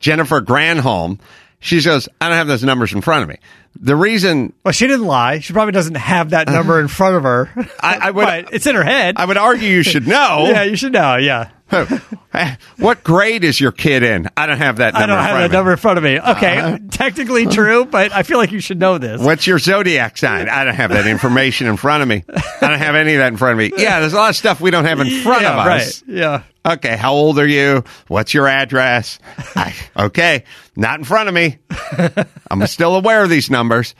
Jennifer 0.00 0.40
Granholm, 0.42 1.20
she 1.64 1.80
goes, 1.80 2.10
I 2.20 2.28
don't 2.28 2.36
have 2.36 2.46
those 2.46 2.62
numbers 2.62 2.92
in 2.92 3.00
front 3.00 3.22
of 3.22 3.28
me. 3.30 3.38
The 3.80 3.96
reason 3.96 4.52
well, 4.64 4.72
she 4.72 4.86
didn't 4.86 5.06
lie. 5.06 5.38
She 5.38 5.54
probably 5.54 5.72
doesn't 5.72 5.94
have 5.94 6.30
that 6.30 6.46
number 6.46 6.78
in 6.78 6.88
front 6.88 7.16
of 7.16 7.22
her. 7.22 7.50
I, 7.80 7.96
I 8.02 8.10
would, 8.10 8.22
but 8.26 8.52
it's 8.52 8.66
in 8.66 8.74
her 8.74 8.84
head. 8.84 9.14
I 9.16 9.24
would 9.24 9.38
argue 9.38 9.70
you 9.70 9.82
should 9.82 10.06
know. 10.06 10.44
yeah, 10.46 10.64
you 10.64 10.76
should 10.76 10.92
know. 10.92 11.16
Yeah, 11.16 11.48
what 12.76 13.02
grade 13.02 13.42
is 13.42 13.60
your 13.60 13.72
kid 13.72 14.02
in? 14.02 14.28
I 14.36 14.46
don't 14.46 14.58
have 14.58 14.76
that 14.76 14.94
number 14.94 15.04
I 15.04 15.06
don't 15.06 15.18
in 15.18 15.22
have 15.22 15.30
front 15.30 15.50
that 15.50 15.56
number 15.56 15.70
in 15.72 15.76
front 15.78 15.98
of 15.98 16.04
me. 16.04 16.20
Okay, 16.20 16.58
uh-huh. 16.58 16.78
technically 16.90 17.46
true, 17.46 17.84
but 17.84 18.12
I 18.12 18.22
feel 18.22 18.38
like 18.38 18.52
you 18.52 18.60
should 18.60 18.78
know 18.78 18.98
this. 18.98 19.20
What's 19.20 19.46
your 19.46 19.58
zodiac 19.58 20.16
sign? 20.18 20.48
I 20.48 20.64
don't 20.64 20.74
have 20.74 20.90
that 20.90 21.06
information 21.06 21.66
in 21.66 21.76
front 21.76 22.02
of 22.02 22.08
me. 22.08 22.24
I 22.28 22.68
don't 22.68 22.78
have 22.78 22.94
any 22.94 23.14
of 23.14 23.18
that 23.18 23.28
in 23.28 23.36
front 23.36 23.52
of 23.52 23.58
me. 23.58 23.82
Yeah, 23.82 24.00
there's 24.00 24.12
a 24.12 24.16
lot 24.16 24.30
of 24.30 24.36
stuff 24.36 24.60
we 24.60 24.70
don't 24.70 24.84
have 24.84 25.00
in 25.00 25.22
front 25.22 25.42
yeah, 25.42 25.52
of 25.52 25.66
us. 25.66 26.02
Right. 26.06 26.14
Yeah. 26.14 26.42
Okay, 26.66 26.96
how 26.96 27.14
old 27.14 27.38
are 27.38 27.46
you? 27.46 27.84
What's 28.08 28.32
your 28.32 28.46
address? 28.46 29.18
I, 29.56 29.74
okay, 29.96 30.44
not 30.76 30.98
in 30.98 31.04
front 31.04 31.28
of 31.28 31.34
me. 31.34 31.58
I'm 32.50 32.66
still 32.66 32.94
aware 32.96 33.24
of 33.24 33.30
these 33.30 33.50
numbers. 33.50 33.94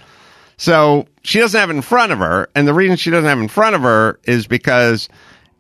So 0.56 1.06
she 1.22 1.40
doesn't 1.40 1.58
have 1.58 1.70
it 1.70 1.76
in 1.76 1.82
front 1.82 2.12
of 2.12 2.18
her. 2.18 2.48
And 2.54 2.66
the 2.66 2.74
reason 2.74 2.96
she 2.96 3.10
doesn't 3.10 3.28
have 3.28 3.38
it 3.38 3.42
in 3.42 3.48
front 3.48 3.74
of 3.74 3.82
her 3.82 4.20
is 4.24 4.46
because 4.46 5.08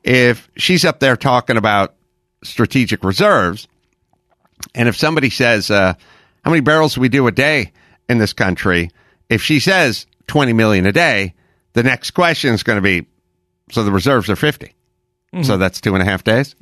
if 0.04 0.48
she's 0.56 0.84
up 0.84 1.00
there 1.00 1.16
talking 1.16 1.56
about 1.56 1.94
strategic 2.44 3.02
reserves, 3.02 3.66
And 4.74 4.88
if 4.88 4.96
somebody 4.96 5.30
says, 5.30 5.70
uh, 5.70 5.94
how 6.44 6.50
many 6.50 6.60
barrels 6.60 6.94
do 6.94 7.00
we 7.00 7.08
do 7.08 7.26
a 7.26 7.32
day 7.32 7.72
in 8.08 8.18
this 8.18 8.32
country? 8.32 8.90
If 9.28 9.42
she 9.42 9.58
says 9.60 10.06
20 10.28 10.52
million 10.52 10.86
a 10.86 10.92
day, 10.92 11.34
the 11.72 11.82
next 11.82 12.12
question 12.12 12.54
is 12.54 12.62
going 12.62 12.76
to 12.76 12.82
be, 12.82 13.06
so 13.72 13.82
the 13.84 13.90
reserves 13.90 14.30
are 14.30 14.36
50. 14.36 14.72
So 15.42 15.56
that's 15.56 15.80
two 15.80 15.94
and 15.94 16.02
a 16.02 16.04
half 16.04 16.22
days. 16.22 16.54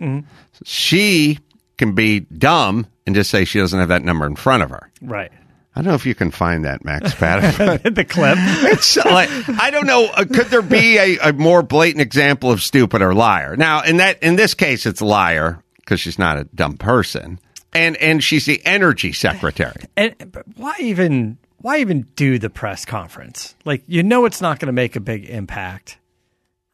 She 0.65 1.39
can 1.77 1.95
be 1.95 2.21
dumb 2.21 2.87
and 3.07 3.15
just 3.15 3.31
say 3.31 3.45
she 3.45 3.59
doesn't 3.59 3.79
have 3.79 3.89
that 3.91 4.03
number 4.03 4.25
in 4.27 4.35
front 4.37 4.63
of 4.63 4.71
her. 4.71 4.91
Right. 5.03 5.31
I 5.75 5.81
don't 5.81 5.89
know 5.89 5.95
if 5.95 6.05
you 6.05 6.15
can 6.15 6.31
find 6.31 6.67
that, 6.67 6.85
Max 6.85 7.15
Paddock. 7.15 7.83
the 7.95 8.05
clip. 8.05 8.37
it's 8.39 8.97
like 8.97 9.31
I 9.49 9.71
don't 9.71 9.87
know. 9.87 10.05
Uh, 10.07 10.25
could 10.25 10.49
there 10.49 10.61
be 10.61 10.99
a, 10.99 11.19
a 11.19 11.33
more 11.33 11.63
blatant 11.63 12.03
example 12.03 12.51
of 12.51 12.63
stupid 12.63 13.01
or 13.01 13.15
liar? 13.15 13.57
Now, 13.57 13.83
in 13.83 13.97
that 13.97 14.23
in 14.23 14.37
this 14.37 14.53
case, 14.53 14.85
it's 14.85 15.01
liar 15.01 15.63
because 15.77 15.99
she's 15.99 16.19
not 16.19 16.39
a 16.39 16.45
dumb 16.45 16.77
person, 16.77 17.41
and 17.73 17.97
and 17.97 18.23
she's 18.23 18.45
the 18.45 18.61
energy 18.67 19.13
secretary. 19.13 19.85
And 19.97 20.15
why 20.57 20.75
even 20.79 21.39
why 21.59 21.79
even 21.79 22.03
do 22.17 22.39
the 22.39 22.51
press 22.51 22.85
conference? 22.85 23.55
Like 23.65 23.83
you 23.87 24.03
know 24.03 24.27
it's 24.27 24.43
not 24.43 24.59
going 24.59 24.67
to 24.67 24.73
make 24.73 24.95
a 24.97 25.01
big 25.01 25.25
impact, 25.25 25.99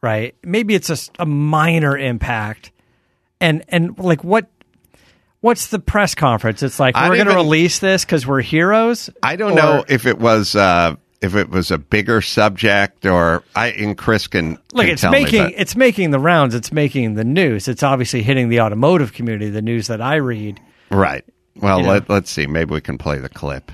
right? 0.03 0.35
Maybe 0.43 0.75
it's 0.75 0.87
just 0.87 1.11
a 1.19 1.25
minor 1.25 1.97
impact. 1.97 2.71
And 3.39 3.63
and 3.69 3.97
like 3.97 4.25
what 4.25 4.49
what's 5.41 5.67
the 5.67 5.79
press 5.79 6.15
conference? 6.15 6.63
It's 6.63 6.79
like 6.79 6.95
I 6.95 7.09
we're 7.09 7.15
going 7.15 7.27
to 7.27 7.35
release 7.35 7.79
this 7.79 8.05
cuz 8.05 8.25
we're 8.27 8.41
heroes? 8.41 9.09
I 9.23 9.35
don't 9.35 9.53
Or- 9.53 9.55
know 9.55 9.85
if 9.87 10.05
it 10.05 10.19
was 10.19 10.55
uh, 10.55 10.95
if 11.21 11.35
it 11.35 11.49
was 11.49 11.69
a 11.71 11.77
bigger 11.77 12.21
subject 12.21 13.05
or 13.05 13.43
I 13.55 13.67
and 13.71 13.97
Chris 13.97 14.27
can 14.27 14.57
Look, 14.73 14.85
can 14.85 14.89
it's 14.93 15.01
tell 15.01 15.11
me, 15.11 15.23
making 15.23 15.43
but- 15.43 15.53
it's 15.57 15.75
making 15.75 16.11
the 16.11 16.19
rounds, 16.19 16.55
it's 16.55 16.71
making 16.71 17.15
the 17.15 17.23
news. 17.25 17.67
It's 17.67 17.83
obviously 17.83 18.21
hitting 18.23 18.49
the 18.49 18.61
automotive 18.61 19.13
community, 19.13 19.49
the 19.49 19.61
news 19.61 19.87
that 19.87 20.01
I 20.01 20.15
read. 20.15 20.59
right. 20.89 21.25
Well, 21.55 21.79
you 21.79 21.83
know. 21.83 21.89
let, 21.91 22.09
let's 22.09 22.31
see. 22.31 22.47
Maybe 22.47 22.73
we 22.73 22.79
can 22.79 22.97
play 22.97 23.17
the 23.17 23.27
clip 23.27 23.69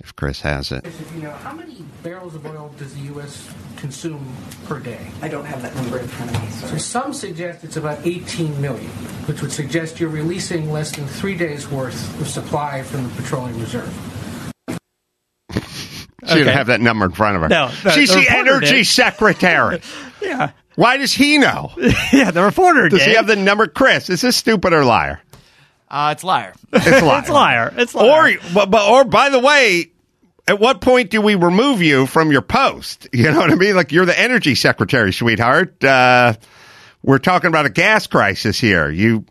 if 0.00 0.14
Chris 0.16 0.40
has 0.42 0.70
it. 0.72 0.84
If 0.86 1.12
you 1.14 1.22
know, 1.22 1.30
how 1.30 1.52
many 1.52 1.76
barrels 2.02 2.34
of 2.34 2.46
oil 2.46 2.72
does 2.78 2.94
the 2.94 3.00
U.S. 3.14 3.52
consume 3.76 4.24
per 4.66 4.78
day? 4.78 5.06
I 5.22 5.28
don't 5.28 5.44
have 5.44 5.62
that 5.62 5.74
number 5.74 5.98
in 5.98 6.06
front 6.06 6.34
of 6.34 6.42
me, 6.42 6.50
So 6.68 6.78
some 6.78 7.12
suggest 7.12 7.64
it's 7.64 7.76
about 7.76 7.98
18 8.06 8.60
million, 8.60 8.90
which 9.26 9.42
would 9.42 9.52
suggest 9.52 9.98
you're 9.98 10.08
releasing 10.10 10.70
less 10.70 10.94
than 10.94 11.06
three 11.06 11.36
days' 11.36 11.68
worth 11.68 12.20
of 12.20 12.28
supply 12.28 12.82
from 12.82 13.04
the 13.04 13.14
petroleum 13.16 13.58
reserve. 13.60 13.92
She 16.26 16.34
didn't 16.34 16.52
have 16.54 16.66
that 16.66 16.80
number 16.82 17.06
in 17.06 17.12
front 17.12 17.36
of 17.36 17.42
her. 17.42 17.48
No, 17.48 17.68
the- 17.82 17.90
she's 17.92 18.10
the 18.10 18.20
the, 18.20 18.30
energy 18.30 18.66
did. 18.76 18.86
secretary. 18.86 19.80
Yeah. 20.20 20.50
Why 20.74 20.96
does 20.96 21.12
he 21.12 21.38
know? 21.38 21.70
yeah, 22.12 22.32
the 22.32 22.42
reporter 22.42 22.88
Does 22.88 22.98
did. 22.98 23.08
he 23.10 23.14
have 23.14 23.28
the 23.28 23.36
number? 23.36 23.68
Chris, 23.68 24.10
is 24.10 24.20
this 24.20 24.36
stupid 24.36 24.72
or 24.72 24.84
liar? 24.84 25.20
Uh, 25.90 26.10
it's 26.12 26.24
liar. 26.24 26.54
It's 26.72 27.02
liar. 27.02 27.18
It's 27.18 27.28
liar. 27.30 27.74
It's 27.76 27.94
liar. 27.94 28.36
Or, 28.36 28.52
but, 28.54 28.70
but, 28.70 28.90
or 28.90 29.04
by 29.04 29.30
the 29.30 29.38
way, 29.38 29.90
at 30.46 30.58
what 30.58 30.80
point 30.80 31.10
do 31.10 31.20
we 31.20 31.34
remove 31.34 31.82
you 31.82 32.06
from 32.06 32.30
your 32.32 32.42
post? 32.42 33.08
You 33.12 33.30
know 33.30 33.38
what 33.38 33.50
I 33.50 33.54
mean? 33.54 33.74
Like 33.76 33.92
you're 33.92 34.06
the 34.06 34.18
energy 34.18 34.54
secretary, 34.54 35.12
sweetheart. 35.12 35.82
Uh, 35.82 36.34
we're 37.02 37.18
talking 37.18 37.48
about 37.48 37.66
a 37.66 37.70
gas 37.70 38.06
crisis 38.06 38.58
here. 38.58 38.90
You 38.90 39.24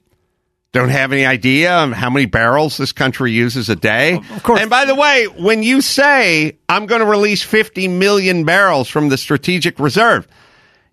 don't 0.74 0.90
have 0.90 1.12
any 1.12 1.26
idea 1.26 1.74
of 1.74 1.92
how 1.92 2.10
many 2.10 2.26
barrels 2.26 2.78
this 2.78 2.92
country 2.92 3.32
uses 3.32 3.70
a 3.70 3.76
day. 3.76 4.16
Of 4.16 4.44
course. 4.44 4.60
And 4.60 4.70
by 4.70 4.86
the 4.86 4.96
way, 4.96 5.26
when 5.26 5.64
you 5.64 5.82
say 5.82 6.58
I'm 6.70 6.86
going 6.86 7.02
to 7.02 7.08
release 7.08 7.42
50 7.42 7.88
million 7.88 8.44
barrels 8.46 8.88
from 8.88 9.10
the 9.10 9.18
strategic 9.18 9.80
reserve, 9.80 10.28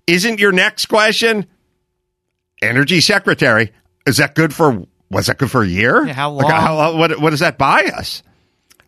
isn't 0.07 0.39
your 0.39 0.53
next 0.53 0.87
question 0.87 1.47
energy 2.63 3.01
secretary? 3.01 3.73
Is 4.07 4.19
that 4.19 4.35
good 4.35 4.55
for? 4.55 4.87
Was 5.11 5.27
that 5.27 5.39
good 5.39 5.51
for 5.51 5.63
a 5.63 5.67
year? 5.67 6.05
Yeah, 6.07 6.13
how 6.15 6.31
Like, 6.33 6.45
long? 6.49 6.61
how- 6.61 6.97
what, 6.97 7.21
what 7.21 7.31
does 7.31 7.41
that 7.41 7.59
buy 7.59 7.83
us? 7.95 8.23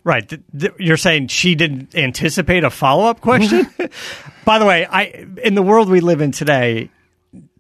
Right. 0.05 0.29
Th- 0.29 0.41
th- 0.59 0.73
you're 0.79 0.97
saying 0.97 1.29
she 1.29 1.55
didn't 1.57 1.95
anticipate 1.97 2.63
a 2.65 2.71
follow 2.71 3.07
up 3.07 3.21
question? 3.21 3.67
By 4.45 4.59
the 4.61 4.65
way, 4.65 4.87
I 4.87 5.27
in 5.43 5.55
the 5.57 5.63
world 5.63 5.89
we 5.89 5.99
live 6.01 6.21
in 6.21 6.31
today, 6.31 6.91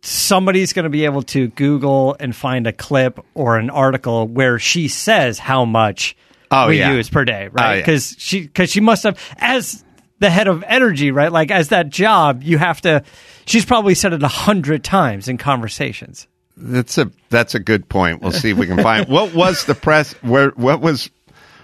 somebody's 0.02 0.72
going 0.72 0.84
to 0.84 0.88
be 0.90 1.04
able 1.04 1.22
to 1.22 1.48
Google 1.48 2.16
and 2.20 2.34
find 2.34 2.66
a 2.66 2.72
clip 2.72 3.18
or 3.34 3.58
an 3.58 3.70
article 3.70 4.26
where 4.28 4.58
she 4.58 4.88
says 4.88 5.38
how 5.38 5.64
much 5.64 6.16
Oh, 6.50 6.68
we 6.68 6.78
yeah. 6.78 6.92
use 6.92 7.10
per 7.10 7.24
day, 7.24 7.48
Oh, 7.48 7.52
right? 7.52 7.74
yeah. 7.76 7.80
Because 7.82 8.14
she 8.18 8.42
because 8.42 8.70
she 8.70 8.80
must 8.80 9.02
have 9.02 9.18
as 9.38 9.84
the 10.20 10.30
head 10.30 10.46
of 10.46 10.62
energy, 10.68 11.10
right? 11.10 11.32
Like 11.32 11.50
as 11.50 11.68
that 11.70 11.90
job, 11.90 12.44
you 12.44 12.58
have 12.58 12.80
to. 12.82 13.02
She's 13.46 13.64
probably 13.64 13.94
said 13.96 14.12
it 14.12 14.22
a 14.22 14.28
hundred 14.28 14.84
times 14.84 15.26
in 15.26 15.38
conversations. 15.38 16.28
That's 16.56 16.96
a 16.98 17.10
that's 17.28 17.54
a 17.54 17.58
good 17.58 17.88
point. 17.88 18.22
We'll 18.22 18.32
see 18.32 18.50
if 18.50 18.56
we 18.56 18.66
can 18.66 18.82
find 18.82 19.08
what 19.10 19.34
was 19.34 19.64
the 19.64 19.74
press 19.74 20.12
where 20.22 20.50
what 20.50 20.80
was 20.80 21.10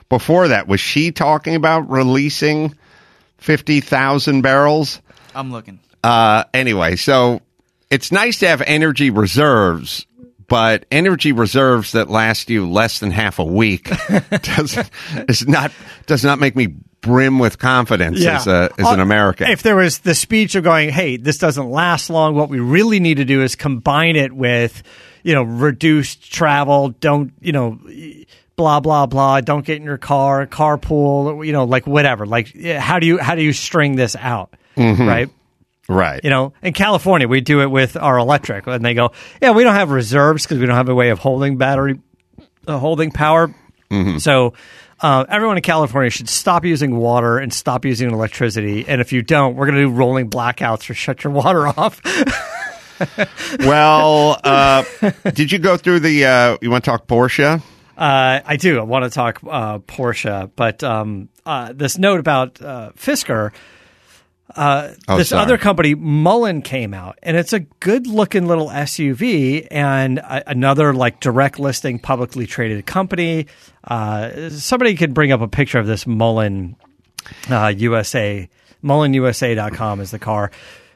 before 0.09 0.49
that 0.49 0.69
was 0.69 0.81
she 0.81 1.13
talking 1.13 1.55
about 1.55 1.91
releasing 1.91 2.77
50,000 3.39 4.43
barrels? 4.43 5.01
I'm 5.35 5.51
looking. 5.51 5.81
Uh 6.05 6.45
anyway, 6.53 6.97
so 6.97 7.41
it's 7.91 8.13
nice 8.13 8.39
to 8.41 8.49
have 8.49 8.61
energy 8.63 9.11
reserves, 9.11 10.07
but 10.47 10.85
energy 10.91 11.33
reserves 11.33 11.93
that 11.93 12.11
last 12.11 12.51
you 12.51 12.69
less 12.71 12.99
than 12.99 13.11
half 13.11 13.39
a 13.39 13.45
week 13.45 13.91
does 14.43 14.79
is 15.29 15.49
not 15.49 15.73
does 16.07 16.23
not 16.23 16.39
make 16.39 16.55
me 16.55 16.75
brim 17.03 17.39
with 17.39 17.59
confidence 17.59 18.25
as 18.25 18.47
a 18.47 18.71
as 18.79 18.87
an 18.89 19.01
Uh, 19.01 19.03
American. 19.03 19.51
If 19.51 19.63
there 19.63 19.77
was 19.77 19.99
the 19.99 20.15
speech 20.15 20.55
of 20.55 20.65
going, 20.65 20.89
hey, 20.89 21.19
this 21.19 21.37
doesn't 21.37 21.69
last 21.69 22.09
long, 22.09 22.35
what 22.35 22.49
we 22.49 22.59
really 22.61 23.01
need 23.01 23.19
to 23.19 23.25
do 23.27 23.43
is 23.43 23.55
combine 23.57 24.17
it 24.17 24.33
with, 24.33 24.83
you 25.23 25.35
know, 25.35 25.43
reduced 25.43 26.33
travel, 26.33 26.89
don't, 26.89 27.33
you 27.41 27.53
know, 27.53 27.79
blah 28.57 28.81
blah 28.81 29.07
blah, 29.07 29.41
don't 29.41 29.67
get 29.67 29.77
in 29.77 29.83
your 29.85 29.99
car, 29.99 30.47
carpool, 30.47 31.45
you 31.45 31.53
know, 31.53 31.65
like 31.65 31.87
whatever. 31.87 32.25
Like 32.25 32.57
how 32.65 32.99
do 32.99 33.07
you 33.07 33.19
how 33.19 33.35
do 33.35 33.43
you 33.43 33.53
string 33.53 33.97
this 33.97 34.17
out? 34.17 34.55
Right? 34.77 35.29
right. 35.89 36.21
You 36.25 36.31
know, 36.31 36.53
in 36.63 36.73
California, 36.73 37.29
we 37.29 37.41
do 37.41 37.61
it 37.61 37.71
with 37.71 37.97
our 37.97 38.17
electric, 38.17 38.67
and 38.67 38.85
they 38.85 38.95
go, 38.95 39.13
"Yeah, 39.43 39.51
we 39.51 39.65
don't 39.65 39.75
have 39.75 39.91
reserves 39.91 40.45
because 40.45 40.59
we 40.59 40.67
don't 40.67 40.77
have 40.77 40.89
a 40.89 40.95
way 40.95 41.11
of 41.11 41.19
holding 41.19 41.59
battery, 41.59 41.99
uh, 42.67 42.79
holding 42.79 43.11
power." 43.11 43.53
So, 44.21 44.55
uh, 45.03 45.25
everyone 45.29 45.57
in 45.57 45.63
California 45.63 46.11
should 46.11 46.29
stop 46.29 46.65
using 46.65 46.97
water 46.97 47.39
and 47.39 47.53
stop 47.53 47.85
using 47.85 48.11
electricity. 48.11 48.87
And 48.87 49.01
if 49.01 49.13
you 49.13 49.23
don't, 49.23 49.57
we're 49.57 49.67
going 49.67 49.77
to 49.77 49.83
do 49.83 49.91
rolling 49.91 50.31
blackouts 50.31 50.89
or 50.89 50.95
shut 50.95 51.25
your 51.25 51.33
water 51.33 51.67
off. 51.77 52.01
well, 53.59 54.41
uh, 54.45 54.85
did 55.35 55.51
you 55.51 55.59
go 55.59 55.77
through 55.77 56.01
the 56.01 56.25
uh, 56.25 56.57
you 56.63 56.71
want 56.71 56.85
to 56.85 56.91
talk 56.91 57.07
Porsche? 57.07 57.61
Uh, 57.97 58.41
I 58.45 58.57
do. 58.57 58.79
I 58.79 58.85
want 58.85 59.05
to 59.05 59.11
talk 59.11 59.41
uh, 59.49 59.81
Porsche, 59.81 60.51
but 60.57 60.83
um, 60.83 61.29
uh, 61.45 61.73
this 61.75 61.99
note 61.99 62.21
about 62.21 62.63
uh, 62.63 62.93
Fisker. 62.97 63.53
Uh, 64.57 64.93
Oh, 65.09 65.17
this 65.19 65.31
sorry. 65.31 65.43
other 65.43 65.59
company, 65.59 65.95
Mullen, 65.95 66.63
came 66.63 66.93
out, 66.95 67.19
and 67.23 67.37
it's 67.37 67.53
a 67.53 67.61
good-looking 67.61 68.47
little 68.47 68.69
SUV, 68.69 69.67
and 69.71 70.19
a, 70.19 70.51
another 70.51 70.93
like 70.95 71.21
direct 71.21 71.59
listing, 71.59 71.99
publicly 71.99 72.47
traded 72.47 72.85
company. 72.87 73.47
Uh, 73.85 74.51
somebody 74.51 74.95
could 74.95 75.15
bring 75.15 75.33
up 75.33 75.41
a 75.41 75.49
picture 75.49 75.79
of 75.79 75.87
this 75.87 76.07
Mullen 76.07 76.77
uh, 77.51 77.73
USA. 77.77 78.49
MullenUSA.com 78.85 80.01
is 80.01 80.11
the 80.11 80.19
car. 80.19 80.51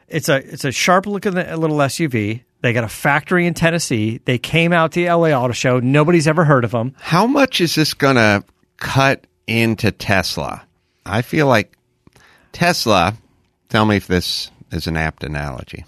It's 0.08 0.28
a 0.28 0.36
it's 0.36 0.64
a 0.64 0.72
sharp-looking 0.72 1.34
little 1.34 1.76
SUV. 1.78 2.42
They 2.62 2.72
got 2.72 2.84
a 2.84 2.88
factory 2.88 3.46
in 3.46 3.54
Tennessee. 3.54 4.20
They 4.24 4.38
came 4.38 4.72
out 4.72 4.92
to 4.92 5.00
the 5.04 5.06
LA 5.12 5.28
Auto 5.30 5.52
Show. 5.52 5.78
Nobody's 5.80 6.26
ever 6.26 6.44
heard 6.44 6.64
of 6.64 6.70
them. 6.70 6.94
How 7.00 7.26
much 7.26 7.60
is 7.60 7.74
this 7.74 7.92
going 7.94 8.16
to 8.16 8.44
cut 8.78 9.26
into 9.46 9.90
Tesla? 9.92 10.64
I 11.04 11.22
feel 11.22 11.46
like 11.46 11.76
Tesla, 12.52 13.14
tell 13.68 13.84
me 13.84 13.96
if 13.96 14.06
this 14.06 14.50
is 14.70 14.86
an 14.86 14.96
apt 14.96 15.24
analogy. 15.24 15.84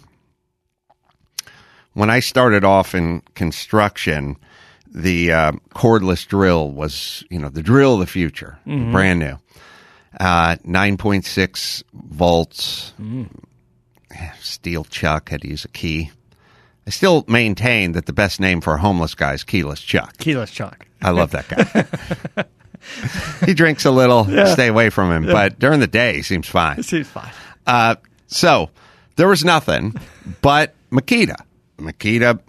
When 1.95 2.11
I 2.11 2.21
started 2.21 2.65
off 2.65 2.95
in 2.95 3.23
construction, 3.35 4.37
the 4.87 5.33
uh, 5.33 5.53
cordless 5.75 6.27
drill 6.27 6.71
was, 6.71 7.25
you 7.31 7.39
know, 7.39 7.49
the 7.49 7.63
drill 7.63 7.95
of 7.95 8.01
the 8.01 8.07
future, 8.07 8.59
brand 8.65 9.19
new. 9.19 9.39
Uh, 10.19 10.57
9.6 10.67 11.83
volts, 11.93 12.93
steel 14.41 14.85
chuck, 14.85 15.29
had 15.29 15.43
to 15.43 15.49
use 15.49 15.65
a 15.65 15.69
key. 15.69 16.11
I 16.87 16.91
still 16.91 17.25
maintain 17.29 17.93
that 17.93 18.07
the 18.07 18.13
best 18.15 18.41
name 18.41 18.61
for 18.63 18.75
a 18.75 18.79
homeless 18.79 19.15
guy 19.15 19.35
is 19.35 19.45
Keyless 19.45 19.81
Chuck. 19.81 20.17
Keyless 20.17 20.51
Chuck. 20.51 20.87
I 21.03 21.11
love 21.11 21.33
that 21.33 21.49
guy. 21.49 22.45
he 23.47 23.53
drinks 23.53 23.85
a 23.85 23.91
little. 23.91 24.25
Stay 24.47 24.69
away 24.69 24.89
from 24.89 25.13
him. 25.13 25.27
But 25.31 25.59
during 25.59 25.81
the 25.81 25.87
day, 25.87 26.17
he 26.17 26.23
seems 26.23 26.49
fine. 26.49 26.77
He 26.77 26.83
Seems 26.83 27.09
fine. 27.09 27.31
Uh, 27.69 27.95
so 28.27 28.71
there 29.17 29.29
was 29.29 29.45
nothing 29.45 29.95
but 30.43 30.75
Makita. 30.91 31.37
Makita 31.79 32.41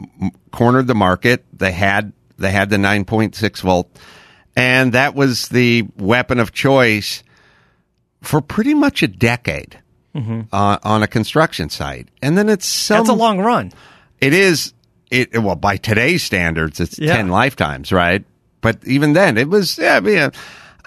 cornered 0.52 0.88
the 0.88 0.96
market. 0.96 1.46
They 1.54 1.72
had 1.72 2.14
they 2.38 2.52
had 2.52 2.70
the 2.70 2.78
9.6 2.78 3.62
volt, 3.62 3.90
and 4.56 4.94
that 4.94 5.14
was 5.14 5.50
the 5.50 5.86
weapon 5.98 6.40
of 6.40 6.52
choice 6.54 7.22
for 8.22 8.42
pretty 8.42 8.74
much 8.74 9.04
a 9.04 9.08
decade 9.08 9.78
uh, 10.52 10.78
on 10.84 11.04
a 11.04 11.08
construction 11.08 11.70
site. 11.70 12.10
And 12.22 12.38
then 12.38 12.50
it's 12.50 12.66
some, 12.66 12.98
That's 12.98 13.10
a 13.10 13.14
long 13.14 13.40
run. 13.40 13.72
it 14.20 14.34
is 14.34 14.74
it 15.12 15.38
well 15.42 15.56
by 15.56 15.78
today's 15.78 16.24
standards 16.24 16.80
it's 16.80 17.00
Yeah. 17.00 17.16
10 17.18 17.30
lifetimes 17.30 17.92
right 17.92 18.24
but 18.62 18.78
even 18.86 19.14
then, 19.14 19.38
it 19.38 19.48
was. 19.48 19.78
Yeah, 19.78 19.96
I 19.96 20.00
mean, 20.02 20.18
uh, 20.18 20.32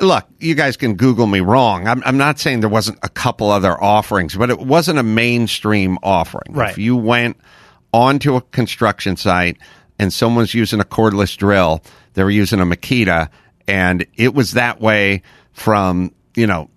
look, 0.01 0.27
you 0.39 0.55
guys 0.55 0.77
can 0.77 0.95
Google 0.95 1.27
me 1.27 1.41
wrong. 1.41 1.87
I'm, 1.87 2.03
I'm 2.05 2.17
not 2.17 2.39
saying 2.39 2.61
there 2.61 2.69
wasn't 2.69 2.99
a 3.03 3.09
couple 3.09 3.51
other 3.51 3.81
offerings, 3.83 4.35
but 4.37 4.51
it 4.51 4.59
wasn't 4.59 4.99
a 4.99 5.03
mainstream 5.03 5.99
offering. 6.03 6.53
Right. 6.53 6.71
If 6.71 6.79
you 6.79 6.97
went 6.97 7.37
onto 7.93 8.37
a 8.37 8.41
construction 8.41 9.17
site 9.17 9.59
and 9.99 10.13
someone's 10.13 10.55
using 10.55 10.81
a 10.81 10.85
cordless 10.85 11.37
drill, 11.37 11.83
they 12.15 12.25
were 12.25 12.31
using 12.31 12.61
a 12.61 12.65
Makita, 12.65 13.29
and 13.69 14.07
it 14.17 14.35
was 14.35 14.53
that 14.53 14.81
way 14.81 15.23
from 15.53 16.13
you 16.35 16.47
know 16.47 16.71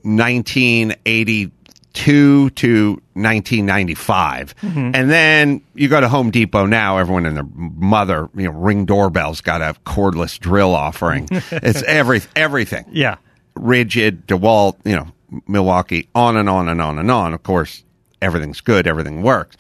1982 1.95 2.49
to 2.51 2.91
1995, 3.13 4.55
mm-hmm. 4.57 4.91
and 4.93 5.09
then 5.09 5.61
you 5.73 5.87
go 5.87 5.99
to 6.01 6.07
Home 6.09 6.31
Depot 6.31 6.65
now. 6.65 6.97
Everyone 6.97 7.25
and 7.25 7.37
their 7.37 7.47
mother, 7.55 8.29
you 8.35 8.43
know, 8.45 8.51
ring 8.51 8.85
doorbells 8.85 9.41
got 9.41 9.61
a 9.61 9.75
cordless 9.85 10.39
drill 10.39 10.73
offering. 10.73 11.27
it's 11.31 11.81
every 11.83 12.21
everything 12.35 12.85
Yeah. 12.91 13.17
Ridgid, 13.57 14.23
DeWalt, 14.25 14.75
you 14.83 14.95
know, 14.95 15.07
Milwaukee, 15.47 16.09
on 16.13 16.35
and 16.37 16.49
on 16.49 16.67
and 16.67 16.81
on 16.81 16.99
and 16.99 17.09
on. 17.09 17.33
Of 17.33 17.43
course, 17.43 17.83
everything's 18.21 18.61
good, 18.61 18.85
everything 18.87 19.21
works. 19.23 19.55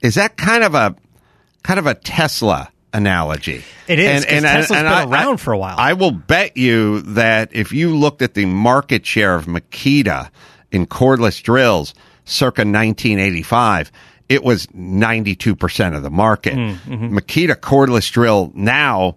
Is 0.00 0.14
that 0.14 0.36
kind 0.36 0.64
of 0.64 0.74
a 0.74 0.96
kind 1.62 1.78
of 1.78 1.86
a 1.86 1.94
Tesla 1.94 2.70
analogy? 2.94 3.62
It 3.86 3.98
is, 3.98 4.24
'cause 4.24 4.42
Tesla's 4.42 4.78
been 4.78 4.86
I- 4.86 5.04
around 5.04 5.38
for 5.38 5.52
a 5.52 5.58
while. 5.58 5.76
I 5.78 5.92
will 5.92 6.10
bet 6.10 6.56
you 6.56 7.02
that 7.02 7.50
if 7.52 7.72
you 7.72 7.94
looked 7.96 8.22
at 8.22 8.34
the 8.34 8.46
market 8.46 9.04
share 9.04 9.34
of 9.34 9.44
Makita 9.46 10.30
in 10.72 10.86
cordless 10.86 11.42
drills 11.42 11.94
circa 12.24 12.60
1985, 12.62 13.92
it 14.28 14.42
was 14.42 14.66
92% 14.68 15.96
of 15.96 16.02
the 16.02 16.10
market. 16.10 16.54
Mm, 16.54 16.76
mm-hmm. 16.76 17.18
Makita 17.18 17.54
cordless 17.56 18.10
drill 18.10 18.50
now 18.54 19.16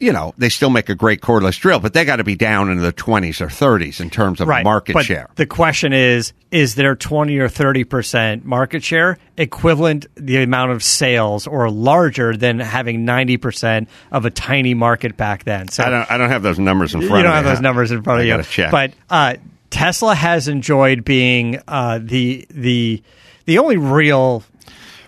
you 0.00 0.12
know, 0.12 0.32
they 0.38 0.48
still 0.48 0.70
make 0.70 0.88
a 0.88 0.94
great 0.94 1.20
cordless 1.20 1.58
drill, 1.58 1.80
but 1.80 1.92
they 1.92 2.04
got 2.04 2.16
to 2.16 2.24
be 2.24 2.36
down 2.36 2.70
into 2.70 2.82
the 2.82 2.92
20s 2.92 3.40
or 3.40 3.46
30s 3.46 4.00
in 4.00 4.10
terms 4.10 4.40
of 4.40 4.46
Right. 4.46 4.64
market 4.64 4.94
but 4.94 5.04
share. 5.04 5.28
The 5.34 5.46
question 5.46 5.92
is 5.92 6.32
is 6.50 6.76
their 6.76 6.94
20 6.94 7.36
or 7.38 7.48
30% 7.48 8.44
market 8.44 8.82
share 8.82 9.18
equivalent 9.36 10.06
the 10.14 10.42
amount 10.42 10.70
of 10.70 10.82
sales 10.82 11.46
or 11.46 11.70
larger 11.70 12.36
than 12.36 12.60
having 12.60 13.04
90% 13.04 13.88
of 14.12 14.24
a 14.24 14.30
tiny 14.30 14.74
market 14.74 15.16
back 15.16 15.44
then? 15.44 15.68
So 15.68 15.84
I 15.84 15.90
don't, 15.90 16.10
I 16.12 16.16
don't 16.16 16.30
have 16.30 16.42
those 16.42 16.58
numbers 16.58 16.94
in 16.94 17.00
front 17.00 17.12
of 17.12 17.18
you 17.18 17.22
front 17.24 17.24
don't 17.24 17.44
have 17.44 17.56
those 17.56 17.62
numbers 17.62 17.90
in 17.90 18.02
front 18.02 18.20
I 18.20 18.24
of 18.24 18.38
you. 18.38 18.42
check. 18.44 18.70
But 18.70 18.92
uh, 19.10 19.34
Tesla 19.70 20.14
has 20.14 20.48
enjoyed 20.48 21.04
being 21.04 21.60
uh, 21.68 21.98
the 22.02 22.46
the 22.50 23.02
the 23.44 23.58
only 23.58 23.76
real 23.76 24.42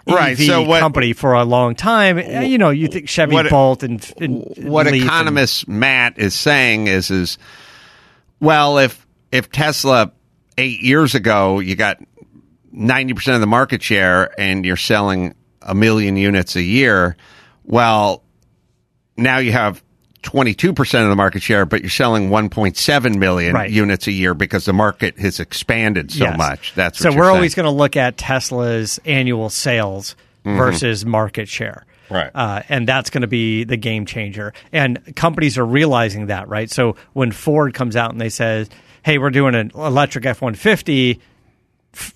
Right, 0.06 0.32
EV 0.32 0.46
so 0.46 0.62
what- 0.62 0.80
company 0.80 1.12
for 1.12 1.34
a 1.34 1.44
long 1.44 1.74
time. 1.76 2.18
Uh, 2.18 2.40
You 2.40 2.58
know, 2.58 2.70
you 2.70 2.88
think 2.88 3.08
Chevy 3.08 3.34
What- 3.34 3.48
Bolt 3.50 3.82
and, 3.84 4.12
and 4.20 4.42
what 4.58 4.86
Leaf 4.86 4.94
and- 4.94 5.04
economist 5.04 5.68
Matt 5.68 6.18
is 6.18 6.34
saying 6.34 6.86
is 6.88 7.10
is 7.10 7.38
well 8.40 8.78
if 8.78 9.06
if 9.30 9.50
Tesla 9.52 10.10
8 10.58 10.80
years 10.80 11.14
ago 11.14 11.60
you 11.60 11.76
got 11.76 11.98
90% 12.74 13.34
of 13.34 13.40
the 13.40 13.46
market 13.46 13.82
share 13.82 14.32
and 14.40 14.64
you're 14.64 14.76
selling 14.76 15.34
a 15.62 15.74
million 15.74 16.16
units 16.16 16.56
a 16.56 16.62
year 16.62 17.16
well 17.64 18.22
now 19.16 19.38
you 19.38 19.52
have 19.52 19.82
22% 20.22 21.02
of 21.02 21.08
the 21.08 21.16
market 21.16 21.42
share 21.42 21.64
but 21.64 21.80
you're 21.80 21.90
selling 21.90 22.28
1.7 22.30 23.16
million 23.18 23.54
Right. 23.54 23.70
units 23.70 24.06
a 24.06 24.12
year 24.12 24.34
because 24.34 24.64
the 24.66 24.72
market 24.72 25.18
has 25.18 25.40
expanded 25.40 26.10
so 26.12 26.24
Yes. 26.24 26.36
much 26.38 26.72
that's 26.74 26.98
so 26.98 27.10
we're 27.10 27.24
saying. 27.24 27.34
always 27.36 27.54
going 27.54 27.64
to 27.64 27.70
look 27.70 27.96
at 27.96 28.16
Tesla's 28.16 29.00
annual 29.04 29.48
sales 29.50 30.16
versus 30.44 31.04
market 31.04 31.48
share. 31.48 31.84
Mm-hmm. 32.06 32.14
Right. 32.14 32.30
Uh, 32.34 32.62
and 32.68 32.88
that's 32.88 33.08
going 33.10 33.20
to 33.22 33.28
be 33.28 33.62
the 33.64 33.76
game 33.76 34.04
changer. 34.04 34.52
And 34.72 35.14
companies 35.14 35.56
are 35.58 35.64
realizing 35.64 36.26
that, 36.26 36.48
right? 36.48 36.68
So 36.68 36.96
when 37.12 37.30
Ford 37.30 37.72
comes 37.72 37.94
out 37.94 38.10
and 38.10 38.20
they 38.20 38.30
say, 38.30 38.66
hey, 39.04 39.18
we're 39.18 39.30
doing 39.30 39.54
an 39.54 39.70
electric 39.76 40.26
F 40.26 40.42
150, 40.42 41.20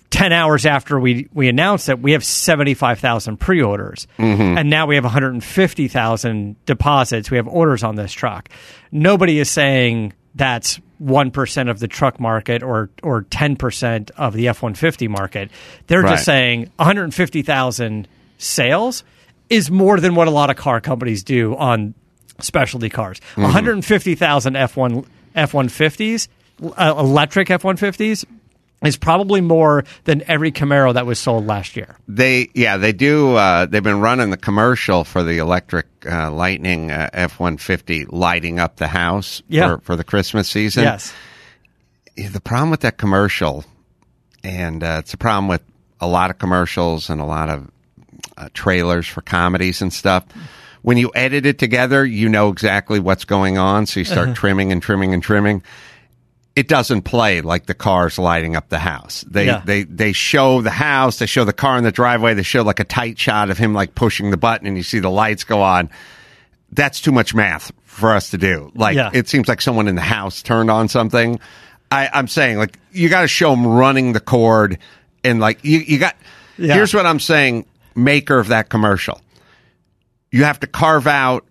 10 0.09 0.31
hours 0.31 0.65
after 0.65 0.97
we, 0.99 1.27
we 1.33 1.49
announced 1.49 1.89
it, 1.89 1.99
we 1.99 2.13
have 2.13 2.23
75,000 2.23 3.37
pre 3.37 3.61
orders. 3.61 4.07
Mm-hmm. 4.17 4.57
And 4.57 4.69
now 4.69 4.85
we 4.85 4.95
have 4.95 5.03
150,000 5.03 6.55
deposits. 6.65 7.29
We 7.31 7.37
have 7.37 7.47
orders 7.47 7.83
on 7.83 7.95
this 7.95 8.13
truck. 8.13 8.49
Nobody 8.91 9.39
is 9.39 9.49
saying 9.49 10.13
that's 10.33 10.79
1% 11.03 11.69
of 11.69 11.79
the 11.79 11.87
truck 11.89 12.19
market 12.19 12.63
or, 12.63 12.89
or 13.03 13.23
10% 13.23 14.11
of 14.11 14.33
the 14.33 14.47
F 14.47 14.61
150 14.61 15.07
market. 15.09 15.51
They're 15.87 16.01
Right. 16.01 16.11
just 16.11 16.25
saying 16.25 16.71
150,000 16.77 18.07
sales 18.37 19.03
is 19.49 19.69
more 19.69 19.99
than 19.99 20.15
what 20.15 20.27
a 20.27 20.31
lot 20.31 20.49
of 20.49 20.55
car 20.55 20.79
companies 20.81 21.23
do 21.23 21.55
on 21.57 21.93
specialty 22.39 22.89
cars. 22.89 23.19
Mm-hmm. 23.31 23.43
150,000 23.43 24.53
F1 24.55 25.05
F150s, 25.35 26.27
uh, 26.63 26.95
electric 26.97 27.49
F150s 27.49 28.23
is 28.85 28.97
probably 28.97 29.41
more 29.41 29.83
than 30.05 30.23
every 30.27 30.51
Camaro 30.51 30.93
that 30.93 31.05
was 31.05 31.19
sold 31.19 31.45
last 31.47 31.75
year. 31.75 31.95
They 32.07 32.49
yeah 32.53 32.77
they 32.77 32.93
do. 32.93 33.35
Uh, 33.35 33.65
they've 33.65 33.83
been 33.83 34.01
running 34.01 34.29
the 34.29 34.37
commercial 34.37 35.03
for 35.03 35.23
the 35.23 35.37
electric 35.39 35.87
uh, 36.05 36.31
Lightning 36.31 36.91
uh, 36.91 37.09
F 37.13 37.39
one 37.39 37.57
fifty 37.57 38.05
lighting 38.05 38.59
up 38.59 38.77
the 38.77 38.87
house 38.87 39.41
Yeah. 39.47 39.75
for, 39.75 39.81
for 39.81 39.95
the 39.95 40.03
Christmas 40.03 40.49
season. 40.49 40.83
yes. 40.83 41.13
The 42.17 42.39
problem 42.41 42.69
with 42.69 42.79
that 42.81 42.97
commercial, 42.97 43.65
and 44.43 44.81
uh, 44.83 44.97
it's 44.99 45.13
a 45.13 45.17
problem 45.17 45.47
with 45.49 45.61
a 45.99 46.07
lot 46.07 46.29
of 46.29 46.37
commercials 46.37 47.09
and 47.09 47.19
a 47.19 47.25
lot 47.25 47.49
of 47.49 47.69
uh, 48.37 48.47
trailers 48.53 49.05
for 49.07 49.21
comedies 49.21 49.81
and 49.81 49.91
stuff. 49.91 50.23
When 50.81 50.97
you 50.97 51.11
edit 51.15 51.45
it 51.45 51.57
together, 51.57 52.05
you 52.05 52.29
know 52.29 52.49
exactly 52.49 52.99
what's 52.99 53.25
going 53.25 53.57
on, 53.57 53.85
so 53.85 53.99
you 53.99 54.05
start 54.05 54.27
Uh-huh. 54.29 54.35
trimming 54.35 54.71
and 54.71 54.81
trimming 54.81 55.13
and 55.13 55.21
trimming. 55.23 55.63
It 56.55 56.69
doesn't 56.69 57.01
play 57.01 57.41
like 57.41 57.65
the 57.65 57.73
cars 57.73 58.17
lighting 58.17 58.55
up 58.55 58.69
the 58.69 58.79
house. 58.79 59.25
They 59.27 59.47
Yeah. 59.47 59.61
they 59.65 59.83
they 59.83 60.13
show 60.13 60.61
the 60.61 60.69
house, 60.71 61.19
they 61.19 61.25
show 61.25 61.43
the 61.43 61.51
car 61.53 61.77
in 61.77 61.83
the 61.83 61.91
driveway, 61.91 62.33
they 62.33 62.43
show 62.43 62.63
like 62.63 62.79
a 62.79 62.85
tight 62.85 63.19
shot 63.19 63.49
of 63.49 63.57
him 63.57 63.73
like 63.73 63.93
pushing 63.95 64.31
the 64.31 64.37
button, 64.37 64.65
and 64.67 64.77
you 64.77 64.83
see 64.83 64.99
the 64.99 65.09
lights 65.09 65.43
go 65.43 65.61
on. 65.61 65.89
That's 66.71 67.01
too 67.01 67.11
much 67.11 67.33
math 67.35 67.71
for 67.83 68.13
us 68.13 68.29
to 68.31 68.37
do. 68.37 68.71
Like 68.73 68.95
Yeah. 68.95 69.09
it 69.13 69.27
seems 69.27 69.47
like 69.49 69.61
someone 69.61 69.87
in 69.89 69.95
the 69.95 70.01
house 70.01 70.41
turned 70.41 70.71
on 70.71 70.87
something. 70.87 71.39
I, 71.91 72.09
I'm 72.13 72.27
saying 72.29 72.57
like 72.57 72.79
you 72.91 73.09
got 73.09 73.21
to 73.21 73.27
show 73.27 73.51
them 73.51 73.67
running 73.67 74.13
the 74.13 74.19
cord 74.21 74.77
and 75.25 75.39
like 75.41 75.59
you 75.63 75.79
you 75.79 75.99
got. 75.99 76.15
Yeah. 76.57 76.73
Here's 76.75 76.93
what 76.93 77.05
I'm 77.05 77.19
saying, 77.19 77.65
maker 77.95 78.39
of 78.39 78.47
that 78.47 78.69
commercial. 78.69 79.19
You 80.31 80.45
have 80.45 80.61
to 80.61 80.67
carve 80.67 81.05
out 81.05 81.45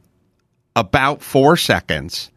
about 0.74 1.22
four 1.22 1.56
seconds 1.58 2.30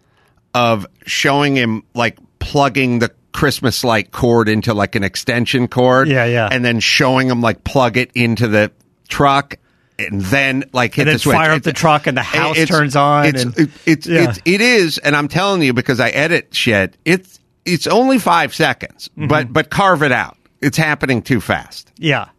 of 0.54 0.86
showing 1.06 1.56
him 1.56 1.84
like 1.94 2.18
plugging 2.48 3.00
the 3.00 3.12
Christmas 3.34 3.84
light 3.84 4.12
cord 4.12 4.48
into 4.48 4.74
like 4.74 4.96
an 4.96 5.04
extension 5.04 5.68
cord. 5.68 6.08
Yeah, 6.08 6.24
yeah. 6.26 6.48
And 6.50 6.64
then 6.64 6.80
showing 6.80 7.28
them 7.28 7.42
like 7.42 7.64
plug 7.66 7.98
it 7.98 8.12
into 8.16 8.48
the 8.48 8.72
truck 9.10 9.56
and 10.00 10.22
then 10.22 10.64
like 10.72 10.94
hit 10.96 11.02
And 11.04 11.08
then 11.10 11.16
the 11.16 11.20
switch. 11.20 11.36
fire 11.36 11.52
up 11.52 11.58
It's- 11.58 11.66
the 11.66 11.74
truck 11.78 12.08
and 12.08 12.16
the 12.18 12.24
house 12.24 12.58
it's- 12.58 12.70
turns 12.70 12.96
on 12.96 13.26
It's, 13.26 13.44
and- 13.44 13.58
it- 13.60 13.70
it's, 13.86 14.08
Yeah. 14.08 14.30
it's, 14.30 14.40
it 14.46 14.62
is. 14.62 14.98
And 14.98 15.16
I'm 15.16 15.28
telling 15.28 15.62
you 15.62 15.74
because 15.74 16.00
I 16.00 16.10
edit 16.10 16.56
shit. 16.56 16.96
It's, 17.04 17.40
it's 17.66 17.86
only 17.86 18.18
five 18.18 18.56
seconds, 18.56 19.10
Mm-hmm. 19.10 19.28
but, 19.28 19.52
but 19.52 19.70
carve 19.70 20.02
it 20.04 20.12
out. 20.14 20.38
It's 20.62 20.78
happening 20.78 21.22
too 21.22 21.42
fast. 21.42 21.92
Yeah. 21.98 22.30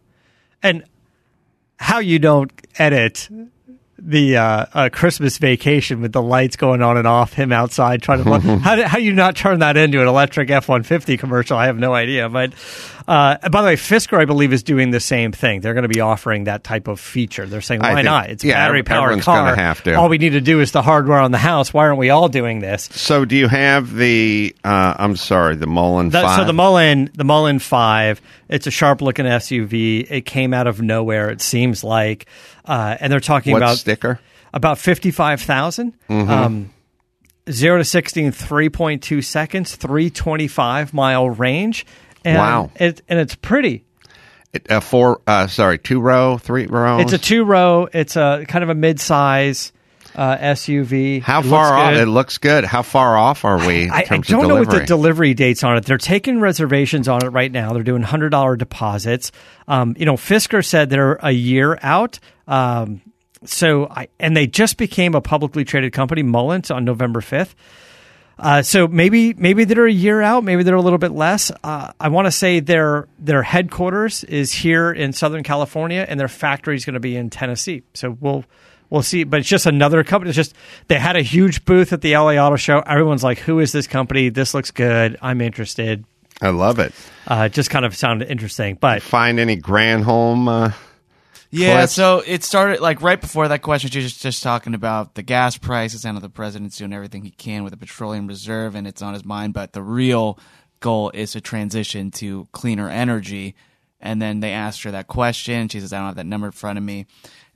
And 0.63 0.83
how 1.77 1.99
you 1.99 2.17
don't 2.19 2.51
edit 2.77 3.29
the 4.01 4.37
uh, 4.37 4.65
uh, 4.73 4.89
Christmas 4.91 5.37
vacation 5.37 6.01
with 6.01 6.11
the 6.13 6.21
lights 6.21 6.55
going 6.55 6.81
on 6.81 6.97
and 6.97 7.07
off, 7.07 7.33
him 7.33 7.51
outside 7.51 8.01
trying 8.01 8.23
to. 8.23 8.39
how 8.59 8.75
do, 8.75 8.83
how 8.83 8.97
you 8.97 9.13
not 9.13 9.35
turn 9.35 9.59
that 9.59 9.77
into 9.77 10.01
an 10.01 10.07
electric 10.07 10.49
F 10.49 10.67
one 10.67 10.83
fifty 10.83 11.17
commercial? 11.17 11.57
I 11.57 11.65
have 11.67 11.77
no 11.77 11.93
idea. 11.93 12.29
But 12.29 12.53
uh, 13.09 13.49
by 13.49 13.61
the 13.63 13.65
way, 13.69 13.75
Fisker, 13.75 14.19
I 14.19 14.25
believe, 14.25 14.53
is 14.53 14.61
doing 14.61 14.91
the 14.91 14.99
same 14.99 15.31
thing. 15.31 15.61
They're 15.61 15.73
going 15.73 15.81
to 15.81 15.89
be 15.89 15.99
offering 15.99 16.43
that 16.43 16.63
type 16.63 16.87
of 16.87 16.99
feature. 16.99 17.47
They're 17.47 17.59
saying, 17.59 17.81
why 17.81 17.95
think- 17.95 18.05
not? 18.05 18.29
It's 18.29 18.43
a 18.43 18.47
yeah, 18.47 18.67
battery 18.67 18.83
powered 18.83 19.21
car. 19.21 19.55
have 19.55 19.81
to. 19.83 19.95
All 19.95 20.09
we 20.09 20.19
need 20.19 20.33
to 20.33 20.41
do 20.41 20.59
is 20.59 20.71
the 20.73 20.83
hardware 20.83 21.17
on 21.19 21.31
the 21.31 21.39
house. 21.39 21.73
Why 21.73 21.87
aren't 21.87 21.97
we 21.97 22.11
all 22.11 22.29
doing 22.29 22.59
this? 22.59 22.83
So 22.91 23.25
do 23.25 23.35
you 23.35 23.47
have 23.47 23.95
the, 23.95 24.55
uh, 24.63 24.93
I'm 24.99 25.15
sorry, 25.15 25.55
the 25.55 25.65
Mullen 25.65 26.09
That- 26.09 26.23
5? 26.23 26.39
so 26.39 26.45
the 26.45 26.53
Mullen, 26.53 27.09
the 27.15 27.23
Mullen 27.23 27.57
Five, 27.57 28.21
it's 28.47 28.67
a 28.67 28.71
sharp 28.71 29.01
looking 29.01 29.25
SUV. 29.25 30.05
It 30.09 30.25
came 30.25 30.53
out 30.53 30.67
of 30.67 30.79
nowhere. 30.79 31.31
It 31.31 31.41
seems 31.41 31.83
like, 31.83 32.27
uh, 32.69 32.95
and 32.99 33.11
they're 33.11 33.19
talking 33.19 33.51
what 33.53 33.63
about 33.63 33.77
sticker? 33.77 34.19
about 34.53 34.77
fifty 34.77 35.11
Um, 36.09 36.71
zero 37.49 37.79
to 37.79 37.83
60 37.83 38.23
in 38.23 38.31
three 38.31 38.69
point 38.69 39.01
two 39.03 39.21
seconds, 39.21 39.75
three 39.75 40.09
twenty 40.09 40.47
five 40.47 40.93
mile 40.93 41.29
range. 41.29 41.85
And 42.23 42.37
Wow. 42.37 42.71
It, 42.75 43.01
and 43.09 43.19
it's 43.19 43.35
pretty. 43.35 43.83
It- 44.53 44.69
uh, 44.71 44.79
four, 44.79 45.21
uh, 45.27 45.47
sorry, 45.47 45.77
two 45.77 45.99
row, 45.99 46.37
three 46.37 46.67
row. 46.67 46.99
It's 46.99 47.13
a 47.13 47.17
two 47.17 47.43
row. 47.43 47.87
It's 47.91 48.15
a 48.15 48.45
kind 48.47 48.63
of 48.63 48.69
a 48.69 48.75
mid 48.75 48.99
size 48.99 49.71
uh, 50.15 50.37
SUV. 50.37 51.21
How 51.21 51.39
It 51.39 51.45
far 51.45 51.77
off? 51.77 51.93
good. 51.93 52.01
It 52.03 52.05
looks 52.07 52.37
good. 52.37 52.63
How 52.65 52.81
far 52.81 53.17
off 53.17 53.45
are 53.45 53.57
we 53.57 53.83
in 53.83 53.91
I, 53.91 53.99
I 53.99 54.03
don't 54.17 54.43
of 54.43 54.47
know 54.49 54.55
what 54.55 54.69
the 54.69 54.85
delivery 54.85 55.33
dates 55.33 55.63
on 55.63 55.77
it. 55.77 55.85
They're 55.85 55.97
taking 55.97 56.39
reservations 56.39 57.07
on 57.07 57.23
it 57.23 57.29
right 57.29 57.51
now. 57.51 57.73
They're 57.73 57.83
doing 57.83 58.01
hundred 58.03 58.29
dollar 58.29 58.55
deposits. 58.55 59.31
Um, 59.67 59.95
you 59.97 60.05
know, 60.05 60.15
Fisker 60.15 60.65
said 60.65 60.89
they're 60.89 61.19
a 61.21 61.31
year 61.31 61.77
out. 61.81 62.19
Um, 62.47 63.01
so 63.45 63.87
I 63.87 64.09
and 64.19 64.35
they 64.35 64.47
just 64.47 64.77
became 64.77 65.15
a 65.15 65.21
publicly 65.21 65.63
traded 65.63 65.93
company, 65.93 66.23
Mullins, 66.23 66.71
on 66.71 66.85
November 66.85 67.21
fifth. 67.21 67.55
Uh, 68.37 68.61
so 68.61 68.87
maybe 68.87 69.33
maybe 69.33 69.65
they're 69.65 69.85
a 69.85 69.91
year 69.91 70.21
out, 70.21 70.45
maybe 70.45 70.63
they're 70.63 70.75
a 70.75 70.81
little 70.81 70.97
bit 70.97 71.11
less. 71.11 71.51
Uh, 71.61 71.91
I 71.99 72.07
want 72.07 72.25
to 72.25 72.31
say 72.31 72.61
their 72.61 73.07
their 73.19 73.43
headquarters 73.43 74.23
is 74.23 74.53
here 74.53 74.91
in 74.91 75.11
Southern 75.11 75.43
California, 75.43 76.05
and 76.07 76.17
their 76.17 76.29
factory 76.29 76.75
is 76.75 76.85
going 76.85 76.93
to 76.93 77.01
be 77.01 77.17
in 77.17 77.29
Tennessee. 77.29 77.83
So 77.93 78.15
we'll 78.19 78.45
we'll 78.89 79.01
see. 79.03 79.23
But 79.23 79.39
it's 79.41 79.49
just 79.49 79.65
another 79.65 80.03
company. 80.03 80.29
It's 80.29 80.35
just 80.35 80.55
they 80.87 80.99
had 80.99 81.15
a 81.15 81.21
huge 81.21 81.65
booth 81.65 81.93
at 81.93 82.01
the 82.01 82.13
LA 82.15 82.33
Auto 82.35 82.55
Show. 82.55 82.79
Everyone's 82.79 83.23
like, 83.23 83.39
"Who 83.39 83.59
is 83.59 83.71
this 83.71 83.87
company? 83.87 84.29
This 84.29 84.53
looks 84.53 84.71
good. 84.71 85.17
I'm 85.21 85.41
interested." 85.41 86.05
I 86.41 86.49
love 86.49 86.79
it. 86.79 86.93
Uh, 87.27 87.43
it 87.47 87.53
just 87.53 87.69
kind 87.69 87.83
of 87.85 87.93
sounded 87.95 88.29
interesting, 88.31 88.77
but 88.79 89.01
Find 89.01 89.39
any 89.41 89.57
Granholm? 89.57 90.47
Uh, 90.47 90.71
Yeah, 91.49 91.79
clips? 91.79 91.93
so 91.93 92.23
it 92.25 92.45
started 92.45 92.79
like 92.79 93.01
right 93.01 93.19
before 93.19 93.49
that 93.49 93.61
question. 93.61 93.89
She 93.89 93.97
was 93.97 94.11
just, 94.11 94.21
just 94.21 94.41
talking 94.41 94.73
about 94.73 95.15
the 95.15 95.21
gas 95.21 95.57
prices. 95.57 96.05
I 96.05 96.11
know 96.11 96.19
the 96.21 96.29
president's 96.29 96.77
doing 96.77 96.93
everything 96.93 97.23
he 97.23 97.31
can 97.31 97.63
with 97.65 97.71
the 97.71 97.77
petroleum 97.77 98.25
reserve, 98.27 98.73
and 98.75 98.87
it's 98.87 99.01
on 99.01 99.13
his 99.13 99.25
mind. 99.25 99.53
But 99.53 99.73
the 99.73 99.81
real 99.83 100.39
goal 100.79 101.11
is 101.13 101.33
to 101.33 101.41
transition 101.41 102.09
to 102.11 102.47
cleaner 102.53 102.89
energy. 102.89 103.53
And 103.99 104.21
then 104.21 104.39
they 104.39 104.51
asked 104.53 104.83
her 104.83 104.91
that 104.91 105.07
question. 105.07 105.67
She 105.67 105.81
says, 105.81 105.91
"I 105.91 105.97
don't 105.97 106.05
have 106.07 106.15
that 106.15 106.25
number 106.25 106.47
in 106.47 106.53
front 106.53 106.77
of 106.77 106.85
me." 106.85 107.05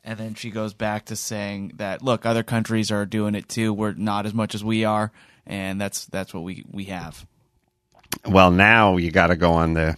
And 0.04 0.20
then 0.20 0.34
she 0.34 0.52
goes 0.52 0.74
back 0.74 1.06
to 1.06 1.16
saying 1.16 1.74
that, 1.78 2.02
"Look, 2.02 2.26
other 2.26 2.44
countries 2.44 2.92
are 2.92 3.06
doing 3.06 3.36
it 3.36 3.48
too. 3.48 3.74
We're 3.74 3.94
not 3.94 4.26
as 4.26 4.34
much 4.34 4.54
as 4.54 4.64
we 4.64 4.84
are, 4.84 5.12
and 5.48 5.80
that's 5.80 6.06
that's 6.06 6.34
what 6.34 6.44
we 6.44 6.66
we 6.72 6.86
have." 6.86 7.26
well, 8.26 8.52
now 8.52 8.98
you 8.98 9.12
got 9.12 9.28
to 9.28 9.36
go 9.36 9.54
on 9.54 9.74
the 9.74 9.98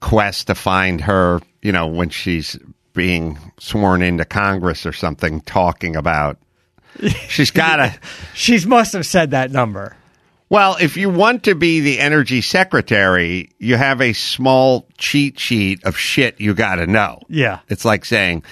quest 0.00 0.48
to 0.48 0.54
find 0.54 1.00
her, 1.02 1.40
you 1.62 1.72
know, 1.72 1.86
when 1.86 2.08
she's 2.08 2.58
being 2.92 3.38
sworn 3.58 4.02
into 4.02 4.24
Congress 4.24 4.84
or 4.86 4.92
something, 4.92 5.40
talking 5.42 5.96
about. 5.96 6.38
She's 7.28 7.50
got 7.50 7.76
to. 7.76 7.98
she 8.34 8.64
must 8.66 8.92
have 8.92 9.06
said 9.06 9.30
that 9.30 9.50
number. 9.50 9.96
Well, 10.48 10.76
if 10.80 10.96
you 10.96 11.08
want 11.08 11.44
to 11.44 11.54
be 11.54 11.78
the 11.78 12.00
energy 12.00 12.40
secretary, 12.40 13.50
you 13.58 13.76
have 13.76 14.00
a 14.00 14.12
small 14.12 14.88
cheat 14.98 15.38
sheet 15.38 15.84
of 15.84 15.96
shit 15.96 16.40
you 16.40 16.54
got 16.54 16.76
to 16.76 16.88
know. 16.88 17.20
Yeah. 17.28 17.60
It's 17.68 17.84
like 17.84 18.04
saying 18.04 18.42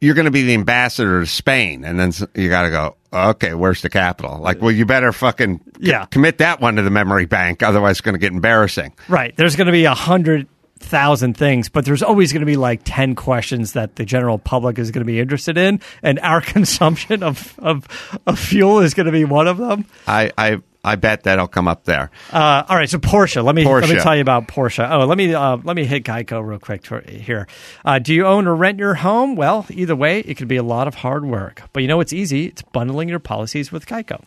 you're 0.00 0.14
going 0.14 0.24
to 0.26 0.30
be 0.30 0.42
the 0.44 0.54
ambassador 0.54 1.20
to 1.20 1.26
Spain, 1.26 1.84
and 1.84 1.98
then 2.00 2.12
you 2.34 2.48
got 2.48 2.62
to 2.62 2.70
go. 2.70 2.96
Okay, 3.12 3.54
where's 3.54 3.82
the 3.82 3.90
capital? 3.90 4.38
Like, 4.38 4.60
well, 4.62 4.70
you 4.70 4.86
better 4.86 5.12
fucking 5.12 5.58
c- 5.58 5.88
Yeah. 5.90 6.04
commit 6.06 6.38
that 6.38 6.60
one 6.60 6.76
to 6.76 6.82
the 6.82 6.90
memory 6.90 7.26
bank, 7.26 7.62
otherwise 7.62 7.92
it's 7.92 8.00
going 8.00 8.14
to 8.14 8.18
get 8.20 8.32
embarrassing. 8.32 8.94
Right. 9.08 9.36
There's 9.36 9.56
going 9.56 9.66
to 9.66 9.72
be 9.72 9.84
a 9.84 9.94
hundred 9.94 10.46
thousand 10.78 11.36
things, 11.36 11.68
but 11.68 11.84
there's 11.84 12.02
always 12.02 12.32
going 12.32 12.40
to 12.40 12.46
be 12.46 12.56
like 12.56 12.80
10 12.84 13.14
questions 13.16 13.72
that 13.74 13.96
the 13.96 14.04
general 14.04 14.38
public 14.38 14.78
is 14.78 14.90
going 14.92 15.02
to 15.02 15.06
be 15.12 15.20
interested 15.20 15.58
in. 15.58 15.80
And 16.02 16.18
our 16.20 16.40
consumption 16.40 17.22
of, 17.22 17.54
of, 17.58 17.86
of 18.26 18.38
fuel 18.38 18.78
is 18.78 18.94
going 18.94 19.06
to 19.06 19.12
be 19.12 19.24
one 19.24 19.46
of 19.48 19.58
them. 19.58 19.84
I, 20.06 20.30
I, 20.38 20.62
I 20.82 20.96
bet 20.96 21.24
that'll 21.24 21.48
come 21.48 21.68
up 21.68 21.84
there. 21.84 22.10
Uh, 22.32 22.64
all 22.68 22.76
right, 22.76 22.88
so 22.88 22.98
Porsche. 22.98 23.44
Let 23.44 23.54
me 23.54 23.64
let 23.64 23.88
me 23.88 23.96
tell 23.96 24.14
you 24.14 24.22
about 24.22 24.48
Porsche. 24.48 24.88
Oh, 24.90 25.04
let 25.04 25.18
me 25.18 25.34
uh, 25.34 25.58
let 25.62 25.76
me 25.76 25.84
hit 25.84 26.04
Geico 26.04 26.46
real 26.46 26.58
quick 26.58 26.82
to, 26.84 27.00
here. 27.00 27.46
Uh, 27.84 27.98
do 27.98 28.14
you 28.14 28.26
own 28.26 28.46
or 28.46 28.56
rent 28.56 28.78
your 28.78 28.94
home? 28.94 29.36
Well, 29.36 29.66
either 29.70 29.94
way, 29.94 30.20
it 30.20 30.36
could 30.36 30.48
be 30.48 30.56
a 30.56 30.62
lot 30.62 30.88
of 30.88 30.96
hard 30.96 31.26
work. 31.26 31.62
But 31.72 31.82
you 31.82 31.88
know 31.88 31.98
what's 31.98 32.12
easy? 32.12 32.46
It's 32.46 32.62
bundling 32.62 33.08
your 33.08 33.18
policies 33.18 33.70
with 33.70 33.86
Geico. 33.86 34.22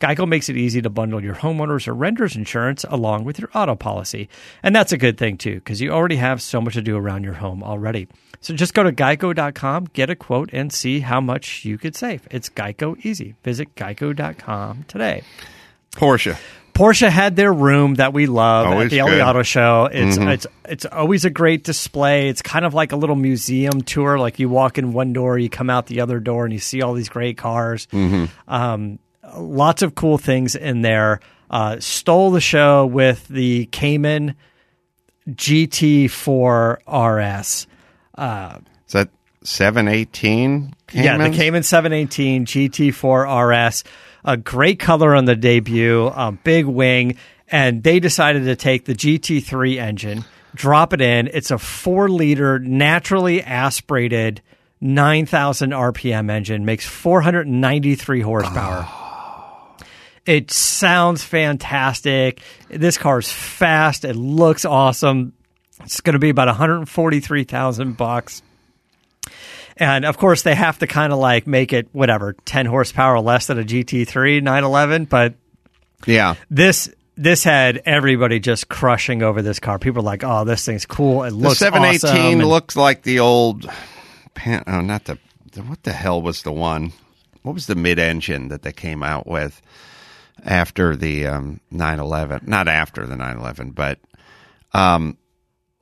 Geico 0.00 0.28
makes 0.28 0.50
it 0.50 0.56
easy 0.56 0.82
to 0.82 0.90
bundle 0.90 1.22
your 1.22 1.36
homeowners 1.36 1.88
or 1.88 1.94
renters 1.94 2.36
insurance 2.36 2.84
along 2.90 3.24
with 3.24 3.38
your 3.38 3.48
auto 3.54 3.74
policy, 3.74 4.28
and 4.62 4.76
that's 4.76 4.92
a 4.92 4.98
good 4.98 5.16
thing 5.16 5.38
too 5.38 5.54
because 5.54 5.80
you 5.80 5.90
already 5.90 6.16
have 6.16 6.42
so 6.42 6.60
much 6.60 6.74
to 6.74 6.82
do 6.82 6.96
around 6.96 7.24
your 7.24 7.34
home 7.34 7.62
already. 7.62 8.08
So 8.42 8.52
just 8.52 8.74
go 8.74 8.82
to 8.82 8.92
geico.com, 8.92 9.86
get 9.94 10.10
a 10.10 10.16
quote, 10.16 10.50
and 10.52 10.70
see 10.70 11.00
how 11.00 11.18
much 11.18 11.64
you 11.64 11.78
could 11.78 11.96
save. 11.96 12.28
It's 12.30 12.50
Geico 12.50 13.02
easy. 13.02 13.36
Visit 13.42 13.74
geico.com 13.74 14.84
today. 14.86 15.22
Porsche. 15.94 16.36
Porsche 16.74 17.08
had 17.08 17.36
their 17.36 17.52
room 17.52 17.94
that 17.94 18.12
we 18.12 18.26
love 18.26 18.66
Always 18.66 18.86
at 18.86 18.90
the 18.90 19.02
LA. 19.02 19.24
Auto 19.24 19.42
Show. 19.44 19.88
It's 19.92 20.16
it's 20.16 20.46
it's 20.64 20.84
always 20.86 21.24
a 21.24 21.30
great 21.30 21.62
display. 21.62 22.28
It's 22.28 22.42
kind 22.42 22.64
of 22.64 22.74
like 22.74 22.90
a 22.90 22.96
little 22.96 23.14
museum 23.14 23.82
tour. 23.82 24.18
Like 24.18 24.40
you 24.40 24.48
walk 24.48 24.76
in 24.76 24.92
one 24.92 25.12
door, 25.12 25.38
you 25.38 25.48
come 25.48 25.70
out 25.70 25.86
the 25.86 26.00
other 26.00 26.18
door, 26.18 26.44
and 26.44 26.52
you 26.52 26.58
see 26.58 26.82
all 26.82 26.94
these 26.94 27.08
great 27.08 27.38
cars. 27.38 27.86
Um, 28.48 28.98
lots 29.36 29.82
of 29.82 29.94
cool 29.94 30.18
things 30.18 30.56
in 30.56 30.82
there. 30.82 31.20
Uh, 31.48 31.78
stole 31.78 32.32
the 32.32 32.40
show 32.40 32.86
with 32.86 33.28
the 33.28 33.66
Cayman 33.66 34.34
GT4 35.28 36.78
RS. 36.86 37.66
Is 38.86 38.92
that 38.92 39.10
718? 39.44 40.74
Yeah, 40.92 41.18
the? 41.18 41.36
Cayman 41.36 41.62
718 41.62 42.46
GT4 42.46 43.68
RS, 43.70 43.84
a 44.24 44.36
great 44.36 44.78
color 44.78 45.14
on 45.14 45.24
the 45.24 45.36
debut, 45.36 46.06
a 46.06 46.32
big 46.32 46.66
wing, 46.66 47.16
and 47.48 47.82
they 47.82 48.00
decided 48.00 48.44
to 48.44 48.56
take 48.56 48.84
the 48.84 48.94
GT3 48.94 49.76
engine, 49.78 50.24
drop 50.54 50.92
it 50.92 51.00
in. 51.00 51.28
It's 51.32 51.50
a 51.50 51.58
four 51.58 52.08
liter, 52.08 52.58
naturally 52.58 53.42
aspirated, 53.42 54.40
9,000 54.80 55.70
RPM 55.70 56.30
engine, 56.30 56.64
makes 56.64 56.86
493 56.86 58.20
horsepower. 58.20 58.84
Ah. 58.86 59.04
It 60.26 60.50
sounds 60.50 61.22
fantastic. 61.22 62.40
This 62.68 62.96
car's 62.96 63.30
fast. 63.30 64.04
It 64.04 64.16
looks 64.16 64.64
awesome. 64.64 65.34
It's 65.82 66.00
going 66.00 66.14
to 66.14 66.18
be 66.18 66.30
about 66.30 66.48
143,000 66.48 67.96
bucks. 67.96 68.42
And 69.76 70.04
of 70.04 70.18
course, 70.18 70.42
they 70.42 70.54
have 70.54 70.78
to 70.78 70.86
kind 70.86 71.12
of 71.12 71.18
like 71.18 71.46
make 71.46 71.72
it 71.72 71.88
whatever 71.92 72.34
10 72.44 72.66
horsepower 72.66 73.18
less 73.20 73.46
than 73.48 73.58
a 73.58 73.64
GT3 73.64 74.40
911. 74.42 75.06
But 75.06 75.34
Yeah. 76.06 76.34
this 76.50 76.90
this 77.16 77.44
had 77.44 77.80
everybody 77.86 78.40
just 78.40 78.68
crushing 78.68 79.22
over 79.22 79.40
this 79.40 79.60
car. 79.60 79.78
People 79.78 80.00
are 80.00 80.04
like, 80.04 80.24
"Oh, 80.24 80.44
this 80.44 80.64
thing's 80.66 80.84
cool. 80.86 81.22
It 81.24 81.30
The 81.30 81.36
looks 81.36 81.58
718 81.58 82.10
awesome." 82.10 82.40
And- 82.40 82.48
looks 82.48 82.76
like 82.76 83.02
the 83.02 83.20
old. 83.20 83.70
Pan, 84.34 84.64
oh, 84.66 84.80
not 84.80 85.04
the, 85.04 85.18
the. 85.52 85.62
What 85.62 85.84
the 85.84 85.92
hell 85.92 86.20
was 86.20 86.42
the 86.42 86.50
one? 86.52 86.92
What 87.42 87.54
was 87.54 87.66
the 87.68 87.76
mid 87.76 87.98
engine 88.00 88.48
that 88.48 88.62
they 88.62 88.72
came 88.72 89.02
out 89.04 89.26
with 89.28 89.62
after 90.44 90.96
the 90.96 91.26
um, 91.26 91.60
911? 91.70 92.40
Not 92.48 92.66
after 92.66 93.06
the 93.06 93.16
911, 93.16 93.70
but 93.70 93.98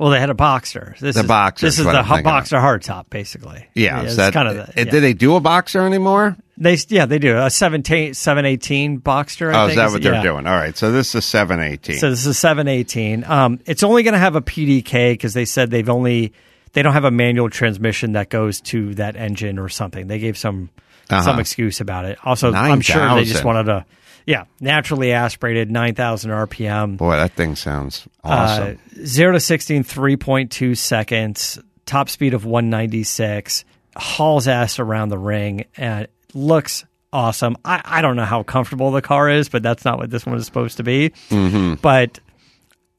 well, 0.02 0.10
they 0.10 0.18
had 0.20 0.30
a 0.30 0.34
Boxster. 0.34 0.98
This 0.98 1.14
The 1.14 1.22
is, 1.22 1.26
Boxster 1.26 1.60
This 1.60 1.74
is 1.74 1.78
is 1.80 1.84
the 1.86 2.00
of. 2.00 2.06
Boxster 2.06 2.60
hardtop, 2.60 3.08
basically. 3.08 3.66
yeah. 3.74 4.02
it's 4.02 4.12
so 4.12 4.16
that, 4.16 4.32
kind 4.32 4.48
of 4.48 4.56
the, 4.56 4.72
yeah. 4.76 4.84
Did 4.90 5.00
they 5.02 5.12
do 5.14 5.36
a 5.36 5.40
boxer 5.40 5.82
anymore? 5.86 6.36
They 6.58 6.76
yeah 6.88 7.06
they 7.06 7.18
do 7.18 7.38
a 7.38 7.48
17, 7.50 8.14
718 8.14 9.00
Boxster. 9.00 9.54
I 9.54 9.62
Oh, 9.64 9.68
is 9.68 9.76
that 9.76 9.90
what 9.90 10.02
they're 10.02 10.14
yeah. 10.14 10.22
doing? 10.22 10.46
All 10.46 10.54
right. 10.56 10.76
So 10.76 10.90
this 10.92 11.14
is 11.14 11.24
718. 11.24 11.98
So 11.98 12.10
this 12.10 12.26
is 12.26 12.38
718. 12.38 13.24
Um, 13.24 13.60
it's 13.64 13.82
only 13.82 14.02
going 14.02 14.12
to 14.14 14.18
have 14.18 14.36
a 14.36 14.42
PDK 14.42 15.12
because 15.14 15.34
they 15.34 15.44
said 15.44 15.70
they've 15.70 15.88
only 15.88 16.32
they 16.72 16.82
don't 16.82 16.92
have 16.94 17.04
a 17.04 17.10
manual 17.10 17.48
transmission 17.50 18.12
that 18.12 18.28
goes 18.28 18.60
to 18.62 18.94
that 18.96 19.16
engine 19.16 19.58
or 19.58 19.68
something. 19.68 20.08
They 20.08 20.18
gave 20.18 20.36
some 20.36 20.70
Uh-huh. 21.10 21.22
some 21.22 21.38
excuse 21.40 21.80
about 21.80 22.04
it. 22.06 22.18
Also, 22.24 22.52
I'm 22.52 22.80
sure 22.80 23.14
they 23.14 23.24
just 23.24 23.44
wanted 23.44 23.64
to 23.64 23.84
yeah 24.26 24.44
naturally 24.60 25.12
aspirated 25.12 25.70
9,000 25.70 26.30
RPM. 26.30 26.96
Boy, 26.96 27.16
that 27.16 27.32
thing 27.32 27.56
sounds 27.56 28.06
Uh, 28.24 28.28
awesome. 28.28 28.78
zero 29.04 29.32
to 29.32 29.40
16 29.40 29.84
3.2 29.84 30.76
seconds. 30.76 31.58
Top 31.86 32.08
speed 32.08 32.34
of 32.34 32.44
196. 32.44 33.64
Hauls 33.96 34.48
ass 34.48 34.78
around 34.78 35.08
the 35.10 35.18
ring 35.18 35.66
and 35.76 36.06
looks 36.34 36.84
awesome. 37.12 37.56
I, 37.64 37.82
I 37.84 38.00
don't 38.02 38.16
know 38.16 38.24
how 38.24 38.42
comfortable 38.42 38.90
the 38.90 39.02
car 39.02 39.28
is, 39.28 39.48
but 39.50 39.62
that's 39.62 39.84
not 39.84 39.98
what 39.98 40.08
this 40.10 40.24
one 40.24 40.36
is 40.36 40.46
supposed 40.46 40.78
to 40.78 40.82
be. 40.82 41.10
Mm-hmm. 41.28 41.74
But 41.82 42.18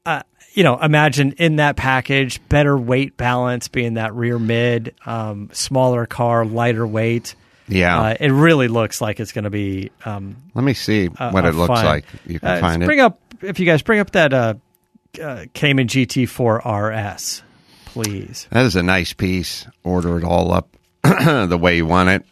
uh, 0.06 0.22
you 0.52 0.62
know, 0.62 0.78
imagine 0.78 1.32
in 1.32 1.56
that 1.56 1.74
package, 1.76 2.40
better 2.48 2.76
weight 2.78 3.16
balance, 3.16 3.66
being 3.66 3.94
that 3.94 4.14
rear 4.14 4.38
mid, 4.38 4.94
um, 5.04 5.50
smaller 5.52 6.06
car, 6.06 6.44
lighter 6.44 6.86
weight. 6.86 7.34
Yeah. 7.68 8.00
Uh, 8.00 8.16
it 8.20 8.30
really 8.30 8.68
looks 8.68 9.00
like 9.00 9.20
it's 9.20 9.32
going 9.32 9.44
to 9.44 9.50
be 9.50 9.90
um, 10.04 10.36
Let 10.54 10.64
me 10.64 10.74
see 10.74 11.08
a- 11.18 11.30
what 11.30 11.44
a 11.44 11.48
it 11.48 11.54
looks 11.54 11.68
fun- 11.74 11.84
like. 11.84 12.04
You 12.26 12.40
can 12.40 12.48
Uh, 12.48 12.60
find 12.60 12.82
it. 12.82 12.86
Bring 12.86 13.00
up 13.00 13.20
if 13.42 13.58
you 13.60 13.66
guys 13.66 13.82
bring 13.82 14.00
up 14.00 14.10
that 14.12 14.32
uh, 14.32 14.54
uh, 15.22 15.44
Cayman 15.54 15.86
GT4 15.88 16.64
RS, 16.64 17.42
please. 17.86 18.46
That 18.50 18.64
is 18.66 18.76
a 18.76 18.82
nice 18.82 19.12
piece. 19.12 19.66
Order 19.82 20.18
it 20.18 20.24
all 20.24 20.52
up 20.52 20.76
the 21.02 21.58
way 21.60 21.76
you 21.76 21.86
want 21.86 22.08
it. 22.10 22.24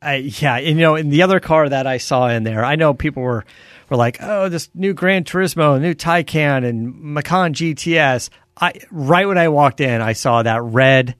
I, 0.00 0.16
yeah, 0.16 0.56
and, 0.56 0.66
you 0.66 0.74
know, 0.82 0.96
in 0.96 1.10
the 1.10 1.22
other 1.22 1.38
car 1.38 1.68
that 1.68 1.86
I 1.86 1.98
saw 1.98 2.26
in 2.28 2.42
there, 2.42 2.64
I 2.64 2.74
know 2.74 2.92
people 2.92 3.22
were 3.22 3.44
were 3.88 3.96
like, 3.96 4.18
"Oh, 4.20 4.48
this 4.48 4.68
new 4.74 4.94
Gran 4.94 5.22
Turismo, 5.24 5.80
new 5.80 5.94
Taycan, 5.94 6.66
and 6.66 6.92
Macan 7.00 7.54
GTS." 7.54 8.28
I 8.60 8.72
right 8.90 9.26
when 9.28 9.38
I 9.38 9.48
walked 9.48 9.80
in, 9.80 10.00
I 10.02 10.12
saw 10.14 10.42
that 10.42 10.60
red 10.62 11.14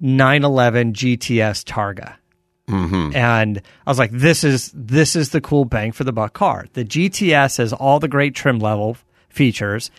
911 0.00 0.92
GTS 0.94 1.64
Targa, 1.64 2.14
mm-hmm. 2.70 3.16
and 3.16 3.60
I 3.86 3.90
was 3.90 3.98
like, 3.98 4.10
"This 4.12 4.44
is 4.44 4.70
this 4.74 5.16
is 5.16 5.30
the 5.30 5.40
cool 5.40 5.64
bang 5.64 5.92
for 5.92 6.04
the 6.04 6.12
buck 6.12 6.32
car." 6.32 6.66
The 6.72 6.84
GTS 6.84 7.58
has 7.58 7.72
all 7.72 7.98
the 8.00 8.08
great 8.08 8.34
trim 8.34 8.58
level 8.58 8.96
features. 9.28 9.90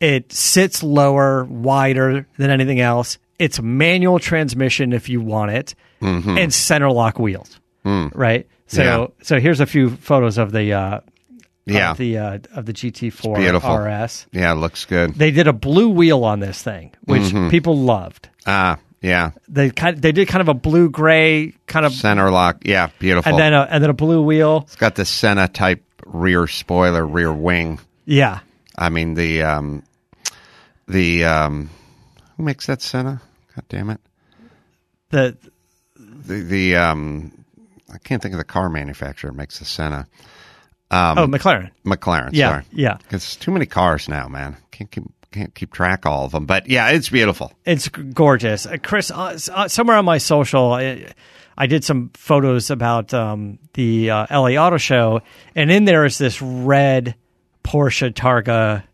It 0.00 0.32
sits 0.32 0.82
lower, 0.82 1.44
wider 1.44 2.26
than 2.36 2.50
anything 2.50 2.80
else. 2.80 3.18
it's 3.38 3.60
manual 3.60 4.18
transmission 4.20 4.92
if 4.92 5.08
you 5.08 5.20
want 5.20 5.50
it, 5.50 5.74
Mm-hmm. 6.00 6.36
and 6.38 6.52
center 6.52 6.90
lock 6.90 7.18
wheels. 7.18 7.58
Right. 7.84 8.46
So. 8.66 8.82
Yeah. 8.82 9.06
so 9.24 9.40
here's 9.40 9.60
a 9.60 9.66
few 9.66 9.90
photos 9.90 10.36
of 10.38 10.52
the 10.52 10.72
uh, 10.74 11.00
Yeah. 11.66 11.92
of 11.92 11.96
the 11.96 12.18
uh, 12.18 12.38
of 12.54 12.66
the 12.66 12.72
GT4 12.74 13.36
beautiful. 13.36 13.74
RS. 13.76 14.26
Yeah, 14.32 14.52
it 14.52 14.56
looks 14.56 14.84
good. 14.84 15.14
They 15.14 15.30
did 15.30 15.46
a 15.48 15.52
blue 15.54 15.88
wheel 15.88 16.24
on 16.24 16.40
this 16.40 16.62
thing, 16.62 16.92
which 17.04 17.22
Mm-hmm. 17.22 17.48
people 17.50 17.76
loved. 17.78 18.28
Ah, 18.46 18.76
yeah. 19.04 19.32
They 19.48 19.68
kind 19.70 20.00
they 20.00 20.12
did 20.12 20.28
kind 20.28 20.40
of 20.40 20.48
a 20.48 20.54
blue 20.54 20.88
gray 20.88 21.52
kind 21.66 21.84
of, 21.84 21.92
Center 21.92 22.30
lock. 22.30 22.62
Yeah, 22.64 22.88
beautiful. 22.98 23.30
and 23.30 23.38
then 23.38 23.52
a, 23.52 23.68
and 23.70 23.82
then 23.82 23.90
a 23.90 23.94
blue 23.94 24.22
wheel. 24.22 24.62
it's 24.62 24.76
got 24.76 24.94
the 24.94 25.04
Senna 25.04 25.46
type 25.46 25.84
rear 26.06 26.46
spoiler, 26.46 27.06
rear 27.06 27.32
wing. 27.32 27.80
Yeah, 28.06 28.40
I 28.76 28.88
mean 28.88 29.12
the 29.14 29.42
um 29.42 29.82
the 30.88 31.24
um 31.24 31.70
who 32.36 32.42
makes 32.44 32.66
that 32.66 32.80
Senna? 32.80 33.20
God 33.54 33.64
damn 33.68 33.90
it. 33.90 34.00
the 35.10 35.36
The 35.98 36.40
the 36.42 36.76
um 36.76 37.44
I 37.92 37.98
can't 37.98 38.22
think 38.22 38.32
of 38.32 38.38
the 38.38 38.44
car 38.44 38.70
manufacturer 38.70 39.30
that 39.30 39.36
makes 39.36 39.58
the 39.58 39.66
Senna. 39.66 40.06
Um, 40.90 41.18
oh 41.18 41.26
McLaren. 41.26 41.70
McLaren. 41.84 42.30
Yeah, 42.32 42.48
sorry. 42.50 42.64
yeah. 42.72 42.96
Because 42.96 43.36
too 43.36 43.50
many 43.50 43.66
cars 43.66 44.08
now, 44.08 44.28
man. 44.28 44.56
Can't 44.70 44.90
keep 44.90 45.04
can't 45.34 45.54
keep 45.54 45.72
track 45.72 46.06
of 46.06 46.12
all 46.12 46.24
of 46.24 46.32
them. 46.32 46.46
But 46.46 46.68
yeah, 46.68 46.90
it's 46.90 47.08
beautiful. 47.08 47.52
It's 47.64 47.88
gorgeous, 47.88 48.66
uh, 48.66 48.76
Chris. 48.82 49.10
Uh, 49.10 49.38
uh, 49.52 49.68
somewhere 49.68 49.96
on 49.96 50.04
my 50.04 50.18
social, 50.18 50.72
I, 50.72 51.12
I 51.58 51.66
did 51.66 51.84
some 51.84 52.10
photos 52.14 52.70
about 52.70 53.12
um, 53.12 53.58
the 53.74 54.10
uh, 54.10 54.26
LA 54.30 54.50
Auto 54.50 54.78
Show, 54.78 55.20
and 55.54 55.70
in 55.70 55.84
there 55.84 56.04
is 56.04 56.18
this 56.18 56.40
red 56.40 57.16
Porsche 57.64 58.12
Targa 58.12 58.84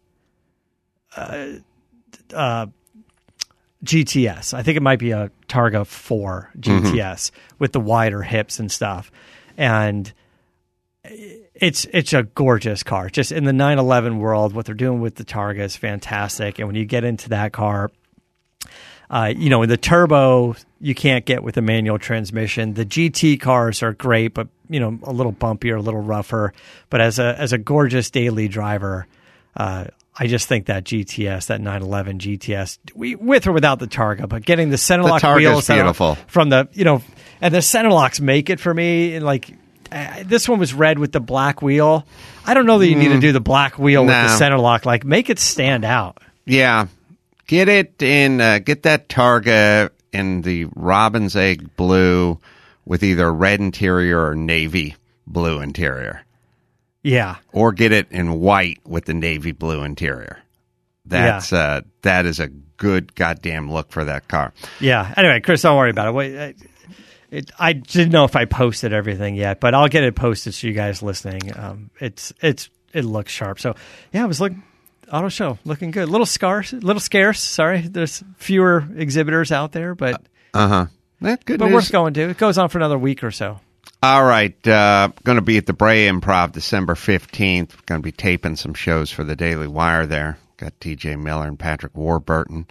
uh, 1.17 1.47
uh, 2.35 2.67
GTS. 3.85 4.55
I 4.55 4.63
think 4.63 4.77
it 4.77 4.83
might 4.83 4.99
be 4.99 5.11
a 5.11 5.31
Targa 5.49 5.87
Four 5.87 6.51
GTS 6.59 7.31
with 7.59 7.73
the 7.73 7.81
wider 7.81 8.23
hips 8.23 8.59
and 8.59 8.73
stuff, 8.73 9.13
and 9.57 10.13
it's 11.61 11.87
it's 11.93 12.13
a 12.13 12.25
gorgeous 12.25 12.83
car. 12.83 13.09
Just 13.11 13.33
in 13.33 13.45
the 13.45 13.53
911 13.53 14.19
world, 14.19 14.55
what 14.55 14.67
they're 14.67 14.75
doing 14.75 15.01
with 15.01 15.17
the 15.17 15.25
Targa 15.25 15.61
is 15.61 15.77
fantastic. 15.77 16.59
And 16.59 16.67
when 16.67 16.75
you 16.75 16.85
get 16.87 17.05
into 17.05 17.29
that 17.31 17.53
car, 17.53 17.91
uh, 19.11 19.33
you 19.37 19.51
know, 19.51 19.67
the 19.67 19.77
turbo 19.77 20.57
you 20.81 20.95
can't 20.95 21.27
get 21.27 21.43
with 21.43 21.57
a 21.57 21.63
manual 21.63 21.99
transmission. 21.99 22.75
The 22.75 22.87
GT 22.87 23.39
cars 23.41 23.83
are 23.83 23.93
great, 23.93 24.33
but 24.35 24.49
you 24.69 24.81
know, 24.81 24.99
a 25.03 25.13
little 25.13 25.33
bumpier, 25.33 25.77
a 25.77 25.81
little 25.81 26.01
rougher. 26.01 26.53
But 26.89 27.01
as 27.01 27.19
a 27.19 27.39
as 27.39 27.53
a 27.53 27.59
gorgeous 27.59 28.11
daily 28.11 28.49
driver, 28.49 29.07
uh, 29.57 29.87
I 30.17 30.27
just 30.27 30.49
think 30.49 30.67
that 30.67 30.85
GTS, 30.85 31.47
that 31.49 31.61
911 31.61 32.19
GTS, 32.19 32.79
we, 32.95 33.15
with 33.15 33.47
or 33.47 33.53
without 33.53 33.79
the 33.79 33.87
Targa, 33.87 34.29
but 34.29 34.45
getting 34.45 34.71
the 34.71 34.79
center 34.79 35.03
The 35.03 35.11
wheels 35.37 35.67
beautiful. 35.67 36.15
from 36.27 36.49
the 36.49 36.69
you 36.73 36.85
know, 36.85 37.03
and 37.41 37.55
the 37.55 37.63
center 37.63 37.91
locks 37.91 38.21
make 38.21 38.49
it 38.49 38.61
for 38.61 38.73
me. 38.73 39.15
And 39.15 39.25
like 39.25 39.51
uh, 39.93 40.23
this 40.25 40.49
one 40.49 40.59
was 40.59 40.73
red 40.75 40.99
with 40.99 41.13
the 41.13 41.21
black 41.21 41.63
wheel. 41.63 42.07
I 42.45 42.55
don't 42.55 42.67
know 42.67 42.79
that 42.79 42.89
you 42.89 42.97
need 42.97 43.09
to 43.09 43.21
do 43.21 43.33
the 43.33 43.41
black 43.41 43.79
wheel 43.79 44.03
with 44.05 44.15
the 44.15 44.37
center 44.37 44.59
lock. 44.59 44.87
Like 44.87 45.05
make 45.05 45.31
it 45.31 45.39
stand 45.39 45.85
out. 45.85 46.19
Yeah. 46.45 46.87
Get 47.47 47.69
it 47.69 48.01
in 48.03 48.41
uh, 48.41 48.59
get 48.61 48.85
that 48.85 49.09
Targa 49.09 49.91
in 50.13 50.43
the 50.43 50.67
robin's 50.77 51.37
egg 51.37 51.77
blue 51.77 52.39
with 52.85 53.03
either 53.03 53.33
red 53.33 53.61
interior 53.61 54.27
or 54.27 54.35
navy 54.35 54.97
blue 55.27 55.61
interior. 55.61 56.25
Yeah. 57.03 57.37
Or 57.53 57.73
get 57.73 57.93
it 57.93 58.11
in 58.11 58.41
white 58.41 58.81
with 58.87 59.07
the 59.07 59.15
navy 59.15 59.53
blue 59.53 59.83
interior. 59.83 60.39
That's 61.07 61.53
uh 61.53 61.81
that 62.03 62.27
is 62.27 62.39
a 62.39 62.49
good 62.49 63.15
goddamn 63.15 63.71
look 63.71 63.91
for 63.91 64.05
that 64.05 64.29
car. 64.29 64.53
Yeah. 64.81 65.13
Anyway, 65.17 65.41
Chris, 65.41 65.63
don't 65.63 65.77
worry 65.77 65.91
about 65.91 66.15
it. 66.25 66.57
I- 67.33 67.37
it. 67.37 67.51
I 67.59 67.73
didn't 67.75 68.13
know 68.13 68.25
if 68.25 68.37
I 68.37 68.45
posted 68.45 68.93
everything 68.93 69.35
yet, 69.37 69.61
but 69.61 69.75
I'll 69.75 69.89
get 69.89 70.05
it 70.05 70.15
posted 70.15 70.55
so 70.55 70.67
you 70.67 70.73
guys 70.73 71.03
listening. 71.03 71.57
Um, 71.57 71.91
it's 72.01 72.33
it's 72.41 72.69
it 72.93 73.05
looks 73.05 73.33
sharp. 73.33 73.61
So 73.61 73.75
yeah, 74.13 74.25
it 74.25 74.29
was 74.29 74.41
looking 74.41 74.63
auto 75.13 75.29
show 75.29 75.59
looking 75.65 75.91
good. 75.91 76.09
little 76.09 76.27
scarce, 76.27 76.73
little 76.73 77.01
scarce. 77.01 77.41
Sorry, 77.41 77.81
there's 77.83 78.23
fewer 78.37 78.85
exhibitors 78.97 79.53
out 79.53 79.73
there, 79.73 79.95
but 79.95 80.23
Uh-huh. 80.55 80.87
That 81.23 81.45
good 81.45 81.59
but 81.59 81.67
news. 81.67 81.75
worth 81.75 81.93
going 81.93 82.15
to. 82.15 82.31
It 82.31 82.39
goes 82.39 82.57
on 82.59 82.69
for 82.71 82.79
another 82.79 82.99
week 82.99 83.23
or 83.23 83.31
so. 83.31 83.61
All 84.03 84.25
right, 84.25 84.67
uh, 84.67 85.11
going 85.25 85.37
to 85.37 85.43
be 85.43 85.59
at 85.59 85.67
the 85.67 85.75
Brea 85.75 86.09
Improv 86.09 86.53
December 86.53 86.95
15th. 86.95 87.85
Going 87.85 88.01
to 88.01 88.03
be 88.03 88.13
taping 88.13 88.57
some 88.57 88.73
shows 88.73 89.11
for 89.11 89.25
the 89.25 89.37
Daily 89.37 89.67
Wire 89.67 90.07
there. 90.07 90.39
Got 90.57 90.81
TJ 90.81 91.19
Miller 91.23 91.47
and 91.47 91.59
Patrick 91.59 91.95
Warburton. 91.95 92.67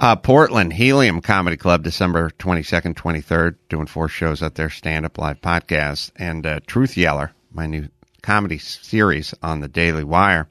Uh, 0.00 0.16
Portland 0.16 0.72
Helium 0.72 1.20
Comedy 1.20 1.56
Club 1.56 1.82
December 1.82 2.30
22nd, 2.38 2.94
23rd. 2.94 3.56
Doing 3.68 3.86
four 3.86 4.08
shows 4.08 4.42
out 4.42 4.54
there, 4.56 4.70
stand 4.70 5.06
up 5.06 5.18
live 5.18 5.40
podcast. 5.40 6.10
And 6.16 6.44
uh, 6.44 6.60
Truth 6.66 6.96
Yeller, 6.96 7.32
my 7.52 7.66
new 7.66 7.88
comedy 8.22 8.58
series 8.58 9.34
on 9.42 9.60
the 9.60 9.68
Daily 9.68 10.04
Wire, 10.04 10.48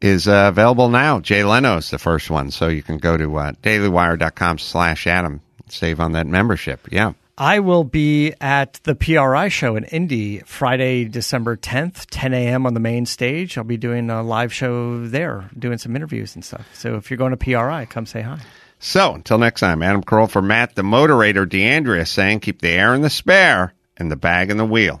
is 0.00 0.28
uh, 0.28 0.46
available 0.48 0.88
now. 0.88 1.20
Jay 1.20 1.42
Leno's 1.42 1.90
the 1.90 1.98
first 1.98 2.30
one. 2.30 2.50
So 2.50 2.68
you 2.68 2.82
can 2.82 2.98
go 2.98 3.16
to 3.16 3.36
uh, 3.36 3.52
dailywire.com 3.62 4.58
slash 4.58 5.06
Adam. 5.06 5.40
Save 5.68 5.98
on 5.98 6.12
that 6.12 6.26
membership. 6.26 6.86
Yeah. 6.92 7.14
I 7.38 7.60
will 7.60 7.84
be 7.84 8.32
at 8.40 8.74
the 8.84 8.94
PRI 8.94 9.48
show 9.48 9.76
in 9.76 9.84
Indy 9.84 10.38
Friday, 10.40 11.04
December 11.04 11.56
10th, 11.56 12.06
10 12.10 12.32
a.m. 12.32 12.66
on 12.66 12.72
the 12.72 12.80
main 12.80 13.04
stage. 13.04 13.58
I'll 13.58 13.64
be 13.64 13.76
doing 13.76 14.08
a 14.08 14.22
live 14.22 14.54
show 14.54 15.06
there, 15.06 15.50
doing 15.58 15.76
some 15.76 15.94
interviews 15.96 16.34
and 16.34 16.42
stuff. 16.42 16.66
So 16.74 16.96
if 16.96 17.10
you're 17.10 17.18
going 17.18 17.36
to 17.36 17.36
PRI, 17.36 17.84
come 17.86 18.06
say 18.06 18.22
hi. 18.22 18.38
So 18.78 19.14
until 19.14 19.38
next 19.38 19.60
time, 19.60 19.82
Adam 19.82 20.02
Carolla 20.02 20.30
for 20.30 20.42
Matt, 20.42 20.74
the 20.74 20.82
moderator, 20.82 21.46
D'Andrea 21.46 22.06
saying, 22.06 22.40
keep 22.40 22.60
the 22.60 22.70
air 22.70 22.94
in 22.94 23.02
the 23.02 23.10
spare 23.10 23.74
and 23.96 24.10
the 24.10 24.16
bag 24.16 24.50
in 24.50 24.56
the 24.56 24.64
wheel. 24.66 25.00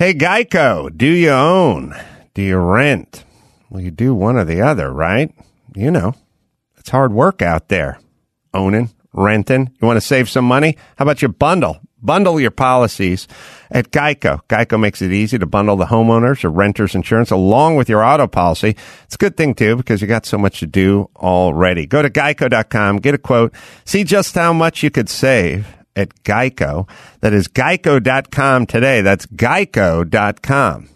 Hey, 0.00 0.14
Geico, 0.14 0.88
do 0.96 1.04
you 1.04 1.28
own? 1.28 1.94
Do 2.32 2.40
you 2.40 2.56
rent? 2.56 3.22
Well, 3.68 3.82
you 3.82 3.90
do 3.90 4.14
one 4.14 4.38
or 4.38 4.44
the 4.44 4.62
other, 4.62 4.90
right? 4.90 5.30
You 5.76 5.90
know, 5.90 6.14
it's 6.78 6.88
hard 6.88 7.12
work 7.12 7.42
out 7.42 7.68
there. 7.68 8.00
Owning, 8.54 8.88
renting. 9.12 9.70
You 9.78 9.86
want 9.86 9.98
to 9.98 10.00
save 10.00 10.30
some 10.30 10.46
money? 10.46 10.78
How 10.96 11.02
about 11.02 11.20
you 11.20 11.28
bundle? 11.28 11.82
Bundle 12.00 12.40
your 12.40 12.50
policies 12.50 13.28
at 13.70 13.90
Geico. 13.90 14.40
Geico 14.48 14.80
makes 14.80 15.02
it 15.02 15.12
easy 15.12 15.38
to 15.38 15.44
bundle 15.44 15.76
the 15.76 15.84
homeowners 15.84 16.44
or 16.44 16.48
renters 16.48 16.94
insurance 16.94 17.30
along 17.30 17.76
with 17.76 17.90
your 17.90 18.02
auto 18.02 18.26
policy. 18.26 18.76
It's 19.04 19.16
a 19.16 19.18
good 19.18 19.36
thing 19.36 19.52
too 19.52 19.76
because 19.76 20.00
you 20.00 20.06
got 20.06 20.24
so 20.24 20.38
much 20.38 20.60
to 20.60 20.66
do 20.66 21.10
already. 21.16 21.84
Go 21.86 22.00
to 22.00 22.08
geico.com, 22.08 23.00
get 23.00 23.12
a 23.12 23.18
quote, 23.18 23.52
see 23.84 24.04
just 24.04 24.34
how 24.34 24.54
much 24.54 24.82
you 24.82 24.90
could 24.90 25.10
save 25.10 25.66
at 26.00 26.22
Geico. 26.24 26.88
That 27.20 27.32
is 27.32 27.48
geico.com 27.48 28.66
today. 28.66 29.00
That's 29.02 29.26
geico.com. 29.26 30.88